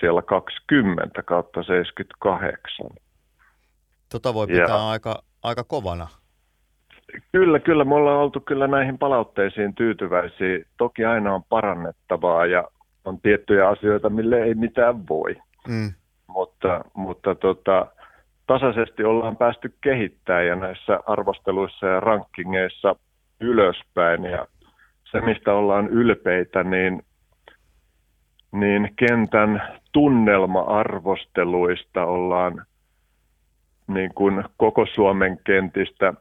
siellä 0.00 0.22
20 0.22 1.22
kautta 1.22 1.62
78. 1.62 2.86
Tota 4.12 4.34
voi 4.34 4.46
pitää 4.46 4.66
ja, 4.68 4.88
aika, 4.88 5.22
aika 5.42 5.64
kovana. 5.64 6.08
Kyllä, 7.32 7.58
kyllä. 7.58 7.84
Me 7.84 7.94
ollaan 7.94 8.18
oltu 8.18 8.40
kyllä 8.40 8.66
näihin 8.66 8.98
palautteisiin 8.98 9.74
tyytyväisiä. 9.74 10.58
Toki 10.78 11.04
aina 11.04 11.34
on 11.34 11.42
parannettavaa 11.48 12.46
ja 12.46 12.64
on 13.04 13.20
tiettyjä 13.20 13.68
asioita, 13.68 14.10
mille 14.10 14.42
ei 14.42 14.54
mitään 14.54 15.08
voi. 15.08 15.36
Mm. 15.68 15.92
Mutta, 16.26 16.84
mutta 16.94 17.34
tota, 17.34 17.86
tasaisesti 18.46 19.04
ollaan 19.04 19.36
päästy 19.36 19.74
kehittämään 19.80 20.46
ja 20.46 20.56
näissä 20.56 21.00
arvosteluissa 21.06 21.86
ja 21.86 22.00
rankingeissa 22.00 22.96
ylöspäin. 23.40 24.24
Ja 24.24 24.46
se, 25.10 25.20
mistä 25.20 25.52
ollaan 25.52 25.88
ylpeitä, 25.88 26.64
niin, 26.64 27.02
niin 28.52 28.92
kentän 28.96 29.78
tunnelma-arvosteluista 29.92 32.04
ollaan 32.04 32.66
niin 33.88 34.14
kuin 34.14 34.44
koko 34.56 34.86
Suomen 34.94 35.38
kentistä 35.44 36.14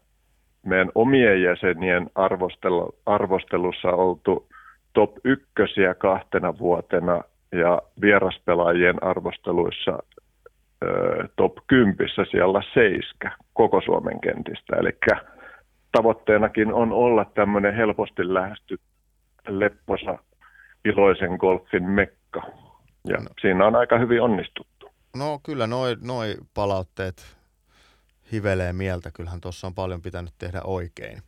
meidän 0.65 0.91
omien 0.95 1.41
jäsenien 1.41 2.09
arvostelu, 2.15 2.95
arvostelussa 3.05 3.89
oltu 3.89 4.47
top 4.93 5.11
ykkösiä 5.23 5.93
kahtena 5.93 6.57
vuotena 6.59 7.21
ja 7.51 7.81
vieraspelaajien 8.01 9.03
arvosteluissa 9.03 9.99
ö, 10.83 11.27
top 11.35 11.53
kympissä 11.67 12.25
siellä 12.31 12.61
seiskä 12.73 13.31
koko 13.53 13.81
Suomen 13.81 14.19
kentistä. 14.19 14.75
Eli 14.75 14.89
tavoitteenakin 15.91 16.73
on 16.73 16.91
olla 16.91 17.25
tämmöinen 17.25 17.75
helposti 17.75 18.33
lähesty 18.33 18.79
lepposa 19.47 20.17
iloisen 20.85 21.31
golfin 21.39 21.83
mekka. 21.83 22.41
Ja 23.07 23.17
no. 23.17 23.29
siinä 23.41 23.67
on 23.67 23.75
aika 23.75 23.97
hyvin 23.97 24.21
onnistuttu. 24.21 24.91
No 25.17 25.39
kyllä, 25.43 25.67
noin 25.67 25.97
noi 26.01 26.35
palautteet 26.53 27.36
hivelee 28.31 28.73
mieltä. 28.73 29.11
Kyllähän 29.11 29.41
tuossa 29.41 29.67
on 29.67 29.75
paljon 29.75 30.01
pitänyt 30.01 30.33
tehdä 30.37 30.61
oikein. 30.63 31.21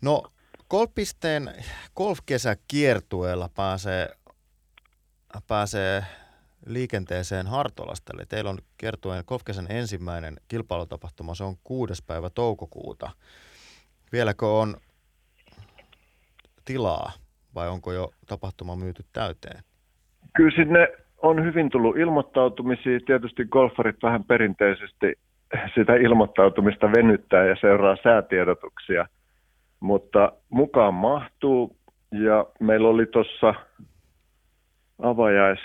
No, 0.00 0.22
golfpisteen 0.70 1.50
golfkesäkiertueella 1.96 3.50
pääsee, 3.56 4.08
pääsee 5.46 6.02
liikenteeseen 6.66 7.46
Hartolasta. 7.46 8.12
Eli 8.14 8.26
teillä 8.26 8.50
on 8.50 8.58
kiertueen 8.76 9.24
golfkesän 9.26 9.66
ensimmäinen 9.70 10.36
kilpailutapahtuma. 10.48 11.34
Se 11.34 11.44
on 11.44 11.56
kuudes 11.64 12.02
päivä 12.02 12.30
toukokuuta. 12.30 13.10
Vieläkö 14.12 14.46
on 14.46 14.76
tilaa 16.64 17.12
vai 17.54 17.68
onko 17.68 17.92
jo 17.92 18.10
tapahtuma 18.26 18.76
myyty 18.76 19.04
täyteen? 19.12 19.62
Kyllä 20.36 20.56
sinne 20.56 20.88
on 21.22 21.44
hyvin 21.44 21.70
tullut 21.70 21.96
ilmoittautumisia. 21.96 23.00
Tietysti 23.06 23.44
golfarit 23.44 23.96
vähän 24.02 24.24
perinteisesti 24.24 25.18
sitä 25.74 25.94
ilmoittautumista 25.94 26.92
venyttää 26.92 27.44
ja 27.44 27.56
seuraa 27.60 27.96
säätiedotuksia. 28.02 29.06
Mutta 29.80 30.32
mukaan 30.50 30.94
mahtuu 30.94 31.76
ja 32.12 32.46
meillä 32.60 32.88
oli 32.88 33.06
tuossa 33.06 33.54
avajais 35.02 35.58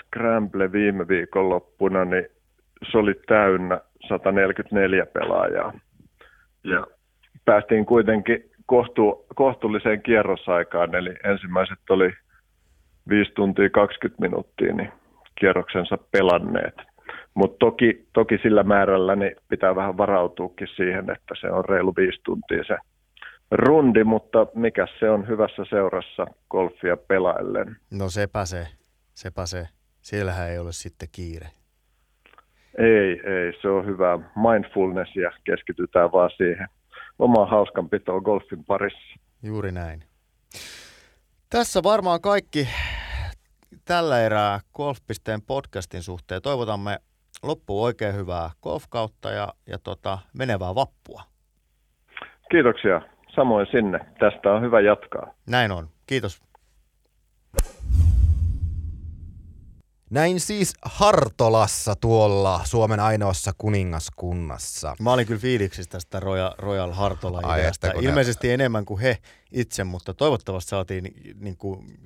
viime 0.72 1.08
viikonloppuna, 1.08 2.04
niin 2.04 2.26
se 2.90 2.98
oli 2.98 3.14
täynnä 3.26 3.80
144 4.08 5.06
pelaajaa. 5.06 5.72
Ja 6.64 6.86
päästiin 7.44 7.86
kuitenkin 7.86 8.50
kohtu, 8.66 9.26
kohtuulliseen 9.34 10.02
kierrosaikaan, 10.02 10.94
eli 10.94 11.14
ensimmäiset 11.24 11.78
oli 11.90 12.12
5 13.08 13.32
tuntia 13.32 13.70
20 13.70 14.22
minuuttia, 14.22 14.74
niin 14.74 14.92
kierroksensa 15.34 15.98
pelanneet. 16.12 16.93
Mutta 17.34 17.56
toki, 17.58 18.06
toki 18.12 18.38
sillä 18.42 18.62
määrällä 18.62 19.16
niin 19.16 19.36
pitää 19.48 19.76
vähän 19.76 19.96
varautuukin 19.96 20.68
siihen, 20.76 21.10
että 21.10 21.34
se 21.40 21.50
on 21.50 21.64
reilu 21.64 21.94
viisi 21.96 22.20
tuntia 22.24 22.64
se 22.66 22.76
rundi, 23.50 24.04
mutta 24.04 24.46
mikä 24.54 24.86
se 25.00 25.10
on 25.10 25.28
hyvässä 25.28 25.62
seurassa 25.70 26.26
golfia 26.50 26.96
pelaillen. 26.96 27.76
No 27.90 28.08
sepä 28.08 28.44
se, 28.44 28.66
sepä 29.14 29.46
se. 29.46 29.68
Siellähän 30.02 30.50
ei 30.50 30.58
ole 30.58 30.72
sitten 30.72 31.08
kiire. 31.12 31.48
Ei, 32.78 33.10
ei, 33.10 33.52
se 33.62 33.68
on 33.68 33.86
hyvä 33.86 34.18
mindfulness 34.36 35.16
ja 35.16 35.30
keskitytään 35.44 36.12
vaan 36.12 36.30
siihen 36.36 36.68
omaan 37.18 37.48
hauskanpitoon 37.48 38.22
golfin 38.22 38.64
parissa. 38.64 39.20
Juuri 39.42 39.72
näin. 39.72 40.04
Tässä 41.50 41.82
varmaan 41.82 42.20
kaikki 42.20 42.68
tällä 43.84 44.20
erää 44.20 44.60
Golf.pisteen 44.74 45.42
podcastin 45.42 46.02
suhteen. 46.02 46.42
Toivotamme 46.42 46.98
loppuun 47.46 47.84
oikein 47.84 48.14
hyvää 48.14 48.50
golfkautta 48.62 49.30
ja, 49.30 49.48
ja 49.66 49.78
tota, 49.78 50.18
menevää 50.38 50.74
vappua. 50.74 51.22
Kiitoksia. 52.50 53.00
Samoin 53.34 53.66
sinne. 53.70 53.98
Tästä 53.98 54.52
on 54.52 54.62
hyvä 54.62 54.80
jatkaa. 54.80 55.34
Näin 55.46 55.72
on. 55.72 55.88
Kiitos. 56.06 56.42
Näin 60.10 60.40
siis 60.40 60.74
Hartolassa 60.82 61.94
tuolla 62.00 62.60
Suomen 62.64 63.00
ainoassa 63.00 63.52
kuningaskunnassa. 63.58 64.96
Mä 65.00 65.12
olin 65.12 65.26
kyllä 65.26 65.40
fiiliksissä 65.40 65.90
tästä 65.90 66.20
Royal, 66.20 66.52
Royal 66.58 66.92
Hartola 66.92 67.54
ideasta. 67.54 67.86
Ilmeisesti 68.00 68.48
ne... 68.48 68.54
enemmän 68.54 68.84
kuin 68.84 69.00
he 69.00 69.18
itse, 69.52 69.84
mutta 69.84 70.14
toivottavasti 70.14 70.68
saatiin 70.68 71.04
niin 71.40 71.56
kuin... 71.56 71.98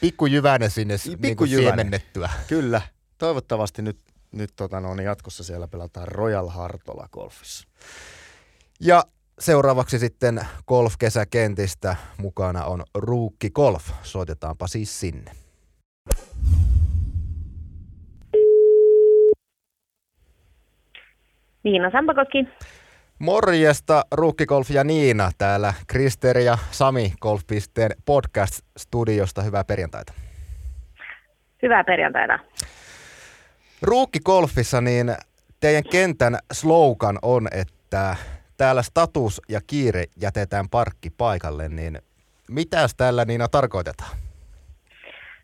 Pikku 0.00 0.26
jyvänä 0.26 0.68
sinne 0.68 0.94
Pikku 1.20 1.44
niin 1.44 1.56
siemennettyä. 1.56 2.30
Kyllä. 2.48 2.80
Toivottavasti 3.18 3.82
nyt 3.82 3.98
nyt 4.36 4.50
tota, 4.56 4.80
no, 4.80 4.94
niin 4.94 5.04
jatkossa 5.04 5.44
siellä 5.44 5.68
pelataan 5.68 6.08
Royal 6.08 6.48
Hartola 6.48 7.08
Golfissa. 7.12 7.68
Ja 8.80 9.02
seuraavaksi 9.38 9.98
sitten 9.98 10.40
golf-kesäkentistä 10.66 11.96
mukana 12.18 12.64
on 12.64 12.82
Ruukki 12.94 13.50
Golf. 13.50 13.90
Soitetaanpa 14.02 14.66
siis 14.66 15.00
sinne. 15.00 15.32
Niina 21.62 21.90
Sampakoski. 21.90 22.48
Morjesta 23.18 24.04
Ruukkigolf 24.12 24.70
ja 24.70 24.84
Niina 24.84 25.30
täällä 25.38 25.74
Krister 25.86 26.38
ja 26.38 26.58
Sami 26.70 27.12
Golf.pisteen 27.20 27.90
podcast-studiosta. 28.04 29.42
Hyvää 29.42 29.64
perjantaita. 29.64 30.12
Hyvää 31.62 31.84
perjantaita. 31.84 32.38
Ruukkigolfissa 33.82 34.80
niin 34.80 35.06
teidän 35.60 35.84
kentän 35.90 36.38
slogan 36.52 37.18
on, 37.22 37.48
että 37.52 38.16
täällä 38.56 38.82
status 38.82 39.40
ja 39.48 39.60
kiire 39.66 40.04
jätetään 40.22 40.68
parkki 40.68 41.10
paikalle, 41.10 41.68
niin 41.68 41.98
mitäs 42.50 42.94
tällä 42.94 43.24
Niina 43.24 43.48
tarkoitetaan? 43.48 44.16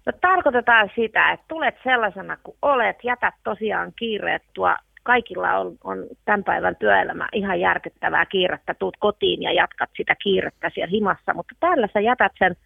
No 0.06 0.12
tarkoitetaan 0.20 0.90
sitä, 0.94 1.32
että 1.32 1.44
tulet 1.48 1.74
sellaisena 1.84 2.36
kuin 2.42 2.56
olet, 2.62 2.96
jätät 3.04 3.34
tosiaan 3.44 3.92
kiireet 3.98 4.42
tuo 4.52 4.76
kaikilla 5.02 5.58
on, 5.58 5.76
on 5.84 6.06
tämän 6.24 6.44
päivän 6.44 6.76
työelämä 6.76 7.28
ihan 7.32 7.60
järkyttävää 7.60 8.26
kiirettä, 8.26 8.74
tuut 8.74 8.96
kotiin 8.96 9.42
ja 9.42 9.52
jatkat 9.52 9.90
sitä 9.96 10.14
kiirettä 10.22 10.70
siellä 10.74 10.90
himassa, 10.90 11.34
mutta 11.34 11.54
täällä 11.60 11.88
sä 11.94 12.00
jätät 12.00 12.32
sen 12.38 12.56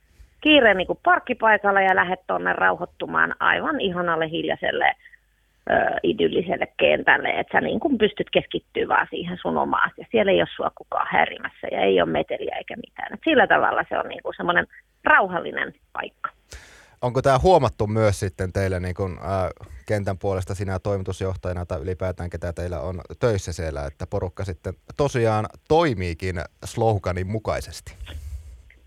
kiireen 0.40 0.76
niin 0.76 0.86
kuin 0.86 0.98
parkkipaikalla 1.02 1.80
ja 1.80 1.96
lähdet 1.96 2.20
tuonne 2.26 2.52
rauhoittumaan 2.52 3.34
aivan 3.40 3.80
ihanalle 3.80 4.30
hiljaiselle 4.30 4.92
ö, 5.70 5.74
idylliselle 6.02 6.68
kentälle, 6.76 7.28
että 7.28 7.52
sä 7.52 7.60
niin 7.60 7.80
kuin 7.80 7.98
pystyt 7.98 8.30
keskittyä 8.30 8.88
vaan 8.88 9.06
siihen 9.10 9.38
sun 9.42 9.58
omaan 9.58 9.90
ja 9.96 10.06
siellä 10.10 10.32
ei 10.32 10.40
ole 10.40 10.48
sua 10.56 10.70
kukaan 10.74 11.08
häirimässä 11.10 11.66
ja 11.72 11.80
ei 11.80 12.00
ole 12.00 12.10
meteliä 12.10 12.56
eikä 12.56 12.76
mitään. 12.76 13.14
Et 13.14 13.20
sillä 13.24 13.46
tavalla 13.46 13.84
se 13.88 13.98
on 13.98 14.08
niin 14.08 14.22
kuin 14.22 14.34
semmoinen 14.36 14.66
rauhallinen 15.04 15.74
paikka. 15.92 16.30
Onko 17.02 17.22
tämä 17.22 17.38
huomattu 17.38 17.86
myös 17.86 18.20
sitten 18.20 18.52
teille 18.52 18.80
niin 18.80 18.94
kun, 18.94 19.18
ää, 19.22 19.50
kentän 19.86 20.18
puolesta 20.18 20.54
sinä 20.54 20.78
toimitusjohtajana 20.78 21.66
tai 21.66 21.80
ylipäätään 21.80 22.30
ketä 22.30 22.52
teillä 22.52 22.80
on 22.80 23.00
töissä 23.20 23.52
siellä, 23.52 23.86
että 23.86 24.06
porukka 24.06 24.44
sitten 24.44 24.74
tosiaan 24.96 25.46
toimiikin 25.68 26.36
sloganin 26.64 27.26
mukaisesti? 27.26 27.94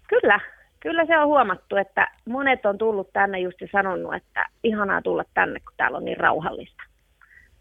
Kyllä, 0.07 0.39
kyllä 0.79 1.05
se 1.05 1.17
on 1.17 1.27
huomattu, 1.27 1.75
että 1.75 2.11
monet 2.25 2.65
on 2.65 2.77
tullut 2.77 3.13
tänne 3.13 3.39
just 3.39 3.57
sanonut, 3.71 4.15
että 4.15 4.45
ihanaa 4.63 5.01
tulla 5.01 5.23
tänne, 5.33 5.59
kun 5.59 5.73
täällä 5.77 5.97
on 5.97 6.05
niin 6.05 6.17
rauhallista. 6.17 6.83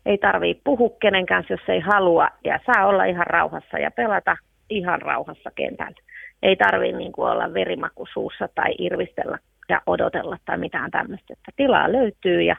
Ei 0.07 0.19
tarvii 0.19 0.61
puhua 0.65 0.97
kenen 1.01 1.27
kanssa, 1.27 1.53
jos 1.53 1.69
ei 1.69 1.81
halua, 1.81 2.29
ja 2.45 2.61
saa 2.67 2.87
olla 2.87 3.05
ihan 3.05 3.27
rauhassa 3.27 3.79
ja 3.79 3.91
pelata 3.91 4.37
ihan 4.71 5.03
rauhassa 5.03 5.51
kentällä. 5.55 6.01
Ei 6.43 6.57
tarvii 6.57 6.93
niin 6.93 7.13
kuin 7.13 7.31
olla 7.31 7.55
verimaku 7.55 8.07
suussa 8.13 8.49
tai 8.55 8.75
irvistellä 8.79 9.39
ja 9.69 9.83
odotella 9.87 10.39
tai 10.45 10.59
mitään 10.59 10.91
tämmöistä, 10.91 11.33
että 11.33 11.53
tilaa 11.57 11.93
löytyy 11.93 12.43
ja, 12.43 12.57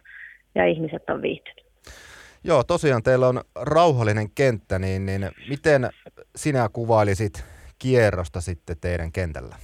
ja 0.55 0.65
ihmiset 0.65 1.09
on 1.09 1.21
viihtyneet. 1.21 1.69
Joo, 2.43 2.63
tosiaan 2.63 3.03
teillä 3.03 3.27
on 3.27 3.41
rauhallinen 3.55 4.31
kenttä, 4.35 4.79
niin, 4.79 5.05
niin 5.05 5.29
miten 5.49 5.89
sinä 6.35 6.69
kuvailisit 6.73 7.45
kierrosta 7.79 8.41
sitten 8.41 8.75
teidän 8.81 9.11
kentällä? 9.11 9.55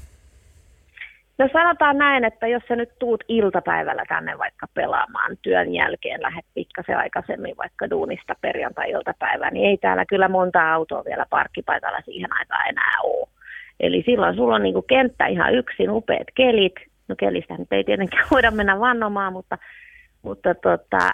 No 1.37 1.49
sanotaan 1.53 1.97
näin, 1.97 2.23
että 2.23 2.47
jos 2.47 2.63
sä 2.67 2.75
nyt 2.75 2.89
tuut 2.99 3.23
iltapäivällä 3.27 4.03
tänne 4.07 4.37
vaikka 4.37 4.67
pelaamaan 4.73 5.37
työn 5.41 5.73
jälkeen, 5.73 6.21
lähdet 6.21 6.45
pikkasen 6.53 6.97
aikaisemmin 6.97 7.57
vaikka 7.57 7.89
duunista 7.89 8.33
perjantai-iltapäivään, 8.41 9.53
niin 9.53 9.69
ei 9.69 9.77
täällä 9.77 10.05
kyllä 10.05 10.27
monta 10.27 10.73
autoa 10.73 11.05
vielä 11.05 11.25
parkkipaikalla 11.29 12.01
siihen 12.05 12.33
aikaan 12.39 12.69
enää 12.69 12.95
ole. 13.03 13.27
Eli 13.79 14.03
silloin 14.05 14.35
sulla 14.35 14.55
on 14.55 14.63
niin 14.63 14.73
kuin 14.73 14.87
kenttä 14.87 15.25
ihan 15.25 15.55
yksin, 15.55 15.91
upeat 15.91 16.27
kelit, 16.35 16.75
no 17.07 17.15
kelistä 17.15 17.57
nyt 17.57 17.67
ei 17.71 17.83
tietenkään 17.83 18.27
voida 18.31 18.51
mennä 18.51 18.79
vannomaan, 18.79 19.33
mutta, 19.33 19.57
mutta 20.21 20.55
tota, 20.55 21.09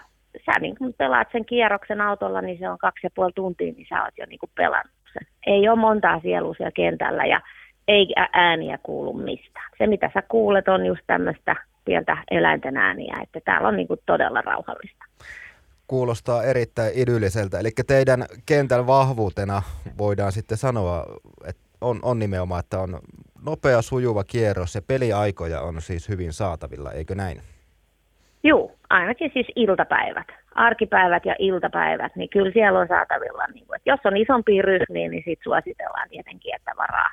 sä 0.45 0.59
niin 0.59 0.75
kun 0.77 0.93
pelaat 0.97 1.27
sen 1.31 1.45
kierroksen 1.45 2.01
autolla, 2.01 2.41
niin 2.41 2.59
se 2.59 2.69
on 2.69 2.77
kaksi 2.77 3.07
ja 3.07 3.09
puoli 3.15 3.31
tuntia, 3.35 3.73
niin 3.73 3.87
sä 3.89 4.03
oot 4.03 4.13
jo 4.17 4.25
niin 4.25 4.39
kuin 4.39 4.51
pelannut 4.55 4.95
sen. 5.13 5.27
Ei 5.45 5.69
ole 5.69 5.79
montaa 5.79 6.19
sielua 6.19 6.53
siellä 6.53 6.71
kentällä 6.71 7.25
ja 7.25 7.41
ei 7.87 8.13
ääniä 8.33 8.79
kuulu 8.83 9.13
mistään. 9.13 9.71
Se, 9.77 9.87
mitä 9.87 10.11
sä 10.13 10.21
kuulet, 10.21 10.67
on 10.67 10.85
just 10.85 11.01
tämmöistä 11.07 11.55
pientä 11.85 12.17
eläinten 12.31 12.77
ääniä, 12.77 13.17
että 13.23 13.39
täällä 13.45 13.67
on 13.67 13.75
niin 13.75 13.87
kuin 13.87 13.99
todella 14.05 14.41
rauhallista. 14.41 15.05
Kuulostaa 15.87 16.43
erittäin 16.43 16.91
idylliseltä. 16.95 17.59
Eli 17.59 17.69
teidän 17.87 18.25
kentän 18.45 18.87
vahvuutena 18.87 19.61
voidaan 19.97 20.31
sitten 20.31 20.57
sanoa, 20.57 21.05
että 21.45 21.61
on, 21.81 21.99
on 22.03 22.19
nimenomaan, 22.19 22.59
että 22.59 22.79
on 22.79 22.99
nopea 23.45 23.81
sujuva 23.81 24.23
kierros 24.23 24.75
ja 24.75 24.81
peliaikoja 24.81 25.61
on 25.61 25.81
siis 25.81 26.09
hyvin 26.09 26.33
saatavilla, 26.33 26.91
eikö 26.91 27.15
näin? 27.15 27.41
Joo, 28.43 28.71
ainakin 28.89 29.31
siis 29.33 29.47
iltapäivät, 29.55 30.27
arkipäivät 30.55 31.25
ja 31.25 31.35
iltapäivät, 31.39 32.15
niin 32.15 32.29
kyllä 32.29 32.51
siellä 32.51 32.79
on 32.79 32.87
saatavilla. 32.87 33.43
Niin 33.53 33.65
kuin, 33.67 33.75
että 33.75 33.89
jos 33.89 33.99
on 34.05 34.17
isompi 34.17 34.61
ryhmiä, 34.61 35.09
niin 35.09 35.23
sitten 35.25 35.43
suositellaan 35.43 36.09
tietenkin, 36.09 36.55
että 36.55 36.71
varaa, 36.77 37.09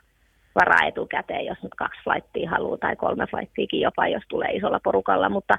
varaa 0.61 0.89
etukäteen, 0.89 1.47
jos 1.47 1.63
nyt 1.63 1.75
kaksi 1.75 2.01
flightia 2.05 2.51
haluaa 2.51 2.79
tai 2.79 2.97
kolme 2.97 3.27
flighttiakin 3.27 3.81
jopa, 3.81 4.09
jos 4.09 4.23
tulee 4.29 4.51
isolla 4.53 4.81
porukalla. 4.85 5.29
Mutta 5.29 5.55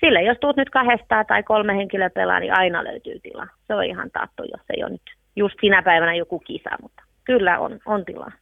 sille, 0.00 0.22
jos 0.22 0.38
tuut 0.40 0.56
nyt 0.56 0.70
kahdesta 0.70 1.24
tai 1.24 1.42
kolme 1.42 1.76
henkilöä 1.76 2.10
pelaa, 2.10 2.40
niin 2.40 2.58
aina 2.58 2.84
löytyy 2.84 3.20
tila. 3.20 3.46
Se 3.66 3.74
on 3.74 3.84
ihan 3.84 4.10
taattu, 4.10 4.42
jos 4.42 4.62
ei 4.76 4.82
ole 4.84 4.92
nyt 4.92 5.02
just 5.36 5.54
sinä 5.60 5.82
päivänä 5.82 6.14
joku 6.14 6.38
kisa, 6.38 6.70
mutta 6.82 7.02
kyllä 7.24 7.58
on, 7.58 7.78
on 7.86 8.04
tilaa 8.04 8.32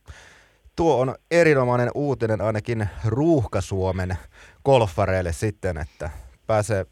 tuo 0.79 1.01
on 1.01 1.15
erinomainen 1.31 1.91
uutinen 1.95 2.41
ainakin 2.41 2.89
Ruuhka-Suomen 3.07 4.17
golfareille 4.65 5.33
sitten, 5.33 5.77
että 5.79 6.11
pääsee, 6.47 6.87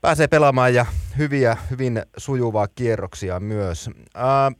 pääsee 0.00 0.26
pelaamaan 0.26 0.74
ja 0.74 0.86
hyviä, 1.18 1.56
hyvin 1.70 2.02
sujuvaa 2.16 2.66
kierroksia 2.74 3.40
myös. 3.40 3.90
Ää, 4.14 4.52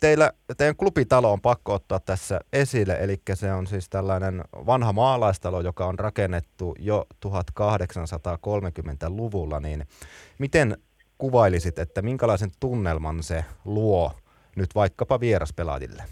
teillä, 0.00 0.32
teidän 0.56 0.76
klubitalo 0.76 1.32
on 1.32 1.40
pakko 1.40 1.74
ottaa 1.74 2.00
tässä 2.00 2.40
esille, 2.52 2.96
eli 3.00 3.16
se 3.34 3.52
on 3.52 3.66
siis 3.66 3.88
tällainen 3.88 4.44
vanha 4.66 4.92
maalaistalo, 4.92 5.60
joka 5.60 5.86
on 5.86 5.98
rakennettu 5.98 6.74
jo 6.78 7.06
1830-luvulla, 7.26 9.60
niin 9.60 9.84
miten 10.38 10.76
kuvailisit, 11.18 11.78
että 11.78 12.02
minkälaisen 12.02 12.50
tunnelman 12.60 13.22
se 13.22 13.44
luo 13.64 14.12
nyt 14.56 14.74
vaikkapa 14.74 15.20
vieraspelaajille? 15.20 16.02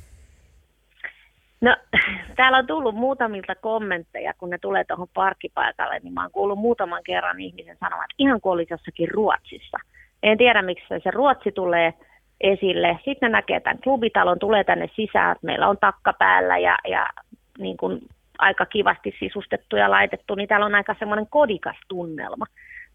No, 1.61 1.77
täällä 2.37 2.59
on 2.59 2.67
tullut 2.67 2.95
muutamilta 2.95 3.55
kommentteja, 3.55 4.35
kun 4.39 4.51
ne 4.51 4.59
tulee 4.59 4.85
tuohon 4.85 5.09
parkkipaikalle, 5.15 5.99
niin 5.99 6.15
mä 6.15 6.23
oon 6.23 6.31
kuullut 6.31 6.59
muutaman 6.59 7.03
kerran 7.05 7.41
ihmisen 7.41 7.77
sanoa, 7.81 8.05
että 8.05 8.15
ihan 8.19 8.41
kuin 8.41 8.53
olisi 8.53 8.73
jossakin 8.73 9.11
Ruotsissa. 9.11 9.79
En 10.23 10.39
tiedä, 10.39 10.63
miksi 10.63 10.87
se 10.89 11.11
Ruotsi 11.11 11.53
tulee 11.53 11.95
esille. 12.41 12.99
Sitten 13.05 13.17
ne 13.21 13.29
näkee 13.29 13.61
tämän 13.61 13.79
klubitalon, 13.79 14.39
tulee 14.39 14.65
tänne 14.65 14.91
sisään, 14.97 15.33
että 15.33 15.47
meillä 15.47 15.69
on 15.69 15.79
takka 15.81 16.13
päällä 16.13 16.59
ja, 16.59 16.79
ja 16.89 17.07
niin 17.59 17.77
kuin 17.77 18.01
aika 18.39 18.67
kivasti 18.67 19.15
sisustettu 19.19 19.77
ja 19.77 19.91
laitettu, 19.91 20.35
niin 20.35 20.49
täällä 20.49 20.67
on 20.67 20.75
aika 20.75 20.97
semmoinen 20.99 21.27
kodikas 21.31 21.77
tunnelma, 21.89 22.47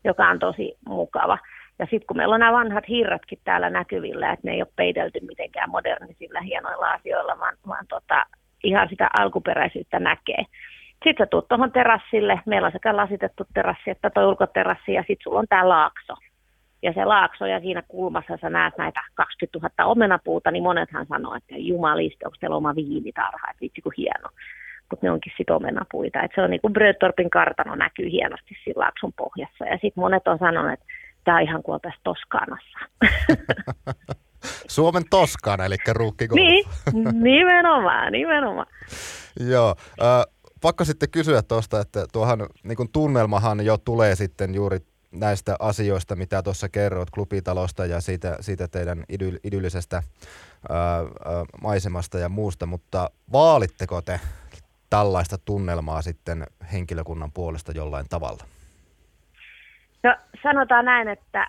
joka 0.03 0.27
on 0.29 0.39
tosi 0.39 0.77
mukava. 0.87 1.37
Ja 1.79 1.85
sitten 1.85 2.07
kun 2.07 2.17
meillä 2.17 2.33
on 2.33 2.39
nämä 2.39 2.51
vanhat 2.51 2.87
hirratkin 2.87 3.39
täällä 3.43 3.69
näkyvillä, 3.69 4.31
että 4.31 4.47
ne 4.47 4.53
ei 4.53 4.61
ole 4.61 4.67
peitelty 4.75 5.19
mitenkään 5.27 5.69
modernisilla 5.69 6.41
hienoilla 6.41 6.91
asioilla, 6.91 7.39
vaan, 7.39 7.55
vaan 7.67 7.85
tota, 7.89 8.25
ihan 8.63 8.89
sitä 8.89 9.09
alkuperäisyyttä 9.19 9.99
näkee. 9.99 10.43
Sitten 11.03 11.25
sä 11.25 11.25
tuut 11.25 11.47
tuohon 11.47 11.71
terassille, 11.71 12.41
meillä 12.45 12.65
on 12.65 12.71
sekä 12.71 12.97
lasitettu 12.97 13.43
terassi 13.53 13.89
että 13.89 14.09
tuo 14.09 14.27
ulkoterassi 14.27 14.93
ja 14.93 15.01
sitten 15.01 15.23
sulla 15.23 15.39
on 15.39 15.47
tämä 15.49 15.69
laakso. 15.69 16.13
Ja 16.83 16.93
se 16.93 17.05
laakso 17.05 17.45
ja 17.45 17.59
siinä 17.59 17.83
kulmassa 17.87 18.37
sä 18.41 18.49
näet 18.49 18.77
näitä 18.77 19.01
20 19.13 19.59
000 19.83 19.91
omenapuuta, 19.91 20.51
niin 20.51 20.63
monethan 20.63 21.05
sanoo, 21.09 21.35
että 21.35 21.55
jumalisti, 21.57 22.25
onko 22.25 22.37
teillä 22.39 22.55
oma 22.55 22.75
viinitarha, 22.75 23.51
että 23.51 23.61
vitsi 23.61 23.81
kun 23.81 23.93
hieno. 23.97 24.29
Mutta 24.89 25.05
ne 25.05 25.11
onkin 25.11 25.33
sitten 25.37 25.55
omenapuita. 25.55 26.21
Et 26.21 26.31
se 26.35 26.41
on 26.41 26.49
niin 26.49 26.61
kuin 26.61 26.73
Brödtorpin 26.73 27.29
kartano 27.29 27.75
näkyy 27.75 28.11
hienosti 28.11 28.55
siinä 28.63 28.79
laakson 28.79 29.13
pohjassa. 29.13 29.65
Ja 29.65 29.73
sitten 29.73 30.01
monet 30.01 30.27
on 30.27 30.39
sanonut, 30.39 30.73
että 30.73 30.85
tämä 31.23 31.37
on 31.37 31.43
ihan 31.43 31.63
kuin 31.63 31.79
Toskaanassa. 32.03 32.79
Suomen 34.75 35.03
Toskana, 35.09 35.65
eli 35.65 35.75
ruukki 35.91 36.27
Niin, 36.35 36.65
nimenomaan, 37.29 38.11
nimenomaan. 38.11 38.67
Joo, 39.49 39.75
äh, 40.01 40.23
pakko 40.61 40.85
sitten 40.85 41.09
kysyä 41.11 41.41
tuosta, 41.41 41.79
että 41.79 42.05
tuohan 42.13 42.39
niin 42.63 42.75
kuin 42.75 42.89
tunnelmahan 42.91 43.65
jo 43.65 43.77
tulee 43.77 44.15
sitten 44.15 44.55
juuri 44.55 44.77
näistä 45.13 45.55
asioista, 45.59 46.15
mitä 46.15 46.43
tuossa 46.43 46.69
kerroit 46.69 47.09
klubitalosta 47.09 47.85
ja 47.85 48.01
siitä, 48.01 48.37
siitä 48.39 48.67
teidän 48.67 49.03
idyl, 49.09 49.37
idyllisestä 49.43 49.95
ää, 50.69 50.77
ää, 50.95 51.03
maisemasta 51.61 52.17
ja 52.17 52.29
muusta, 52.29 52.65
mutta 52.65 53.09
vaalitteko 53.31 54.01
te 54.01 54.19
tällaista 54.89 55.37
tunnelmaa 55.45 56.01
sitten 56.01 56.43
henkilökunnan 56.73 57.31
puolesta 57.31 57.71
jollain 57.71 58.05
tavalla? 58.09 58.43
No 60.03 60.15
sanotaan 60.43 60.85
näin, 60.85 61.07
että 61.07 61.47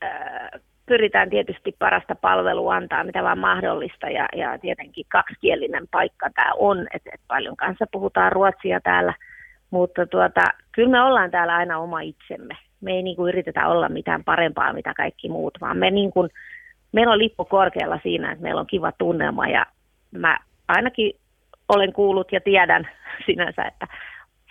ää, 0.00 0.50
pyritään 0.86 1.30
tietysti 1.30 1.76
parasta 1.78 2.14
palvelua 2.14 2.74
antaa, 2.74 3.04
mitä 3.04 3.22
vaan 3.22 3.38
mahdollista, 3.38 4.08
ja, 4.08 4.28
ja 4.36 4.58
tietenkin 4.58 5.06
kaksikielinen 5.08 5.88
paikka 5.90 6.30
tämä 6.34 6.52
on, 6.58 6.86
että 6.94 7.10
et 7.14 7.20
paljon 7.28 7.56
kanssa 7.56 7.84
puhutaan 7.92 8.32
ruotsia 8.32 8.80
täällä, 8.80 9.14
mutta 9.70 10.06
tuota, 10.06 10.44
kyllä 10.80 10.90
me 10.90 11.02
ollaan 11.02 11.30
täällä 11.30 11.56
aina 11.56 11.78
oma 11.78 12.00
itsemme. 12.00 12.56
Me 12.80 12.92
ei 12.92 13.02
niin 13.02 13.16
kuin 13.16 13.28
yritetä 13.28 13.68
olla 13.68 13.88
mitään 13.88 14.24
parempaa, 14.24 14.72
mitä 14.72 14.94
kaikki 14.96 15.28
muut, 15.28 15.54
vaan 15.60 15.76
me 15.76 15.90
niin 15.90 16.10
kuin, 16.10 16.30
meillä 16.92 17.12
on 17.12 17.18
lippu 17.18 17.44
korkealla 17.44 18.00
siinä, 18.02 18.32
että 18.32 18.42
meillä 18.42 18.60
on 18.60 18.66
kiva 18.66 18.92
tunnelma, 18.92 19.46
ja 19.46 19.66
mä 20.10 20.38
ainakin 20.68 21.12
olen 21.68 21.92
kuullut 21.92 22.32
ja 22.32 22.40
tiedän 22.40 22.88
sinänsä, 23.26 23.64
että 23.64 23.86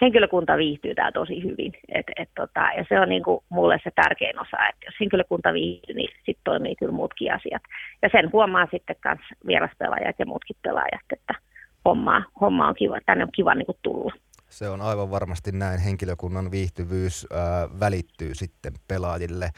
henkilökunta 0.02 0.58
viihtyy 0.58 0.96
täällä 0.96 1.12
tosi 1.12 1.44
hyvin. 1.44 1.74
Et, 1.90 2.06
et 2.16 2.30
tota, 2.36 2.70
ja 2.78 2.86
se 2.90 3.00
on 3.00 3.10
niinku 3.10 3.44
mulle 3.50 3.80
se 3.84 3.92
tärkein 3.96 4.40
osa, 4.42 4.68
että 4.70 4.86
jos 4.86 4.96
henkilökunta 5.00 5.54
viihtyy, 5.54 5.96
niin 5.96 6.10
sitten 6.16 6.44
toimii 6.44 6.76
kyllä 6.76 6.92
muutkin 6.92 7.34
asiat. 7.34 7.62
Ja 8.02 8.10
sen 8.12 8.32
huomaa 8.32 8.68
sitten 8.72 8.96
myös 9.06 9.20
vieraspelaajat 9.48 10.16
ja 10.20 10.26
muutkin 10.26 10.56
pelaajat, 10.62 11.08
että 11.14 11.34
homma, 11.86 12.24
homma 12.42 12.68
on 12.68 12.76
kiva, 12.76 12.98
tänne 13.06 13.24
on 13.24 13.32
kiva 13.36 13.56
niinku 13.56 13.78
tulla. 13.82 14.14
Se 14.50 14.70
on 14.70 14.82
aivan 14.82 15.12
varmasti 15.12 15.52
näin. 15.52 15.80
Henkilökunnan 15.80 16.52
viihtyvyys 16.52 17.28
ää, 17.34 17.68
välittyy 17.80 18.36
sitten 18.36 18.74
pelaajille. 18.88 19.50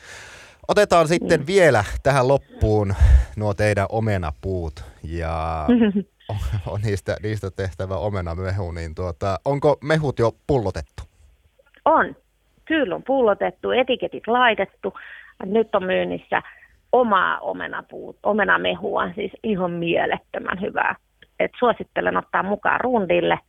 Otetaan 0.68 1.08
sitten 1.08 1.40
mm. 1.40 1.48
vielä 1.48 1.84
tähän 2.04 2.28
loppuun 2.28 2.94
nuo 3.38 3.54
teidän 3.54 3.86
omenapuut. 3.90 4.84
Ja 5.04 5.66
on 6.72 6.82
niistä, 6.82 7.18
niistä 7.24 7.52
tehtävä 7.52 7.96
omenamehu, 7.96 8.72
niin 8.72 8.96
tuota, 8.96 9.40
onko 9.46 9.78
mehut 9.84 10.20
jo 10.20 10.32
pullotettu? 10.48 11.04
On. 11.86 12.16
Kyllä 12.66 12.96
on 12.96 13.04
pullotettu, 13.04 13.72
etiketit 13.72 14.28
laitettu. 14.28 14.94
Nyt 15.46 15.76
on 15.76 15.84
myynnissä 15.84 16.42
omaa 16.92 17.40
omenapuut, 17.40 18.18
omenamehua, 18.24 19.14
siis 19.16 19.32
ihan 19.44 19.72
mielettömän 19.72 20.62
hyvää. 20.62 20.96
Et 21.40 21.52
suosittelen 21.60 22.18
ottaa 22.18 22.44
mukaan 22.44 22.82
rundille. 22.82 23.40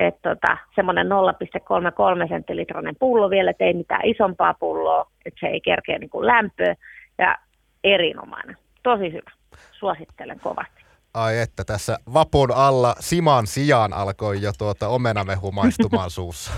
Että 0.00 0.34
tota, 0.34 0.56
semmoinen 0.74 1.06
0,33 1.06 2.28
sentilitrainen 2.28 2.96
pullo 2.96 3.30
vielä, 3.30 3.52
ei 3.60 3.74
mitään 3.74 4.00
isompaa 4.04 4.54
pulloa, 4.54 5.10
että 5.26 5.40
se 5.40 5.46
ei 5.46 5.60
kerkeä 5.60 5.98
niin 5.98 6.10
kuin 6.10 6.26
lämpöä. 6.26 6.74
Ja 7.18 7.38
erinomainen. 7.84 8.56
Tosi 8.82 9.12
hyvä. 9.12 9.30
Suosittelen 9.72 10.40
kovasti. 10.40 10.84
Ai 11.14 11.38
että 11.38 11.64
tässä 11.64 11.98
vapun 12.14 12.52
alla 12.54 12.94
Siman 13.00 13.46
sijaan 13.46 13.92
alkoi 13.92 14.42
jo 14.42 14.52
tuota 14.58 14.88
omenamehu 14.88 15.52
maistumaan 15.52 16.10
suussa. 16.20 16.52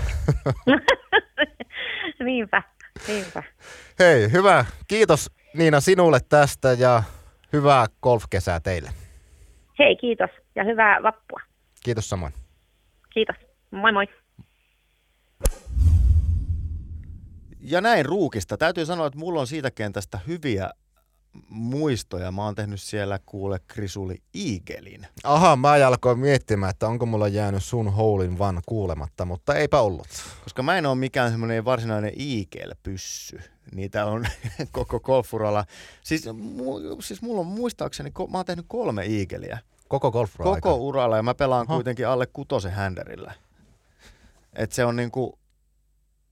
niinpä, 2.25 2.63
niinpä. 3.07 3.43
Hei, 3.99 4.31
hyvä. 4.31 4.65
Kiitos 4.87 5.29
Niina 5.53 5.79
sinulle 5.79 6.19
tästä 6.29 6.73
ja 6.73 7.03
hyvää 7.53 7.85
golfkesää 8.01 8.59
teille. 8.59 8.89
Hei, 9.79 9.95
kiitos 9.95 10.29
ja 10.55 10.63
hyvää 10.63 11.03
vappua. 11.03 11.39
Kiitos 11.83 12.09
samoin. 12.09 12.33
Kiitos. 13.13 13.35
Moi 13.71 13.91
moi. 13.91 14.07
Ja 17.59 17.81
näin 17.81 18.05
ruukista. 18.05 18.57
Täytyy 18.57 18.85
sanoa, 18.85 19.07
että 19.07 19.19
mulla 19.19 19.39
on 19.39 19.47
siitä 19.47 19.71
kentästä 19.71 20.19
hyviä 20.27 20.69
muistoja. 21.49 22.31
Mä 22.31 22.45
oon 22.45 22.55
tehnyt 22.55 22.81
siellä 22.81 23.19
kuule 23.25 23.59
Krisuli 23.67 24.21
Iigelin. 24.35 25.07
Aha, 25.23 25.55
mä 25.55 25.71
alkoin 25.71 26.19
miettimään, 26.19 26.69
että 26.69 26.87
onko 26.87 27.05
mulla 27.05 27.27
jäänyt 27.27 27.63
sun 27.63 27.93
houlin 27.93 28.37
van 28.37 28.61
kuulematta, 28.65 29.25
mutta 29.25 29.55
eipä 29.55 29.81
ollut. 29.81 30.07
Koska 30.43 30.63
mä 30.63 30.77
en 30.77 30.85
ole 30.85 30.95
mikään 30.95 31.31
semmoinen 31.31 31.65
varsinainen 31.65 32.13
Iigel-pyssy. 32.19 33.39
Niitä 33.71 34.05
on 34.05 34.25
koko 34.71 34.99
golfuralla. 34.99 35.65
Siis, 36.03 36.29
mu, 36.33 37.01
siis 37.01 37.21
mulla 37.21 37.39
on 37.39 37.47
muistaakseni, 37.47 38.11
mä 38.31 38.37
oon 38.37 38.45
tehnyt 38.45 38.65
kolme 38.67 39.05
Iigeliä. 39.05 39.59
Koko 39.93 40.11
golfuralla 40.11 40.55
Koko 40.55 40.75
uralla 40.75 41.17
ja 41.17 41.23
mä 41.23 41.33
pelaan 41.33 41.65
Aha. 41.67 41.75
kuitenkin 41.75 42.07
alle 42.07 42.27
kutosen 42.27 42.71
händerillä. 42.71 43.33
Et 44.53 44.71
se 44.71 44.85
on 44.85 44.95
niinku, 44.95 45.39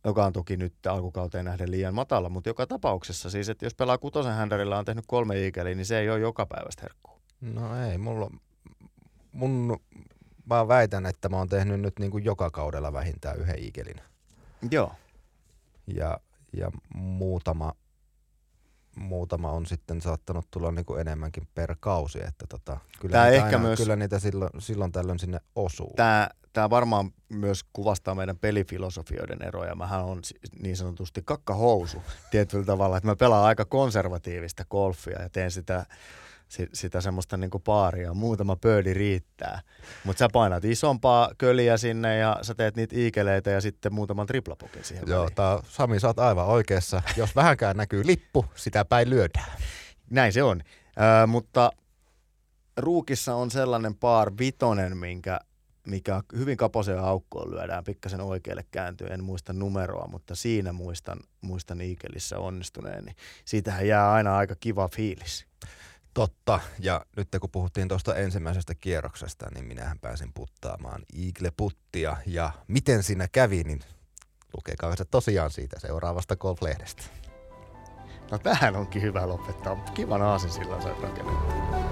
joka 0.03 0.25
on 0.25 0.33
toki 0.33 0.57
nyt 0.57 0.73
alkukauteen 0.87 1.45
nähden 1.45 1.71
liian 1.71 1.93
matala, 1.93 2.29
mutta 2.29 2.49
joka 2.49 2.67
tapauksessa 2.67 3.29
siis, 3.29 3.49
että 3.49 3.65
jos 3.65 3.75
pelaa 3.75 3.97
kutosen 3.97 4.33
händärillä 4.33 4.77
on 4.77 4.85
tehnyt 4.85 5.05
kolme 5.07 5.39
iikeliä, 5.39 5.75
niin 5.75 5.85
se 5.85 5.99
ei 5.99 6.09
ole 6.09 6.19
joka 6.19 6.45
päivästä 6.45 6.81
herkkuu. 6.81 7.21
No 7.41 7.85
ei, 7.85 7.97
mulla, 7.97 8.31
mun, 9.31 9.79
mä 10.45 10.67
väitän, 10.67 11.05
että 11.05 11.29
mä 11.29 11.37
oon 11.37 11.49
tehnyt 11.49 11.81
nyt 11.81 11.99
niin 11.99 12.11
kuin 12.11 12.25
joka 12.25 12.49
kaudella 12.49 12.93
vähintään 12.93 13.37
yhden 13.37 13.59
iikelin. 13.59 14.01
Joo. 14.71 14.91
Ja, 15.87 16.19
ja 16.53 16.71
muutama, 16.93 17.73
muutama 18.95 19.51
on 19.51 19.65
sitten 19.65 20.01
saattanut 20.01 20.47
tulla 20.51 20.71
niin 20.71 20.85
kuin 20.85 21.01
enemmänkin 21.01 21.47
per 21.55 21.75
kausi, 21.79 22.19
että 22.27 22.45
tota, 22.49 22.79
kyllä, 22.99 23.13
Tää 23.13 23.25
niitä 23.25 23.35
ehkä 23.37 23.57
aina, 23.57 23.67
myös, 23.67 23.79
kyllä 23.79 23.95
niitä 23.95 24.19
silloin, 24.19 24.51
silloin 24.59 24.91
tällöin 24.91 25.19
sinne 25.19 25.39
osuu. 25.55 25.93
Tämä 25.95 26.29
tämä 26.53 26.69
varmaan 26.69 27.11
myös 27.29 27.63
kuvastaa 27.73 28.15
meidän 28.15 28.37
pelifilosofioiden 28.37 29.47
eroja. 29.47 29.75
Mähän 29.75 30.03
on 30.03 30.21
niin 30.61 30.77
sanotusti 30.77 31.21
kakkahousu 31.25 32.03
tietyllä 32.31 32.65
tavalla, 32.65 32.97
että 32.97 33.07
mä 33.07 33.15
pelaan 33.15 33.45
aika 33.45 33.65
konservatiivista 33.65 34.65
golfia 34.65 35.21
ja 35.21 35.29
teen 35.29 35.51
sitä, 35.51 35.85
sitä 36.73 37.01
semmoista 37.01 37.37
niinku 37.37 37.59
paaria. 37.59 38.13
Muutama 38.13 38.55
pöydi 38.55 38.93
riittää. 38.93 39.61
Mutta 40.03 40.19
sä 40.19 40.27
painat 40.33 40.65
isompaa 40.65 41.31
köliä 41.37 41.77
sinne 41.77 42.17
ja 42.17 42.37
sä 42.41 42.55
teet 42.55 42.75
niitä 42.75 42.95
iikeleitä 42.95 43.49
ja 43.49 43.61
sitten 43.61 43.93
muutaman 43.93 44.27
triplapukin 44.27 44.83
siihen 44.83 45.03
Joo, 45.07 45.29
tää, 45.35 45.59
Sami, 45.69 45.99
sä 45.99 46.07
oot 46.07 46.19
aivan 46.19 46.45
oikeassa. 46.45 47.01
Jos 47.17 47.35
vähänkään 47.35 47.77
näkyy 47.77 48.07
lippu, 48.07 48.45
sitä 48.55 48.85
päin 48.85 49.09
lyödään. 49.09 49.51
Näin 50.09 50.33
se 50.33 50.43
on. 50.43 50.61
Ö, 51.23 51.27
mutta 51.27 51.71
Ruukissa 52.77 53.35
on 53.35 53.51
sellainen 53.51 53.95
paar 53.95 54.31
vitonen, 54.37 54.97
minkä 54.97 55.39
mikä 55.87 56.21
hyvin 56.37 56.57
kaposeen 56.57 56.99
aukkoon 56.99 57.51
lyödään 57.51 57.83
pikkasen 57.83 58.21
oikealle 58.21 58.65
kääntyen, 58.71 59.11
en 59.11 59.23
muista 59.23 59.53
numeroa, 59.53 60.07
mutta 60.07 60.35
siinä 60.35 60.73
muistan, 60.73 61.19
muistan 61.41 61.81
Iikelissä 61.81 62.39
onnistuneen, 62.39 63.05
niin 63.05 63.15
siitähän 63.45 63.87
jää 63.87 64.11
aina 64.11 64.37
aika 64.37 64.55
kiva 64.55 64.89
fiilis. 64.95 65.45
Totta, 66.13 66.59
ja 66.79 67.05
nyt 67.17 67.27
kun 67.41 67.49
puhuttiin 67.49 67.87
tuosta 67.87 68.15
ensimmäisestä 68.15 68.75
kierroksesta, 68.75 69.45
niin 69.53 69.65
minähän 69.65 69.99
pääsin 69.99 70.33
puttaamaan 70.33 71.03
Eagle-puttia, 71.13 72.17
ja 72.25 72.51
miten 72.67 73.03
siinä 73.03 73.27
kävi, 73.27 73.63
niin 73.63 73.79
lukekaa 74.57 74.95
se 74.95 75.05
tosiaan 75.05 75.51
siitä 75.51 75.79
seuraavasta 75.79 76.35
golf-lehdestä. 76.35 77.03
No 78.31 78.37
tähän 78.37 78.75
onkin 78.75 79.01
hyvä 79.01 79.27
lopettaa, 79.27 79.75
kivan 79.75 80.21
aasin 80.21 80.51
sillä 80.51 80.81
sä 80.81 80.89
rakennettu. 81.01 81.90